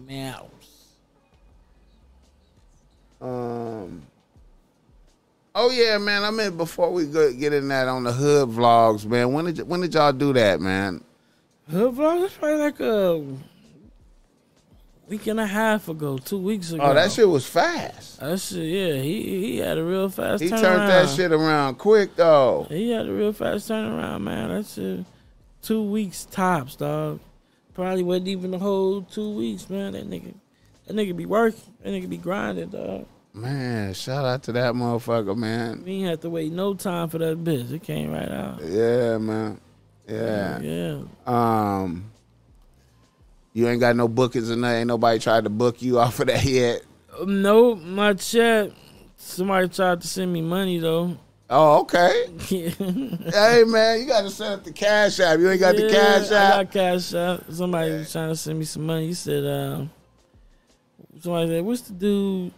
[0.08, 0.86] mouse.
[3.20, 4.02] Um.
[5.54, 6.22] Oh yeah, man.
[6.24, 9.32] I mean, before we go get in that on the hood vlogs, man.
[9.32, 11.04] When did when did y'all do that, man?
[11.70, 13.24] Her vlog was probably like a
[15.08, 16.84] week and a half ago, two weeks oh, ago.
[16.84, 18.18] Oh, that shit was fast.
[18.18, 18.94] That shit, yeah.
[18.94, 20.60] He he had a real fast He turnaround.
[20.60, 22.66] turned that shit around quick though.
[22.68, 24.48] He had a real fast turnaround, man.
[24.48, 25.04] That shit,
[25.62, 27.20] two weeks tops, dog.
[27.74, 29.92] Probably wasn't even the whole two weeks, man.
[29.92, 30.34] That nigga,
[30.86, 31.60] that nigga be working.
[31.82, 33.06] That nigga be grinding, dog.
[33.32, 35.84] Man, shout out to that motherfucker, man.
[35.84, 37.72] We ain't have to wait no time for that bitch.
[37.72, 38.60] It came right out.
[38.64, 39.60] Yeah, man.
[40.10, 40.60] Yeah.
[40.60, 41.02] yeah.
[41.26, 42.10] Um.
[43.52, 44.78] You ain't got no bookings or nothing.
[44.78, 46.82] Ain't nobody tried to book you off of that yet.
[47.18, 48.72] Um, No, my chat.
[49.16, 51.16] Somebody tried to send me money though.
[51.52, 52.26] Oh, okay.
[52.48, 55.40] yeah, hey, man, you got to set up the cash app.
[55.40, 56.54] You ain't got the cash app.
[56.54, 57.40] I got cash app.
[57.50, 59.08] Somebody was trying to send me some money.
[59.08, 59.84] He said, uh,
[61.20, 62.52] somebody said, "What's the dude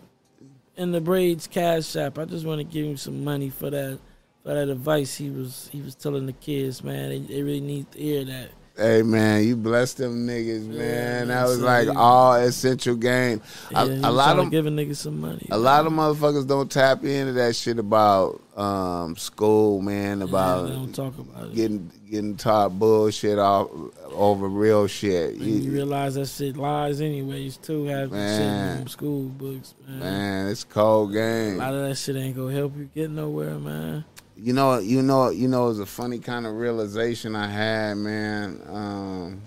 [0.77, 3.99] in the braids cash app?" I just want to give him some money for that
[4.43, 6.83] for that advice he was he was telling the kids.
[6.83, 8.49] Man, they, they really need to hear that.
[8.75, 10.79] Hey man, you bless them niggas, man.
[10.79, 13.43] man, that was like all essential game.
[13.71, 15.47] Yeah, A, a lot of give a nigga some money.
[15.51, 20.19] a lot of motherfuckers don't tap into that shit about um, school, man.
[20.21, 21.55] Yeah, About talk about it.
[21.55, 23.69] getting getting taught bullshit off
[24.11, 25.35] over real shit.
[25.35, 27.85] You You- realize that shit lies anyways too.
[27.85, 28.87] Having shit Man.
[28.87, 29.99] school books, man.
[29.99, 34.07] man, it's cold A lot of that shit ain't gonna help you get nowhere, man.
[34.43, 35.69] You know, you know, you know.
[35.69, 38.61] It's a funny kind of realization I had, man.
[38.69, 39.43] Um,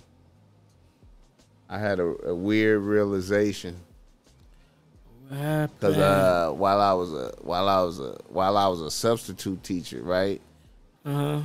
[1.69, 3.76] I had a, a weird realization.
[5.27, 5.80] What happened?
[5.81, 9.61] Cause uh, while I was a while I was a while I was a substitute
[9.63, 10.39] teacher, right?
[11.03, 11.41] uh huh.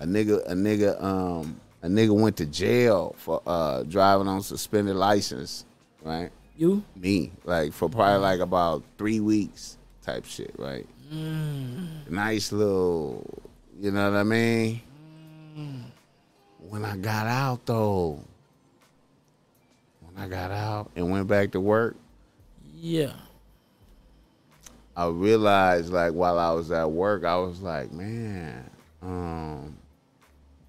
[0.00, 4.96] A nigga a nigga um a nigga went to jail for uh driving on suspended
[4.96, 5.64] license,
[6.02, 6.30] right?
[6.56, 6.84] You?
[6.94, 10.86] Me, like for probably like about three weeks type shit, right?
[11.10, 13.42] Nice little,
[13.78, 14.80] you know what I mean?
[16.68, 18.20] When I got out though,
[20.00, 21.96] when I got out and went back to work.
[22.74, 23.12] Yeah.
[24.96, 28.70] I realized like while I was at work, I was like, man,
[29.02, 29.76] um,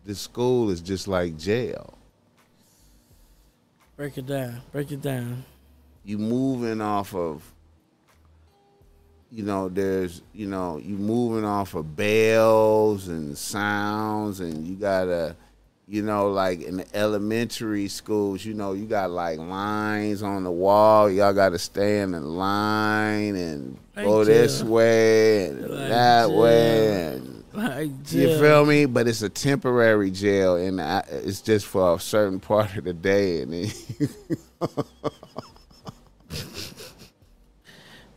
[0.03, 1.97] this school is just like jail.
[3.95, 4.61] Break it down.
[4.71, 5.45] Break it down.
[6.03, 7.41] You moving off of,
[9.35, 15.35] you know, there's, you know, you moving off of bells and sounds, and you gotta,
[15.89, 20.51] you know, like in the elementary schools, you know, you got like lines on the
[20.51, 21.11] wall.
[21.11, 24.69] Y'all got to stay in the line and Like go this jail.
[24.69, 26.39] way and Like that jail.
[26.39, 27.05] way.
[27.15, 28.85] And, Like You feel me?
[28.85, 32.93] But it's a temporary jail, and I, it's just for a certain part of the
[32.93, 33.41] day.
[33.41, 33.69] And then,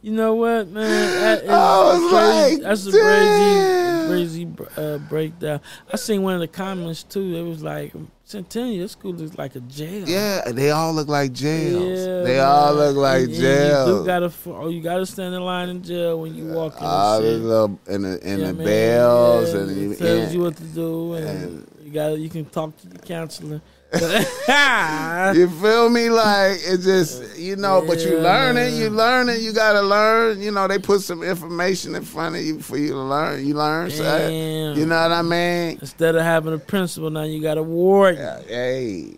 [0.08, 0.88] You know what, man?
[1.20, 2.54] That is I was crazy.
[2.56, 4.06] like, That's a crazy.
[4.06, 4.48] crazy
[4.78, 5.60] uh, breakdown.
[5.92, 7.36] I seen one of the comments too.
[7.36, 7.92] It was like
[8.24, 10.08] Centennial School looks like a jail.
[10.08, 12.06] Yeah, they all look like jails.
[12.06, 13.88] Yeah, they all look like and jails.
[13.88, 16.86] You do gotta, oh, you gotta stand in line in jail when you walk in.
[16.86, 18.64] all the little and the, and Yeah, the man.
[18.64, 22.30] bells Yeah, and, it tells and you what to do, and, and- you got you
[22.30, 23.60] can talk to the counselor.
[25.34, 26.10] you feel me?
[26.10, 29.80] Like it just you know, but you Yeah, learn it, you learn it, you gotta
[29.80, 30.42] learn.
[30.42, 33.46] You know, they put some information in front of you for you to learn.
[33.46, 35.78] You learn, so, you know what I mean?
[35.80, 38.16] Instead of having a principal, now you got a ward.
[38.16, 39.16] Yeah, hey,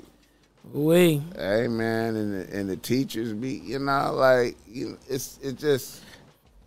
[0.72, 5.58] Wait, hey, man, and the, and the teachers be, you know, like you, it's it
[5.58, 6.04] just,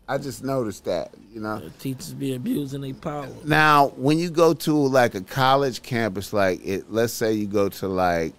[0.07, 1.59] I just noticed that, you know.
[1.59, 3.27] the teachers be abusing their power.
[3.45, 7.69] Now, when you go to like a college campus, like it, let's say you go
[7.69, 8.33] to like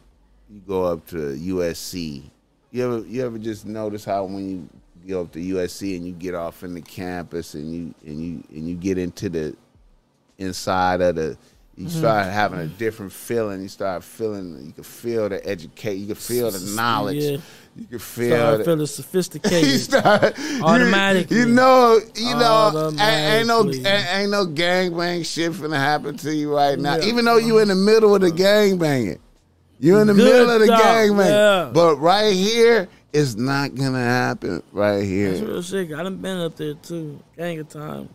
[0.51, 2.23] you go up to USC.
[2.70, 4.69] You ever you ever just notice how when you
[5.09, 8.45] go up to USC and you get off in the campus and you and you
[8.51, 9.57] and you get into the
[10.39, 11.39] inside of the
[11.77, 11.99] you mm-hmm.
[11.99, 13.61] start having a different feeling.
[13.61, 15.95] You start feeling you can feel the educate.
[15.95, 17.16] You can feel the knowledge.
[17.16, 17.36] Yeah.
[17.77, 19.81] You can feel Start the, feeling sophisticated.
[19.81, 21.37] start you- Automatically.
[21.39, 26.55] You, know, you know, ain't, ain't no ain't, no gangbang shit finna happen to you
[26.55, 26.97] right now.
[26.97, 27.07] Yeah.
[27.07, 28.37] Even though you in the middle of the uh-huh.
[28.37, 29.19] gangbanging,
[29.81, 31.27] you're in the Good middle of the gangbang.
[31.67, 31.71] yeah.
[31.75, 34.63] But right here, it's not gonna happen.
[34.73, 35.33] Right here.
[35.33, 35.93] That's real shit.
[35.93, 38.09] I done been up there too, gang of times.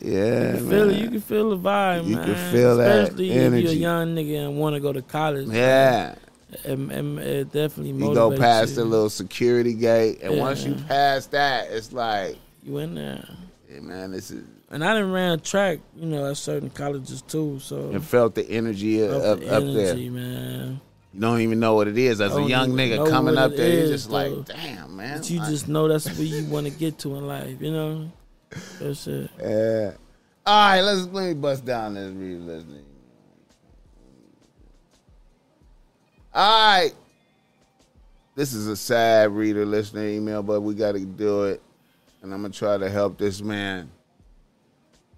[0.00, 0.92] yeah, You feel it.
[0.92, 1.02] man.
[1.02, 2.26] You can feel the vibe, You man.
[2.26, 5.48] can feel that Especially if you're a young nigga and want to go to college.
[5.48, 6.12] yeah.
[6.12, 6.18] it,
[6.64, 8.76] it, it uh, definitely You go past you.
[8.76, 10.40] the little security gate, and Yeah.
[10.40, 13.24] once you pass that, it's like, You in there.
[13.68, 14.44] hey, man, this is.
[14.72, 17.58] And I didn't ran track, you know, at certain colleges too.
[17.60, 19.94] So And felt the energy felt up, the up there.
[19.96, 20.80] man.
[21.12, 23.80] You don't even know what it is as a young nigga coming up there.
[23.80, 24.14] You're just though.
[24.14, 25.18] like, damn, man.
[25.18, 27.72] But you I- just know that's where you want to get to in life, you
[27.72, 28.12] know.
[28.80, 29.30] That's it.
[29.40, 29.92] Yeah.
[30.46, 32.40] All right, let's let me bust down this read
[36.32, 36.92] All right.
[38.36, 41.60] This is a sad reader listener email, but we got to do it.
[42.22, 43.90] And I'm going to try to help this man.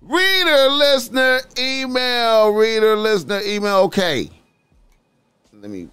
[0.00, 2.52] Reader listener email.
[2.52, 3.76] Reader listener email.
[3.78, 4.30] Okay.
[5.52, 5.88] Let me.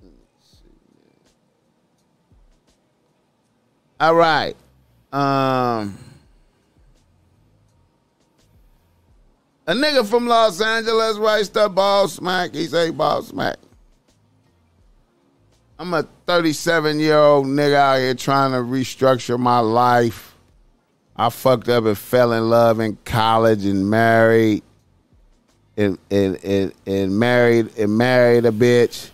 [0.00, 0.58] see.
[4.00, 4.56] All right.
[5.12, 5.96] Um.
[9.66, 12.54] A nigga from Los Angeles writes the Boss Mac.
[12.54, 13.58] He say Boss Mac.
[15.80, 20.34] I'm a 37 year old nigga out here trying to restructure my life.
[21.14, 24.64] I fucked up and fell in love in college and married
[25.76, 29.10] and and, and, and married and married a bitch.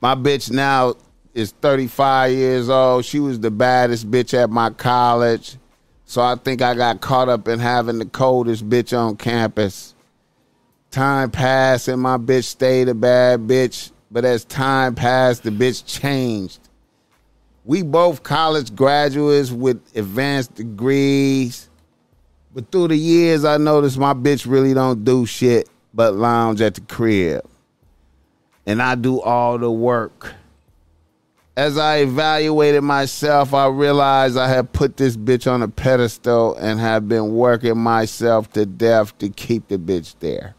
[0.00, 0.94] My bitch now
[1.34, 3.04] is 35 years old.
[3.04, 5.56] She was the baddest bitch at my college.
[6.04, 9.94] So I think I got caught up in having the coldest bitch on campus.
[10.90, 13.92] Time passed and my bitch stayed a bad bitch.
[14.10, 16.60] But as time passed, the bitch changed.
[17.64, 21.68] We both college graduates with advanced degrees.
[22.54, 26.74] But through the years, I noticed my bitch really don't do shit but lounge at
[26.74, 27.44] the crib.
[28.66, 30.34] And I do all the work.
[31.56, 36.78] As I evaluated myself, I realized I had put this bitch on a pedestal and
[36.78, 40.54] have been working myself to death to keep the bitch there.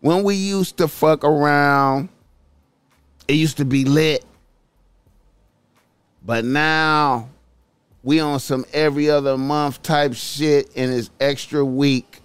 [0.00, 2.08] When we used to fuck around,
[3.28, 4.24] it used to be lit.
[6.24, 7.28] But now
[8.02, 12.20] we on some every other month type shit and it's extra week.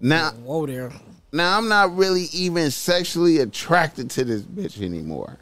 [0.00, 0.92] Now Whoa there.
[1.32, 5.38] now I'm not really even sexually attracted to this bitch anymore.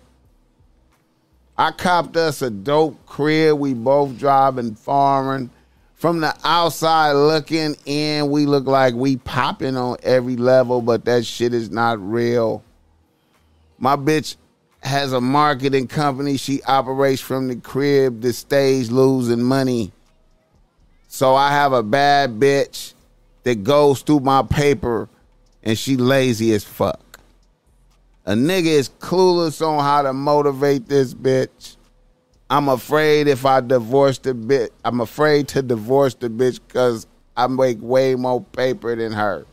[1.58, 3.58] I copped us a dope crib.
[3.58, 5.50] We both driving foreign.
[5.96, 11.24] From the outside looking in, we look like we popping on every level, but that
[11.24, 12.62] shit is not real.
[13.78, 14.36] My bitch
[14.82, 16.36] has a marketing company.
[16.36, 19.90] She operates from the crib the stage losing money.
[21.08, 22.92] So I have a bad bitch
[23.44, 25.08] that goes through my paper
[25.62, 27.00] and she lazy as fuck.
[28.26, 31.75] A nigga is clueless on how to motivate this bitch.
[32.48, 37.06] I'm afraid if I divorce the bitch, I'm afraid to divorce the bitch because
[37.36, 39.44] I make way more paper than her.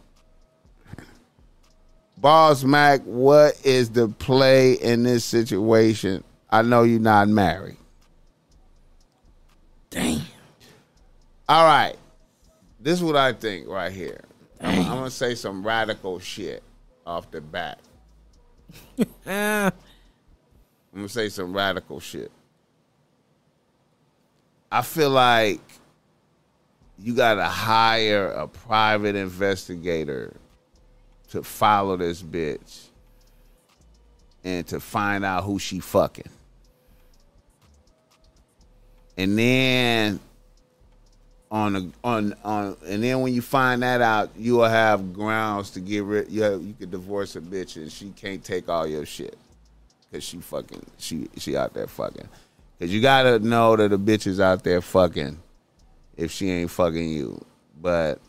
[2.18, 6.24] Boss Mac, what is the play in this situation?
[6.50, 7.78] I know you're not married.
[9.90, 10.22] Damn.
[11.50, 11.96] All right.
[12.80, 14.22] This is what I think right here.
[14.62, 16.64] I'm, I'm gonna say some radical shit
[17.06, 17.80] off the bat.
[19.26, 19.72] I'm
[20.94, 22.32] gonna say some radical shit.
[24.74, 25.62] I feel like
[26.98, 30.34] you got to hire a private investigator
[31.30, 32.88] to follow this bitch
[34.44, 36.28] and to find out who she fucking.
[39.16, 40.20] And then
[41.52, 45.70] on the on on and then when you find that out, you will have grounds
[45.72, 46.32] to get rid.
[46.32, 49.38] You have, you could divorce a bitch and she can't take all your shit
[50.10, 52.28] because she fucking she she out there fucking.
[52.84, 55.42] Because you gotta know that the bitch is out there fucking
[56.18, 57.42] if she ain't fucking you,
[57.80, 58.20] but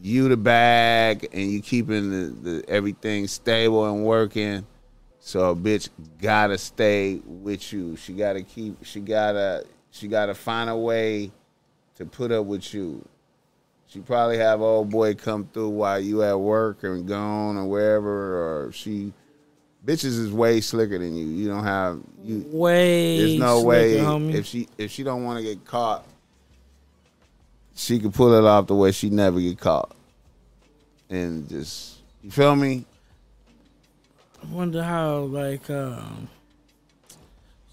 [0.00, 4.66] you the bag and you keeping the, the everything stable and working.
[5.18, 5.90] So a bitch
[6.22, 7.96] gotta stay with you.
[7.96, 8.82] She gotta keep.
[8.82, 9.66] She gotta.
[9.90, 11.30] She gotta find a way
[11.96, 13.06] to put up with you.
[13.88, 18.64] She probably have old boy come through while you at work and gone or wherever,
[18.66, 19.12] or she
[19.86, 21.26] bitches is way slicker than you.
[21.26, 22.44] You don't have you.
[22.48, 23.18] Way.
[23.18, 24.34] There's no slicker, way homie.
[24.34, 26.04] if she if she don't want to get caught,
[27.74, 29.94] she can pull it off the way she never get caught,
[31.08, 32.84] and just you feel me.
[34.42, 36.28] I wonder how like um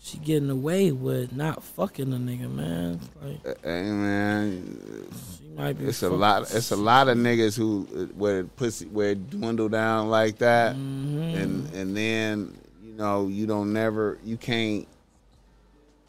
[0.02, 2.99] she getting away with not fucking a nigga, man.
[3.22, 5.07] Like Hey man,
[5.38, 5.43] she might be.
[5.57, 6.43] It's a lot.
[6.53, 7.84] It's a lot of niggas who
[8.15, 11.35] where pussy where it dwindle down like that, Mhm.
[11.35, 14.88] and and then you know you don't never you can't.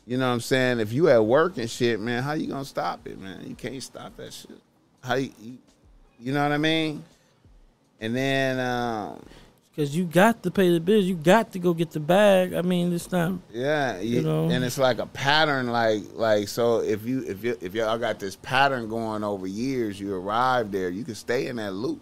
[0.06, 0.80] You know what I'm saying?
[0.80, 3.44] If you at work and shit, man, how you gonna stop it, man?
[3.46, 4.50] You can't stop that shit.
[5.02, 5.58] How you, you,
[6.20, 7.02] you know what I mean?
[8.00, 9.22] And then, um,
[9.76, 11.05] Cause you got to pay the bills.
[11.05, 12.55] You got to go get the bag.
[12.55, 13.32] I mean, it's not.
[13.52, 14.48] yeah, you, You know?
[14.48, 16.78] and it's like a pattern, like like so.
[16.78, 20.90] If you if you if y'all got this pattern going over years, you arrive there,
[20.90, 22.01] you can stay in that loop.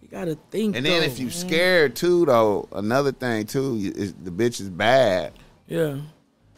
[0.00, 0.76] You got to think.
[0.76, 1.34] And then though, if you man.
[1.34, 5.32] scared too, though, another thing too, is the bitch is bad,
[5.66, 5.96] Yeah.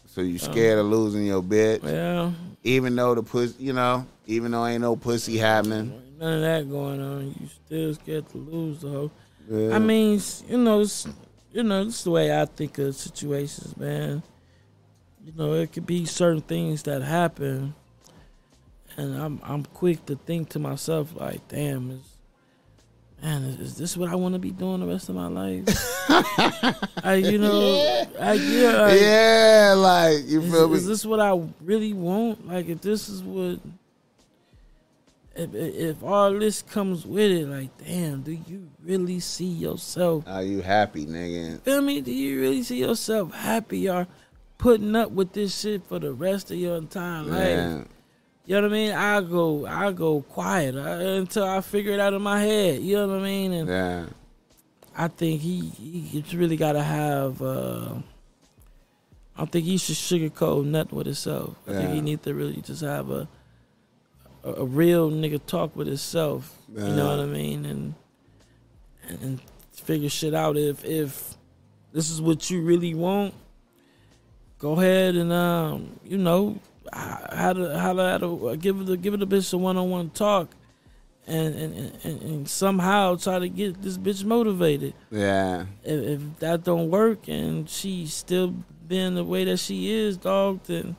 [0.06, 0.38] so you uh.
[0.40, 2.32] scared of losing your bitch, Yeah.
[2.64, 6.02] even though the pussy, you know, even though ain't no pussy happening.
[6.18, 7.28] None of that going on.
[7.40, 9.10] You still scared to lose though.
[9.50, 9.74] Yeah.
[9.74, 11.08] I mean, you know, it's,
[11.52, 14.22] you know, this is the way I think of situations, man.
[15.24, 17.74] You know, it could be certain things that happen,
[18.96, 22.16] and I'm I'm quick to think to myself like, damn, is
[23.22, 25.64] man, is, is this what I want to be doing the rest of my life?
[27.04, 30.76] I, you know, I yeah, I, yeah, like you is, feel me?
[30.76, 32.46] is this what I really want?
[32.46, 33.58] Like, if this is what,
[35.40, 40.24] if, if all this comes with it, like, damn, do you really see yourself?
[40.26, 41.60] Are you happy, nigga?
[41.62, 42.00] Feel me?
[42.00, 44.06] Do you really see yourself happy or
[44.58, 47.48] putting up with this shit for the rest of your entire life?
[47.48, 47.82] Yeah.
[48.46, 48.92] You know what I mean?
[48.92, 50.80] I go, I go quiet uh,
[51.20, 52.80] until I figure it out in my head.
[52.82, 53.52] You know what I mean?
[53.52, 54.06] And Yeah.
[54.96, 57.40] I think he he's really got to have.
[57.40, 57.94] Uh,
[59.36, 61.54] I don't think he should sugarcoat nothing with himself.
[61.66, 63.28] I think he needs to really just have a,
[64.44, 66.56] a a real nigga talk with himself.
[66.72, 67.64] You know what I mean?
[67.66, 67.94] And,
[69.08, 69.40] and and
[69.72, 70.56] figure shit out.
[70.56, 71.34] If if
[71.92, 73.34] this is what you really want,
[74.58, 76.58] go ahead and um you know
[76.92, 79.76] how to how to, how to give it a, give it a bitch a one
[79.76, 80.48] on one talk.
[81.26, 85.66] And, and, and, and somehow try to get this bitch motivated Yeah.
[85.84, 88.54] if, if that don't work and she's still
[88.88, 90.96] being the way that she is, dog, then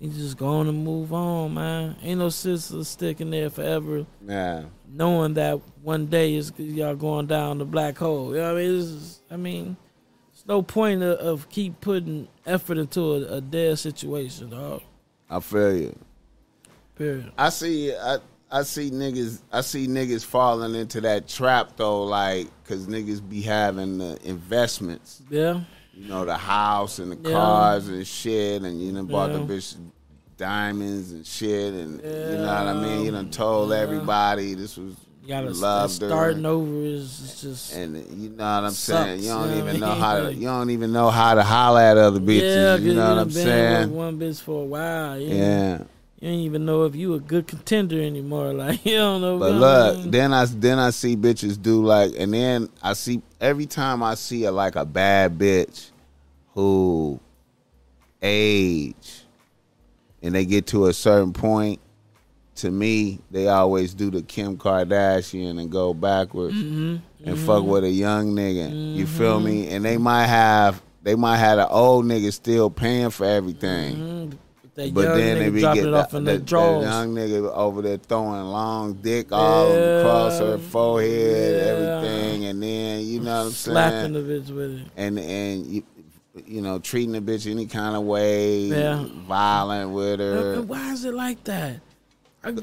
[0.00, 1.96] you just going to move on, man.
[2.02, 4.64] Ain't no sister sticking there forever, Yeah.
[4.90, 8.30] knowing that one day is y'all going down the black hole.
[8.34, 8.78] You know what I mean?
[8.80, 9.76] It's just- I mean,
[10.32, 14.82] it's no point of, of keep putting effort into a, a dead situation, dog.
[15.28, 15.96] I feel you.
[16.96, 17.30] Period.
[17.38, 17.94] I see.
[17.94, 18.18] I
[18.50, 19.42] I see niggas.
[19.52, 25.22] I see niggas falling into that trap though, like because niggas be having the investments.
[25.30, 25.60] Yeah,
[26.00, 27.36] You know, the house and the Yeah.
[27.36, 29.76] cars and shit, and you done bought the bitch
[30.38, 33.04] diamonds and shit, and you know what I mean.
[33.04, 33.78] You done told Yeah.
[33.80, 36.08] everybody this was you gotta you start loved her.
[36.08, 39.20] starting over is just And you know what I'm saying?
[39.22, 40.34] You don't even know how to.
[40.34, 42.54] You don't even know how to holler at other bitches.
[42.54, 43.88] yeah, you know what I'm been saying?
[43.90, 45.20] with one bitch for a while.
[45.20, 45.78] You Yeah.
[46.20, 48.52] You don't even know if you a good contender anymore.
[48.54, 49.38] Like you don't know.
[49.38, 50.10] But know what I look, mean?
[50.10, 54.14] then I then I see bitches do like, and then I see every time I
[54.14, 55.89] see a like a bad bitch
[56.60, 57.20] who
[58.22, 59.22] age,
[60.22, 61.80] and they get to a certain point.
[62.56, 66.96] To me, they always do the Kim Kardashian and go backwards Mm-hmm.
[67.28, 68.94] and fuck with a young nigga.
[68.96, 69.68] You feel me?
[69.70, 73.96] And they might have they might have an old nigga still paying for everything.
[73.96, 74.32] Mhm.
[74.74, 77.14] That But then they be dropping get it off the, in the, the the young
[77.14, 80.00] nigga over there throwing long dick all Yeah.
[80.00, 81.72] across her forehead, Yeah.
[81.72, 84.12] everything, and then you know what I'm slapping saying.
[84.12, 84.86] the bitch with it.
[84.98, 85.82] And and you,
[86.46, 89.06] you know, treating the bitch any kind of way, Yeah.
[89.26, 90.62] violent with her.
[90.62, 91.80] Why is it like that?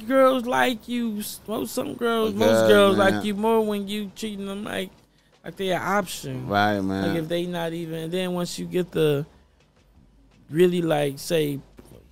[0.07, 1.21] Girls like you.
[1.47, 3.13] Most some girls, Yeah, most girls man.
[3.15, 4.89] like you more when you treating them like
[5.45, 6.47] like they an option.
[6.47, 7.07] Right, man.
[7.09, 7.95] Like if they not even.
[8.05, 9.25] And then once you get the
[10.49, 11.59] really like say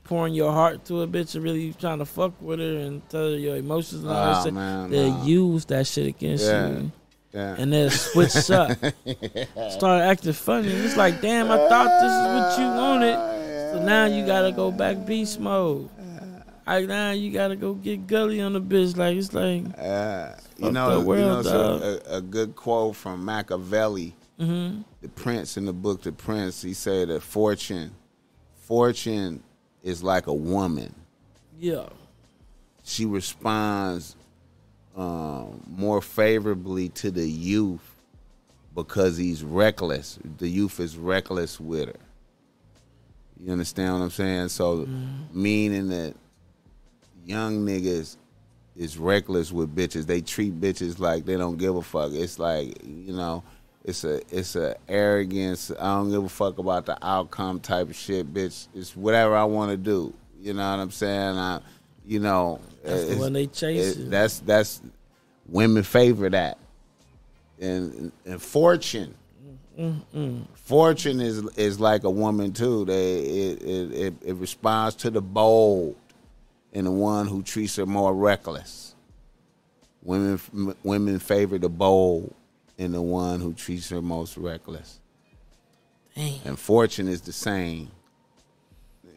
[0.04, 3.32] pouring your heart to a bitch and really trying to fuck with her and tell
[3.32, 5.24] her your emotions and all Oh, that shit, they no.
[5.24, 6.70] use that shit against Yeah.
[6.70, 6.92] you.
[7.36, 8.72] And then switched up,
[9.72, 10.70] started acting funny.
[10.70, 13.72] It's like, damn, I thought this is what you wanted.
[13.74, 15.90] So now you gotta go back beast mode.
[16.66, 18.98] Like now you gotta go get gully on the bitch.
[18.98, 22.96] Like it's like, Uh, you know, the you know world, so a, a good quote
[22.96, 26.62] from Machiavelli, hmm the prince in the book The Prince.
[26.64, 27.92] He said that fortune,
[28.56, 29.44] fortune
[29.84, 30.96] is like a woman.
[31.60, 31.88] yeah,
[32.84, 34.16] She responds
[34.96, 37.82] um, more favorably to the youth
[38.74, 40.20] because he's reckless.
[40.38, 42.00] The youth is reckless with her.
[43.40, 44.50] You understand what I'm saying?
[44.50, 44.88] So,
[45.34, 46.16] meaning that
[47.26, 48.18] young niggas
[48.76, 50.06] is reckless with bitches.
[50.06, 52.12] They treat bitches like they don't give a fuck.
[52.14, 53.44] It's like you know,
[53.84, 55.72] it's a it's a arrogance.
[55.72, 58.68] I don't give a fuck about the outcome type of shit, bitch.
[58.74, 60.14] It's whatever I want to do.
[60.40, 61.38] You know what I'm saying?
[61.38, 61.60] I,
[62.08, 64.10] you know, That's the one they chasing.
[64.10, 64.82] that's that's
[65.48, 66.58] women favor that,
[67.60, 69.16] and and fortune.
[70.54, 72.86] Fortune is is like a woman too.
[72.86, 75.96] They it, it it it responds to the bold
[76.74, 78.96] and the one who treats her more reckless.
[80.02, 80.40] Women
[80.84, 82.34] women favor the bold
[82.78, 85.00] and the one who treats her most reckless.
[86.16, 86.40] Damn.
[86.46, 87.92] And fortune is the same.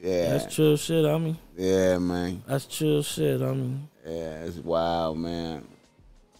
[0.02, 1.04] Yeah, that's chill shit.
[1.04, 2.42] I mean, yeah, man.
[2.46, 3.42] that's chill shit.
[3.42, 5.66] I mean, Yeah, it's wild, man.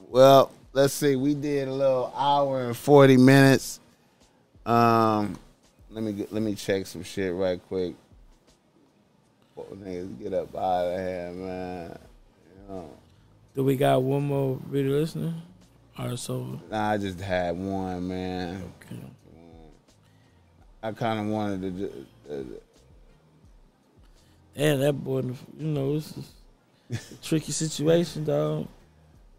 [0.09, 1.17] Well, let's see.
[1.17, 3.81] We did a little hour and forty minutes.
[4.65, 5.37] Um,
[5.91, 7.95] let me get, let me check some shit right quick.
[9.57, 11.99] Niggas get up out of here, man.
[12.47, 12.91] You know,
[13.57, 15.35] do we got one more video listener?
[15.99, 16.61] Or so?
[16.71, 18.73] nah, I just had one, man.
[18.87, 19.03] Okay.
[20.81, 21.71] I kind of wanted to.
[21.71, 22.68] Do, uh,
[24.59, 25.35] Damn, that boy, you
[25.69, 26.13] know, it's
[26.91, 28.67] is a tricky situation, dog.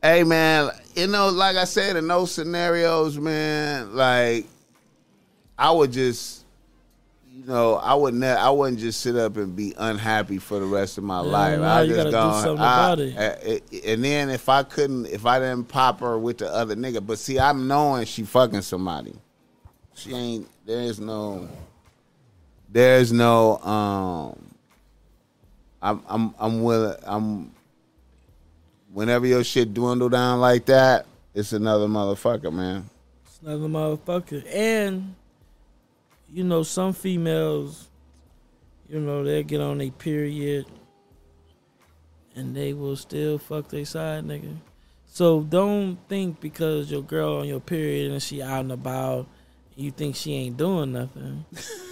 [0.01, 4.47] Hey man, you know, like I said, in those scenarios, man, like
[5.57, 6.45] I would just,
[7.33, 10.65] you know, I would ne- I wouldn't just sit up and be unhappy for the
[10.65, 11.59] rest of my Yeah, life.
[11.59, 13.63] I just something I- it.
[13.75, 17.05] I- and then if I couldn't, if I didn't pop her with the other nigga,
[17.05, 19.15] but see, I'm knowing she fucking somebody.
[19.95, 20.47] She ain't.
[20.65, 21.49] There's no.
[22.69, 23.57] There's no.
[23.57, 24.45] Um.
[25.81, 26.01] I'm.
[26.07, 26.35] I'm.
[26.39, 26.97] I'm willing.
[27.03, 27.51] I'm
[28.91, 32.89] whenever your shit dwindle down like that, it's another motherfucker, man.
[33.26, 34.43] It's another motherfucker.
[34.53, 35.15] And,
[36.31, 37.88] you know, some females,
[38.88, 40.65] you know, they'll get on a period
[42.35, 44.56] and they will still fuck their side nigga.
[45.06, 49.27] So don't think because your girl on your period and she out and about,
[49.76, 51.45] you think she ain't doing nothing.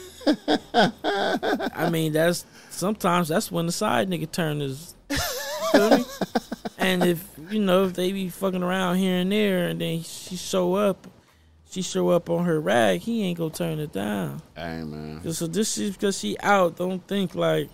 [0.73, 4.95] I mean, that's sometimes that's when the side nigga turn is.
[6.79, 10.35] And if you know if they be fucking around here and there, and then she
[10.37, 11.07] show up,
[11.69, 14.41] she show up on her rag, he ain't gonna turn it down.
[14.55, 15.33] Hey, man.
[15.33, 16.77] So this is because she out.
[16.77, 17.69] Don't think like,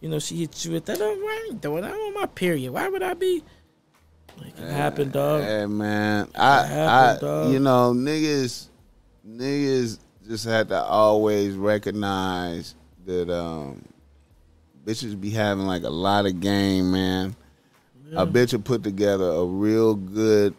[0.00, 0.98] you know, she hit you with that.
[1.00, 1.84] Oh, I ain't doing?
[1.84, 2.72] I'm on my period.
[2.72, 3.42] Why would I be?
[4.38, 5.42] Like it can happen, dog.
[5.42, 6.30] Hey, man.
[6.34, 7.52] I, happened, I, dog.
[7.52, 8.68] you know, niggas,
[9.28, 9.98] niggas
[10.30, 13.84] just had to always recognize that um,
[14.84, 17.34] bitches be having like a lot of game, man.
[18.12, 20.54] A bitch will put together a real good.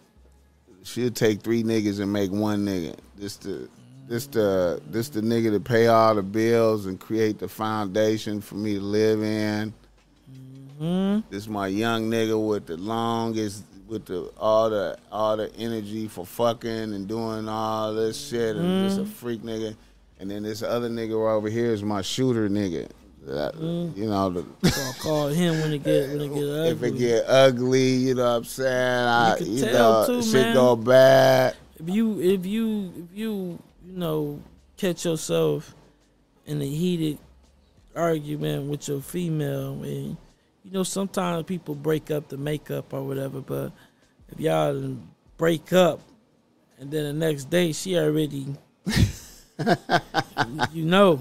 [0.83, 2.97] She'll take three niggas and make one nigga.
[3.17, 3.69] This the
[4.07, 8.55] this the this the nigga to pay all the bills and create the foundation for
[8.55, 9.73] me to live in.
[10.79, 11.19] Hmm?
[11.29, 16.25] This my young nigga with the longest with the all the all the energy for
[16.25, 19.11] fucking and doing all this shit and just a mm-hmm.
[19.11, 19.75] freak nigga.
[20.19, 22.89] And then this other nigga right over here is my shooter nigga.
[23.25, 23.99] That, mm-hmm.
[23.99, 26.69] You know, the, So I'll call him when it get when it get ugly.
[26.69, 29.07] if it get ugly, you know what I'm saying?
[29.07, 30.53] I, you tell know, too, shit man.
[30.55, 31.55] go bad.
[31.79, 34.39] if you if you if you you know
[34.77, 35.75] catch yourself
[36.47, 37.19] in a heated
[37.95, 40.17] argument with your female and
[40.71, 43.73] you know sometimes people break up the make up or whatever but
[44.29, 44.95] if y'all
[45.37, 45.99] break up
[46.79, 48.47] and then the next day she already
[50.71, 51.19] you know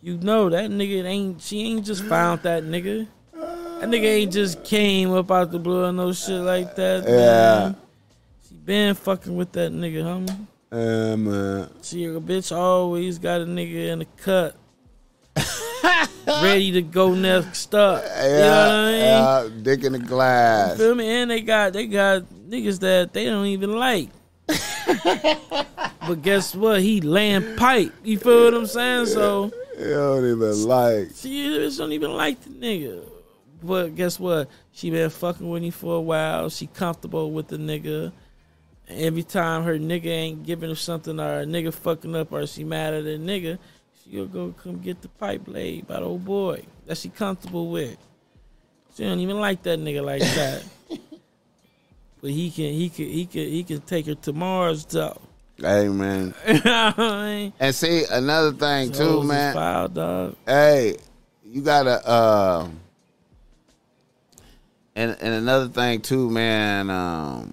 [0.00, 4.64] you know that nigga ain't she ain't just found that nigga that nigga ain't just
[4.64, 7.12] came up out the blue or no shit like that Yeah.
[7.72, 7.76] man.
[8.48, 10.46] She been fucking with that nigga, homie.
[10.72, 11.68] Yeah, man.
[11.82, 14.56] See, a bitch always got a nigga in the cut.
[16.42, 18.02] ready to go next up.
[18.04, 19.54] Yeah, you know what I mean?
[19.54, 20.76] yeah, dick in the glass.
[20.76, 21.08] Feel me?
[21.08, 24.08] And they got they got niggas that they don't even like.
[24.46, 26.80] but guess what?
[26.80, 27.92] He laying pipe.
[28.02, 29.06] You feel what I'm saying?
[29.06, 31.08] So You don't even like.
[31.14, 33.04] she just don't even like the nigga.
[33.62, 34.48] But guess what?
[34.72, 36.50] She been fucking with him for a while.
[36.50, 38.12] She comfortable with the nigga.
[38.88, 42.62] Every time her nigga ain't giving her something or a nigga fucking up or she
[42.62, 43.58] mad at a nigga,
[44.10, 47.96] she'll go come get the pipe laid by the old boy that she comfortable with.
[48.96, 50.64] She don't even like that nigga like that.
[52.20, 55.20] but he can he can he can he can take her to Mars though.
[55.58, 56.34] Hey, man.
[56.46, 57.52] you know what I mean?
[57.58, 59.54] And see, another thing, too, man.
[59.54, 60.36] Foul, dog.
[60.44, 60.96] Hey,
[61.42, 62.68] you gotta uh
[64.94, 67.52] and and another thing too, man, um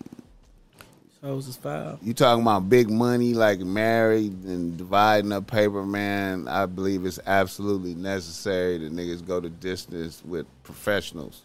[1.24, 1.58] Hoes is
[2.02, 6.50] you talking about big money like married and dividing up paper, man.
[6.50, 11.44] I believe it's absolutely necessary that niggas go to distance with professionals.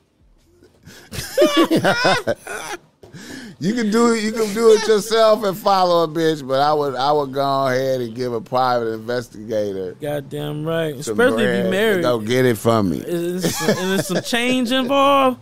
[3.60, 4.24] you can do it.
[4.24, 7.68] You can do it yourself and follow a bitch, but I would I would go
[7.68, 10.96] ahead and give a private investigator Goddamn right.
[10.96, 12.02] Especially if you married.
[12.02, 12.98] Go get it from me.
[12.98, 15.38] Is there some, and there's some change involved.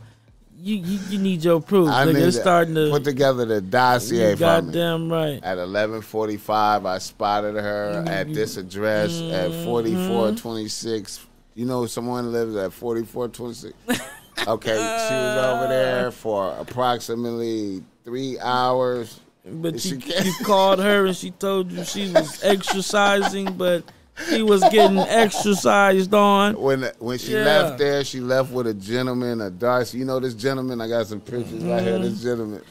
[0.66, 1.88] You, you you need your proof.
[1.88, 2.90] I Nigga, need it's to starting to.
[2.90, 4.72] put together the dossier you for me.
[4.72, 5.38] goddamn right.
[5.44, 9.64] At eleven forty five, I spotted her at this address at mm-hmm.
[9.64, 11.24] forty four twenty six.
[11.54, 13.74] You know, someone lives at forty four twenty six.
[14.46, 19.18] Okay, she was over there for approximately three hours.
[19.44, 19.98] But you
[20.44, 23.82] called her and she told you she was exercising, but
[24.30, 26.60] he was getting exercised on.
[26.60, 27.44] When when she Yeah.
[27.44, 29.98] left there, she left with a gentleman, a Darcy.
[29.98, 30.80] You know this gentleman?
[30.80, 31.98] I got some pictures right here.
[31.98, 32.62] This gentleman.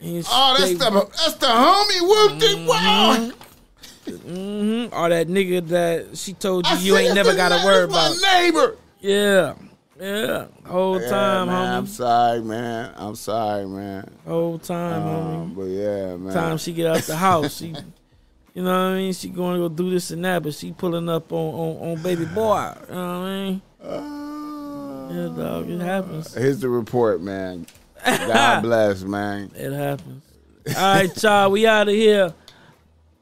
[0.00, 2.00] And Oh, that's they- the that's the homie.
[2.40, 3.30] Whoopty wow.
[4.06, 4.92] Mhm.
[4.92, 8.14] Or that nigga that she told you I you ain't never got to worry about.
[8.20, 8.76] My neighbor.
[9.00, 9.54] Yeah,
[10.00, 10.46] yeah.
[10.64, 12.92] Whole Yeah, time, man, I'm sorry, man.
[12.96, 14.08] I'm sorry, man.
[14.26, 15.34] Whole time, homie.
[15.42, 16.32] Um, but yeah, man.
[16.34, 17.56] time she get out the house.
[17.56, 17.74] She,
[18.56, 19.12] you know what I mean?
[19.12, 22.02] She going to go do this and that, but she pulling up on, on, on
[22.02, 22.72] baby boy.
[22.88, 23.62] You know what I mean?
[23.82, 26.32] Uh, Yeah, dog, it happens.
[26.34, 27.66] Here's the report, man.
[28.04, 29.50] God bless, man.
[29.54, 30.22] It happens.
[30.68, 32.32] All right, y'all, we out of here.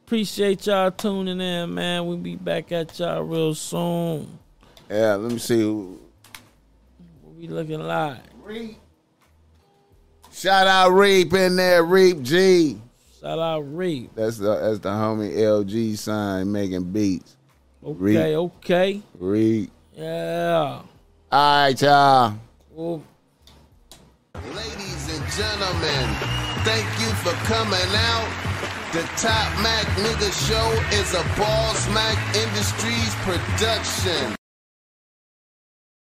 [0.07, 2.07] Appreciate y'all tuning in, man.
[2.07, 4.39] We'll be back at y'all real soon.
[4.89, 5.61] Yeah, let me see.
[5.61, 5.99] who-
[7.41, 8.21] be looking live.
[8.45, 8.79] Reap.
[10.33, 12.79] Shout out Reap in there, Reap G.
[13.25, 14.11] Shout out Reed.
[14.15, 17.39] That's the that's the homie LG sign making beats.
[17.83, 18.19] Okay, Reed.
[18.19, 19.03] okay.
[19.19, 19.71] Reap.
[19.95, 20.83] Yeah.
[21.33, 22.35] All right, y'all.
[22.71, 23.03] Well,
[24.35, 26.07] Ladies and gentlemen,
[26.69, 28.29] thank you for coming out.
[28.93, 34.37] The Top Mac Nigga Show is a Boss Mac Industries production.